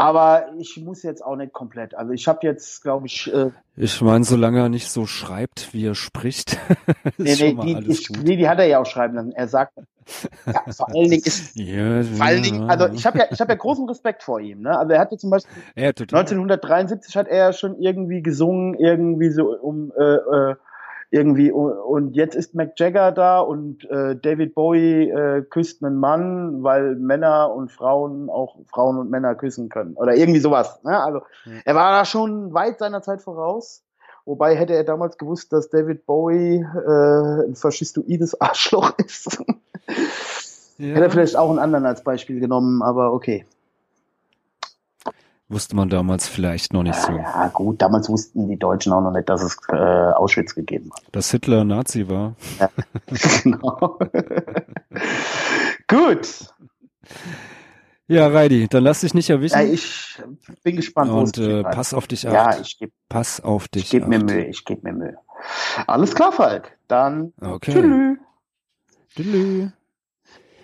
aber 0.00 0.46
ich 0.58 0.78
muss 0.78 1.02
jetzt 1.02 1.22
auch 1.22 1.36
nicht 1.36 1.52
komplett. 1.52 1.94
Also 1.94 2.12
ich 2.12 2.26
habe 2.26 2.38
jetzt, 2.42 2.82
glaube 2.82 3.06
ich. 3.06 3.30
Äh, 3.32 3.50
ich 3.76 4.00
meine, 4.00 4.24
solange 4.24 4.60
er 4.60 4.68
nicht 4.70 4.90
so 4.90 5.04
schreibt, 5.04 5.74
wie 5.74 5.86
er 5.86 5.94
spricht. 5.94 6.58
nee, 7.18 7.36
nee, 7.38 7.54
die, 7.54 7.90
ich, 7.90 8.08
nee, 8.10 8.36
die 8.36 8.48
hat 8.48 8.58
er 8.58 8.66
ja 8.66 8.80
auch 8.80 8.86
schreiben 8.86 9.14
lassen. 9.14 9.32
Er 9.32 9.46
sagt, 9.46 9.74
ja, 10.46 10.72
vor 10.72 10.88
allen 10.88 11.10
Dingen 11.10 11.22
ist. 11.22 11.54
Ja, 11.60 12.02
vor 12.02 12.24
allen 12.24 12.42
Dingen, 12.42 12.70
also 12.70 12.88
ich 12.88 13.04
habe 13.04 13.18
ja, 13.18 13.26
ich 13.30 13.40
habe 13.42 13.52
ja 13.52 13.58
großen 13.58 13.86
Respekt 13.88 14.22
vor 14.22 14.40
ihm. 14.40 14.62
Ne? 14.62 14.76
Also 14.76 14.92
er 14.92 15.00
hatte 15.00 15.18
zum 15.18 15.28
Beispiel 15.28 15.52
ja, 15.76 15.88
1973 15.88 17.16
hat 17.16 17.28
er 17.28 17.52
schon 17.52 17.78
irgendwie 17.78 18.22
gesungen, 18.22 18.74
irgendwie 18.74 19.30
so 19.30 19.54
um 19.54 19.92
äh, 19.98 20.02
äh, 20.02 20.54
irgendwie 21.10 21.50
und 21.50 22.14
jetzt 22.14 22.36
ist 22.36 22.54
Mac 22.54 22.78
Jagger 22.78 23.10
da 23.10 23.40
und 23.40 23.84
äh, 23.90 24.14
David 24.14 24.54
Bowie 24.54 25.10
äh, 25.10 25.42
küsst 25.42 25.82
einen 25.82 25.96
Mann, 25.96 26.62
weil 26.62 26.94
Männer 26.94 27.52
und 27.52 27.72
Frauen 27.72 28.30
auch 28.30 28.56
Frauen 28.68 28.98
und 28.98 29.10
Männer 29.10 29.34
küssen 29.34 29.68
können 29.68 29.94
oder 29.94 30.14
irgendwie 30.14 30.38
sowas. 30.38 30.80
Ne? 30.84 30.96
Also 30.98 31.20
mhm. 31.44 31.62
er 31.64 31.74
war 31.74 31.90
da 31.90 32.04
schon 32.04 32.54
weit 32.54 32.78
seiner 32.78 33.02
Zeit 33.02 33.22
voraus. 33.22 33.82
Wobei 34.24 34.54
hätte 34.54 34.74
er 34.74 34.84
damals 34.84 35.18
gewusst, 35.18 35.52
dass 35.52 35.70
David 35.70 36.06
Bowie 36.06 36.60
äh, 36.60 37.46
ein 37.46 37.56
faschistoides 37.56 38.40
Arschloch 38.40 38.92
ist. 39.04 39.42
ja. 40.78 40.94
Hätte 40.94 41.04
er 41.04 41.10
vielleicht 41.10 41.36
auch 41.36 41.50
einen 41.50 41.58
anderen 41.58 41.86
als 41.86 42.04
Beispiel 42.04 42.38
genommen, 42.38 42.82
aber 42.82 43.12
okay. 43.12 43.46
Wusste 45.50 45.74
man 45.74 45.88
damals 45.88 46.28
vielleicht 46.28 46.72
noch 46.72 46.84
nicht 46.84 46.94
so. 46.94 47.10
Ja, 47.10 47.48
gut, 47.48 47.82
damals 47.82 48.08
wussten 48.08 48.46
die 48.46 48.56
Deutschen 48.56 48.92
auch 48.92 49.00
noch 49.00 49.10
nicht, 49.10 49.28
dass 49.28 49.42
es 49.42 49.56
äh, 49.68 49.74
Auschwitz 49.74 50.54
gegeben 50.54 50.92
hat. 50.94 51.02
Dass 51.10 51.32
Hitler 51.32 51.64
Nazi 51.64 52.08
war. 52.08 52.36
Ja, 52.60 52.70
genau. 53.42 53.98
gut. 55.88 56.54
Ja, 58.06 58.28
Reidi, 58.28 58.68
dann 58.68 58.84
lass 58.84 59.00
dich 59.00 59.12
nicht 59.12 59.28
erwischen. 59.28 59.58
Ja, 59.58 59.64
ich 59.64 60.22
bin 60.62 60.76
gespannt. 60.76 61.10
Und 61.10 61.38
äh, 61.38 61.64
pass 61.64 61.94
auf 61.94 62.06
dich 62.06 62.28
acht. 62.28 62.34
Ja, 62.34 62.60
ich 62.60 62.78
gebe. 62.78 62.92
Pass 63.08 63.40
auf 63.40 63.66
dich. 63.66 63.82
Ich 63.84 63.90
gebe 63.90 64.06
mir 64.06 64.22
Mühe. 64.22 64.44
Ich 64.46 64.64
gebe 64.64 64.82
mir 64.82 64.92
Mühe. 64.92 65.18
Alles 65.88 66.14
klar, 66.14 66.30
Falk. 66.30 66.78
Dann. 66.86 67.32
Okay. 67.40 67.72
Tschüss. 67.72 68.18
Tschüss. 69.16 69.70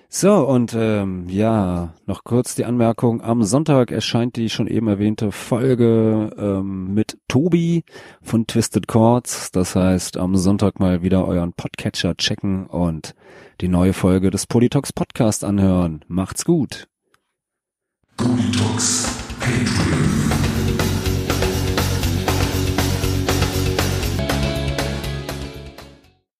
So, 0.08 0.46
und 0.46 0.74
ähm, 0.74 1.28
ja, 1.28 1.94
noch 2.06 2.22
kurz 2.24 2.54
die 2.54 2.64
Anmerkung. 2.64 3.22
Am 3.22 3.42
Sonntag 3.42 3.90
erscheint 3.90 4.36
die 4.36 4.48
schon 4.48 4.66
eben 4.68 4.88
erwähnte 4.88 5.32
Folge 5.32 6.30
ähm, 6.38 6.94
mit 6.94 7.18
Tobi 7.28 7.84
von 8.22 8.46
Twisted 8.46 8.86
Chords. 8.86 9.50
Das 9.50 9.74
heißt, 9.74 10.16
am 10.16 10.36
Sonntag 10.36 10.78
mal 10.78 11.02
wieder 11.02 11.26
euren 11.26 11.52
Podcatcher 11.52 12.16
checken 12.16 12.66
und 12.66 13.14
die 13.60 13.68
neue 13.68 13.92
Folge 13.92 14.30
des 14.30 14.46
Politox 14.46 14.92
Podcast 14.92 15.44
anhören. 15.44 16.04
Macht's 16.08 16.44
gut. 16.44 16.86
Politox 18.16 19.12
Patreon. 19.40 20.35